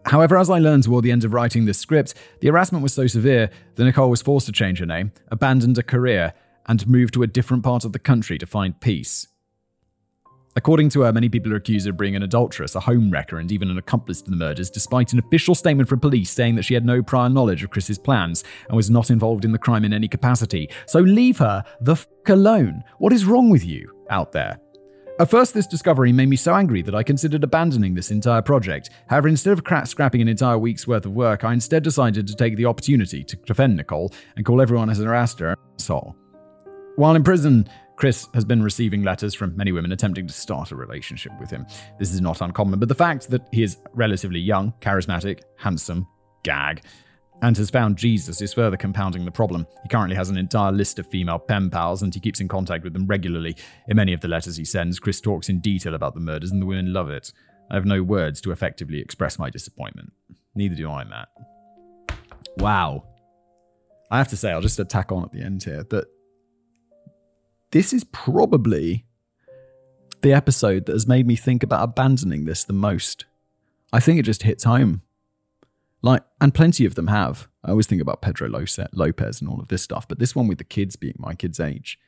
However, 0.06 0.38
as 0.38 0.50
I 0.50 0.60
learned 0.60 0.84
toward 0.84 1.04
the 1.04 1.12
end 1.12 1.24
of 1.24 1.34
writing 1.34 1.66
this 1.66 1.78
script, 1.78 2.14
the 2.42 2.48
harassment 2.48 2.84
was 2.84 2.94
so 2.94 3.08
severe 3.08 3.50
that 3.76 3.84
Nichol 3.84 4.10
was 4.10 4.22
forced 4.22 4.48
to 4.48 4.52
change 4.52 4.80
her 4.80 4.86
name, 4.86 5.12
abandoned 5.30 5.78
a 5.78 5.84
career, 5.84 6.34
and 6.68 6.88
move 6.88 7.12
to 7.12 7.24
a 7.24 7.28
different 7.28 7.64
part 7.64 7.84
of 7.84 7.94
the 7.94 8.00
country 8.00 8.38
to 8.38 8.46
find 8.46 8.80
peace. 8.80 9.28
According 10.56 10.90
to 10.90 11.02
her, 11.02 11.14
many 11.14 11.30
people 11.30 11.54
are 11.54 11.58
accused 11.58 11.88
of 11.88 11.96
being 11.96 12.16
an 12.16 12.24
adulteress, 12.24 12.76
a 12.76 12.80
home 12.80 13.12
wrecker, 13.12 13.38
and 13.38 13.52
even 13.52 13.70
an 13.70 13.78
accomplice 13.78 14.22
to 14.22 14.32
the 14.32 14.36
murders, 14.36 14.70
despite 14.70 15.14
an 15.14 15.20
official 15.20 15.54
statement 15.54 15.88
from 15.88 16.00
police 16.00 16.32
saying 16.32 16.56
that 16.56 16.64
she 16.64 16.74
had 16.74 16.86
no 16.86 17.04
prior 17.04 17.30
knowledge 17.30 17.64
of 17.64 17.70
Chris's 17.70 18.00
plans 18.00 18.44
and 18.68 18.76
was 18.76 18.90
not 18.90 19.12
involved 19.12 19.46
in 19.46 19.52
the 19.52 19.60
crime 19.60 19.86
in 19.86 19.94
any 19.94 20.08
capacity. 20.08 20.70
So 20.88 21.00
leave 21.00 21.38
her 21.38 21.64
the 21.82 21.96
fuck 21.96 22.30
alone. 22.30 22.84
What 22.98 23.14
is 23.14 23.26
wrong 23.26 23.50
with 23.50 23.64
you 23.64 23.94
out 24.10 24.32
there? 24.32 24.60
At 25.20 25.30
first, 25.30 25.54
this 25.54 25.68
discovery 25.68 26.14
made 26.14 26.30
me 26.30 26.38
so 26.38 26.56
angry 26.56 26.82
that 26.82 26.96
I 26.96 27.04
considered 27.04 27.44
abandoning 27.44 27.94
this 27.94 28.10
entire 28.10 28.42
project. 28.42 28.90
However, 29.08 29.28
instead 29.28 29.52
of 29.52 29.66
cra- 29.66 29.86
scrapping 29.86 30.22
an 30.22 30.30
entire 30.30 30.58
week's 30.58 30.88
worth 30.88 31.06
of 31.06 31.12
work, 31.12 31.44
I 31.44 31.52
instead 31.52 31.84
decided 31.84 32.26
to 32.28 32.36
take 32.36 32.56
the 32.56 32.66
opportunity 32.66 33.26
to 33.26 33.36
defend 33.36 33.76
Nichol 33.76 34.14
and 34.38 34.46
call 34.46 34.62
everyone 34.62 34.90
as 34.90 35.00
an 35.00 35.10
asshole. 35.10 36.16
While 36.96 37.16
in 37.16 37.24
prison, 37.24 37.68
Chris 38.00 38.30
has 38.34 38.46
been 38.46 38.64
receiving 38.64 39.04
letters 39.04 39.36
from 39.36 39.58
many 39.58 39.74
women 39.74 39.92
attempting 39.92 40.26
to 40.26 40.34
start 40.34 40.72
a 40.72 40.76
relationship 40.76 41.34
with 41.38 41.50
him. 41.50 41.66
This 42.00 42.14
is 42.14 42.22
not 42.22 42.40
uncommon, 42.40 42.80
but 42.80 42.88
the 42.88 42.96
fact 42.96 43.30
that 43.30 43.46
he 43.52 43.62
is 43.62 43.78
relatively 43.94 44.40
young, 44.40 44.74
charismatic, 44.80 45.42
handsome, 45.58 46.08
gag, 46.44 46.82
and 47.42 47.58
has 47.58 47.70
found 47.70 47.98
Jesus 47.98 48.42
is 48.42 48.54
further 48.54 48.78
compounding 48.78 49.26
the 49.26 49.32
problem. 49.32 49.68
He 49.84 49.90
currently 49.90 50.16
has 50.16 50.30
an 50.30 50.38
entire 50.38 50.72
list 50.72 50.98
of 50.98 51.08
female 51.08 51.40
pen 51.40 51.70
pals, 51.70 52.02
and 52.02 52.14
he 52.14 52.22
keeps 52.22 52.40
in 52.40 52.48
contact 52.48 52.86
with 52.86 52.94
them 52.94 53.06
regularly. 53.06 53.58
In 53.90 53.98
many 53.98 54.14
of 54.14 54.22
the 54.22 54.30
letters 54.30 54.56
he 54.56 54.64
sends, 54.64 54.98
Chris 54.98 55.20
talks 55.20 55.50
in 55.50 55.60
detail 55.60 55.94
about 55.94 56.14
the 56.14 56.22
murders, 56.22 56.52
and 56.52 56.62
the 56.62 56.66
women 56.66 56.94
love 56.94 57.10
it. 57.10 57.34
I 57.70 57.76
have 57.76 57.86
no 57.86 58.02
words 58.02 58.40
to 58.42 58.52
effectively 58.52 59.02
express 59.02 59.38
my 59.38 59.50
disappointment. 59.50 60.14
Neither 60.56 60.76
do 60.76 60.90
I, 60.90 61.04
Matt. 61.04 61.28
Wow. 62.58 63.04
I 64.10 64.20
have 64.20 64.30
to 64.30 64.38
say, 64.38 64.52
I'll 64.52 64.62
just 64.62 64.80
attack 64.80 65.12
on 65.12 65.26
at 65.26 65.34
the 65.34 65.42
end 65.42 65.64
here 65.64 65.84
that 65.90 66.06
this 67.72 67.94
is 67.94 68.04
probably 68.06 69.06
the 70.22 70.34
episode 70.34 70.86
that 70.86 70.94
has 70.94 71.08
made 71.08 71.28
me 71.28 71.36
think 71.36 71.64
about 71.64 71.84
abandoning 71.84 72.46
this 72.46 72.64
the 72.64 72.74
most. 72.74 73.26
I 73.94 74.00
think 74.00 74.20
it 74.20 74.24
just 74.24 74.44
hits 74.44 74.64
home. 74.64 75.02
Like, 76.02 76.24
and 76.40 76.54
plenty 76.54 76.86
of 76.86 76.96
them 76.96 77.08
have. 77.08 77.48
I 77.64 77.72
always 77.72 77.88
think 77.88 78.02
about 78.02 78.22
Pedro 78.22 78.50
Lopez 78.50 79.42
and 79.42 79.50
all 79.50 79.60
of 79.60 79.68
this 79.68 79.82
stuff, 79.82 80.08
but 80.08 80.20
this 80.20 80.36
one 80.36 80.48
with 80.48 80.58
the 80.58 80.64
kids 80.64 80.96
being 80.96 81.16
my 81.18 81.36
kid's 81.36 81.60
age 81.60 82.00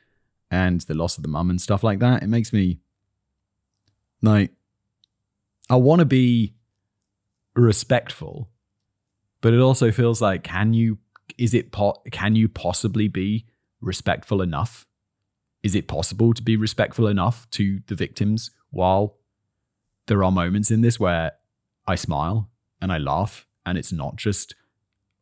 and 0.50 0.82
the 0.82 0.94
loss 0.94 1.18
of 1.18 1.24
the 1.24 1.30
mum 1.30 1.50
and 1.50 1.62
stuff 1.62 1.84
like 1.84 2.00
that, 2.00 2.24
it 2.24 2.28
makes 2.28 2.54
me 2.54 2.80
like, 4.22 4.52
I 5.70 5.76
want 5.76 6.00
to 6.00 6.06
be 6.06 6.54
respectful, 7.56 8.50
but 9.42 9.54
it 9.54 9.60
also 9.60 9.92
feels 9.92 10.22
like, 10.22 10.44
can 10.44 10.74
you, 10.74 11.00
is 11.38 11.54
it, 11.54 11.72
po- 11.72 12.02
can 12.12 12.36
you 12.36 12.48
possibly 12.48 13.08
be 13.08 13.46
respectful 13.82 14.42
enough 14.42 14.86
is 15.64 15.76
it 15.76 15.88
possible 15.88 16.34
to 16.34 16.42
be 16.42 16.56
respectful 16.56 17.08
enough 17.08 17.50
to 17.52 17.82
the 17.88 17.96
victims 17.96 18.52
while 18.72 19.18
there 20.08 20.24
are 20.24 20.32
moments 20.32 20.72
in 20.72 20.82
this 20.82 21.00
where 21.00 21.34
I 21.88 21.96
smile 21.96 22.50
and 22.82 22.92
I 22.92 22.98
laugh 22.98 23.46
and 23.66 23.78
it's 23.78 23.92
not 23.92 24.16
just 24.16 24.56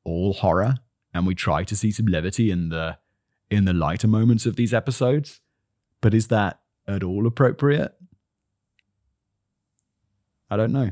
all 0.03 0.33
horror 0.33 0.77
and 1.13 1.27
we 1.27 1.35
try 1.35 1.63
to 1.63 1.75
see 1.75 1.91
some 1.91 2.07
levity 2.07 2.51
in 2.51 2.69
the 2.69 2.97
in 3.49 3.65
the 3.65 3.73
lighter 3.73 4.07
moments 4.07 4.45
of 4.45 4.55
these 4.55 4.73
episodes 4.73 5.41
but 6.01 6.13
is 6.13 6.27
that 6.27 6.59
at 6.87 7.03
all 7.03 7.27
appropriate? 7.27 7.93
I 10.49 10.57
don't 10.57 10.71
know. 10.71 10.91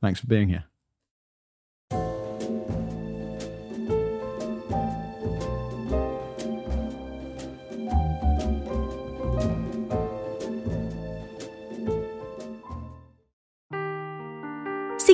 Thanks 0.00 0.20
for 0.20 0.26
being 0.26 0.48
here 0.48 0.67